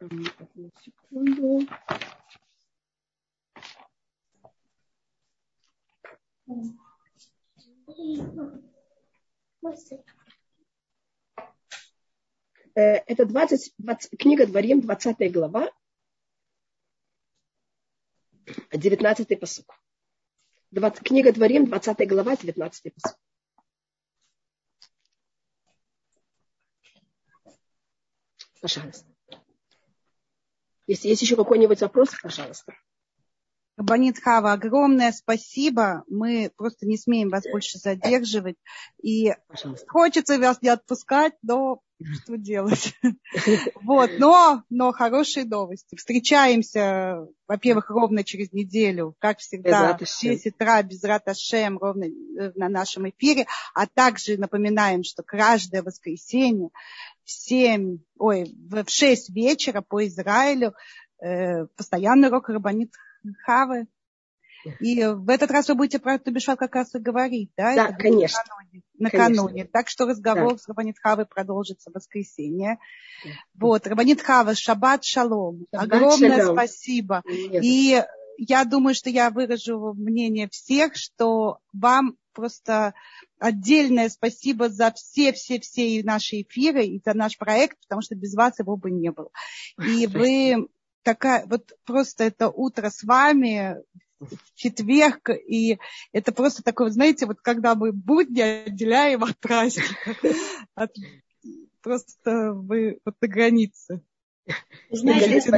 Одну 0.00 0.70
секунду. 0.80 1.66
Э, 12.74 13.02
это 13.06 13.26
20, 13.26 13.74
20, 13.76 14.18
книга 14.18 14.46
Дворим, 14.46 14.80
20 14.80 15.30
глава, 15.30 15.70
19 18.72 19.40
посук. 19.40 19.77
20, 20.70 21.02
книга 21.02 21.32
Дворим, 21.32 21.66
20 21.66 22.08
глава, 22.08 22.36
19 22.36 22.94
посуд. 22.94 23.18
Пожалуйста. 28.60 29.06
Если 30.86 31.08
есть 31.08 31.22
еще 31.22 31.36
какой-нибудь 31.36 31.80
вопрос, 31.80 32.10
пожалуйста. 32.22 32.74
Банит 33.76 34.18
Хава, 34.18 34.52
огромное 34.52 35.12
спасибо. 35.12 36.02
Мы 36.08 36.50
просто 36.56 36.86
не 36.86 36.96
смеем 36.96 37.28
вас 37.28 37.44
больше 37.44 37.78
задерживать. 37.78 38.56
И 39.00 39.34
Пожалуйста. 39.46 39.86
хочется 39.88 40.38
вас 40.38 40.60
не 40.62 40.70
отпускать, 40.70 41.34
но 41.42 41.80
что 42.22 42.36
делать? 42.36 42.94
Вот, 43.82 44.10
но, 44.18 44.62
но 44.70 44.92
хорошие 44.92 45.44
новости. 45.44 45.96
Встречаемся, 45.96 47.26
во-первых, 47.46 47.90
ровно 47.90 48.24
через 48.24 48.52
неделю, 48.52 49.14
как 49.18 49.38
всегда, 49.38 49.96
в 49.96 50.00
10 50.00 50.54
утра 50.54 50.82
без 50.82 51.02
Раташем, 51.02 51.78
ровно 51.78 52.04
э, 52.04 52.52
на 52.54 52.68
нашем 52.68 53.08
эфире. 53.08 53.46
А 53.74 53.86
также 53.86 54.36
напоминаем, 54.36 55.04
что 55.04 55.22
каждое 55.22 55.82
воскресенье 55.82 56.70
в 57.24 57.30
7, 57.30 57.98
ой, 58.18 58.54
в 58.68 58.88
6 58.88 59.30
вечера 59.30 59.80
по 59.80 60.06
Израилю 60.06 60.74
э, 61.22 61.66
постоянный 61.76 62.28
урок 62.28 62.48
Рабанит 62.48 62.92
Хавы. 63.44 63.86
И 64.80 65.04
в 65.04 65.28
этот 65.28 65.50
раз 65.50 65.68
вы 65.68 65.74
будете 65.74 65.98
про 65.98 66.18
Тубишват 66.18 66.58
как 66.58 66.74
раз 66.74 66.94
и 66.94 66.98
говорить, 66.98 67.50
да? 67.56 67.74
Да, 67.74 67.88
Это 67.88 67.96
конечно. 67.96 68.38
Накануне. 68.98 69.34
накануне. 69.34 69.64
Так 69.64 69.88
что 69.88 70.06
разговор 70.06 70.52
да. 70.52 70.58
с 70.58 70.68
Рабанит 70.68 70.96
Хавой 70.98 71.26
продолжится 71.26 71.90
в 71.90 71.94
воскресенье. 71.94 72.78
Да. 73.24 73.30
Вот, 73.54 73.86
Рабанит 73.86 74.20
Хава, 74.20 74.54
Шаббат 74.54 75.04
Шалом. 75.04 75.66
Шаббат 75.72 75.92
Огромное 75.92 76.38
шалом. 76.38 76.56
спасибо. 76.56 77.22
Нет. 77.26 77.62
И 77.64 78.02
я 78.38 78.64
думаю, 78.64 78.94
что 78.94 79.10
я 79.10 79.30
выражу 79.30 79.94
мнение 79.94 80.48
всех, 80.48 80.94
что 80.94 81.58
вам 81.72 82.16
просто 82.32 82.94
отдельное 83.40 84.08
спасибо 84.08 84.68
за 84.68 84.92
все-все-все 84.92 86.02
наши 86.04 86.42
эфиры 86.42 86.86
и 86.86 87.02
за 87.04 87.14
наш 87.14 87.36
проект, 87.36 87.78
потому 87.80 88.00
что 88.00 88.14
без 88.14 88.34
вас 88.34 88.58
его 88.60 88.76
бы 88.76 88.90
не 88.90 89.10
было. 89.10 89.30
И 89.84 90.06
вы 90.06 90.68
такая, 91.02 91.46
вот 91.46 91.72
просто 91.84 92.24
это 92.24 92.48
утро 92.48 92.90
с 92.90 93.02
вами, 93.02 93.76
в 94.20 94.54
четверг, 94.54 95.30
и 95.30 95.78
это 96.12 96.32
просто 96.32 96.62
такое, 96.62 96.90
знаете, 96.90 97.26
вот 97.26 97.40
когда 97.40 97.74
мы 97.74 97.92
будни 97.92 98.40
отделяем 98.40 99.24
от 99.24 99.38
праздника, 99.38 100.16
от, 100.74 100.90
просто 101.82 102.52
вы 102.52 102.98
вот 103.04 103.14
на 103.20 103.28
границе. 103.28 104.02
Знаете. 104.90 105.50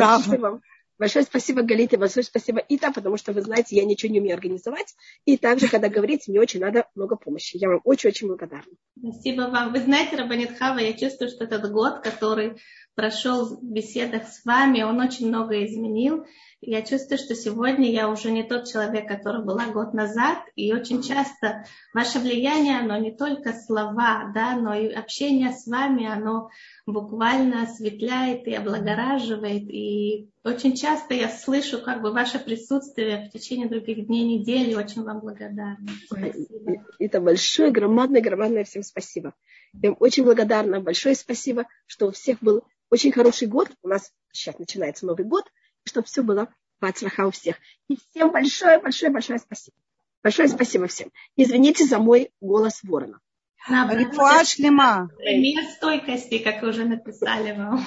Большое 1.00 1.24
спасибо, 1.24 1.62
Галите, 1.62 1.96
большое 1.96 2.24
спасибо, 2.24 2.58
Ита, 2.68 2.92
потому 2.92 3.16
что, 3.16 3.32
вы 3.32 3.40
знаете, 3.40 3.74
я 3.74 3.86
ничего 3.86 4.12
не 4.12 4.20
умею 4.20 4.34
организовать. 4.34 4.94
И 5.24 5.38
также, 5.38 5.66
когда 5.66 5.88
говорите, 5.88 6.30
мне 6.30 6.38
очень 6.38 6.60
надо 6.60 6.88
много 6.94 7.16
помощи. 7.16 7.56
Я 7.56 7.70
вам 7.70 7.80
очень-очень 7.84 8.26
благодарна. 8.26 8.70
Спасибо 8.98 9.48
вам. 9.48 9.72
Вы 9.72 9.80
знаете, 9.80 10.16
Рабанит 10.16 10.58
Хава, 10.58 10.76
я 10.76 10.92
чувствую, 10.92 11.30
что 11.30 11.44
этот 11.44 11.72
год, 11.72 12.02
который 12.02 12.60
прошел 12.94 13.46
в 13.46 13.62
беседах 13.62 14.28
с 14.28 14.44
вами, 14.44 14.82
он 14.82 15.00
очень 15.00 15.28
много 15.28 15.64
изменил. 15.64 16.26
Я 16.62 16.82
чувствую, 16.82 17.16
что 17.16 17.34
сегодня 17.34 17.90
я 17.90 18.10
уже 18.10 18.30
не 18.30 18.42
тот 18.42 18.68
человек, 18.70 19.08
который 19.08 19.42
была 19.42 19.68
год 19.68 19.94
назад, 19.94 20.38
и 20.56 20.74
очень 20.74 21.02
часто 21.02 21.64
ваше 21.94 22.18
влияние, 22.18 22.80
оно 22.80 22.98
не 22.98 23.12
только 23.12 23.54
слова, 23.54 24.30
да, 24.34 24.56
но 24.56 24.74
и 24.74 24.92
общение 24.92 25.52
с 25.52 25.66
вами, 25.66 26.06
оно 26.06 26.50
буквально 26.84 27.62
осветляет 27.62 28.46
и 28.46 28.52
облагораживает. 28.52 29.62
И 29.70 30.28
очень 30.44 30.76
часто 30.76 31.14
я 31.14 31.30
слышу 31.30 31.80
как 31.80 32.02
бы 32.02 32.12
ваше 32.12 32.38
присутствие 32.38 33.26
в 33.26 33.32
течение 33.32 33.68
других 33.68 34.06
дней 34.06 34.38
недели. 34.38 34.74
Очень 34.74 35.04
вам 35.04 35.20
благодарна. 35.20 35.78
Спасибо. 36.04 36.84
Это 36.98 37.20
большое, 37.22 37.70
громадное, 37.70 38.20
громадное 38.20 38.64
всем 38.64 38.82
спасибо. 38.82 39.32
Я 39.80 39.92
очень 39.92 40.24
благодарна. 40.24 40.80
Большое 40.80 41.14
спасибо, 41.14 41.64
что 41.86 42.08
у 42.08 42.10
всех 42.10 42.40
был 42.42 42.64
очень 42.90 43.12
хороший 43.12 43.48
год. 43.48 43.70
У 43.82 43.88
нас 43.88 44.12
сейчас 44.32 44.58
начинается 44.58 45.06
Новый 45.06 45.24
год 45.24 45.50
чтобы 45.84 46.06
все 46.06 46.22
было 46.22 46.48
по 46.78 46.92
у 47.26 47.30
всех. 47.30 47.56
И 47.88 47.96
всем 47.96 48.30
большое-большое-большое 48.30 49.38
спасибо. 49.38 49.76
Большое 50.22 50.48
спасибо 50.48 50.86
всем. 50.86 51.10
Извините 51.36 51.84
за 51.84 51.98
мой 51.98 52.30
голос 52.40 52.82
ворона. 52.82 53.20
Рифуа 53.68 54.44
шлема. 54.44 55.10
Пример 55.18 55.64
стойкости, 55.64 56.38
как 56.38 56.62
уже 56.62 56.84
написали 56.84 57.56
вам. 57.56 57.84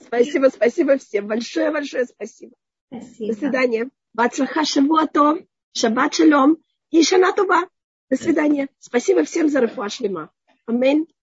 Спасибо, 0.00 0.48
спасибо 0.48 0.98
всем. 0.98 1.26
Большое-большое 1.26 2.06
спасибо. 2.06 2.54
Спасибо. 2.88 3.32
До 3.32 3.38
свидания. 3.38 3.90
Бацлаха 4.12 4.64
Шавуато, 4.64 5.46
Шаббат 5.72 6.14
Шалом 6.14 6.58
и 6.90 7.02
Шана 7.02 7.32
До 7.34 8.16
свидания. 8.16 8.68
Спасибо 8.78 9.24
всем 9.24 9.48
за 9.48 9.62
Рафуа 9.62 9.88
Шлема. 9.88 10.30
Аминь. 10.66 11.06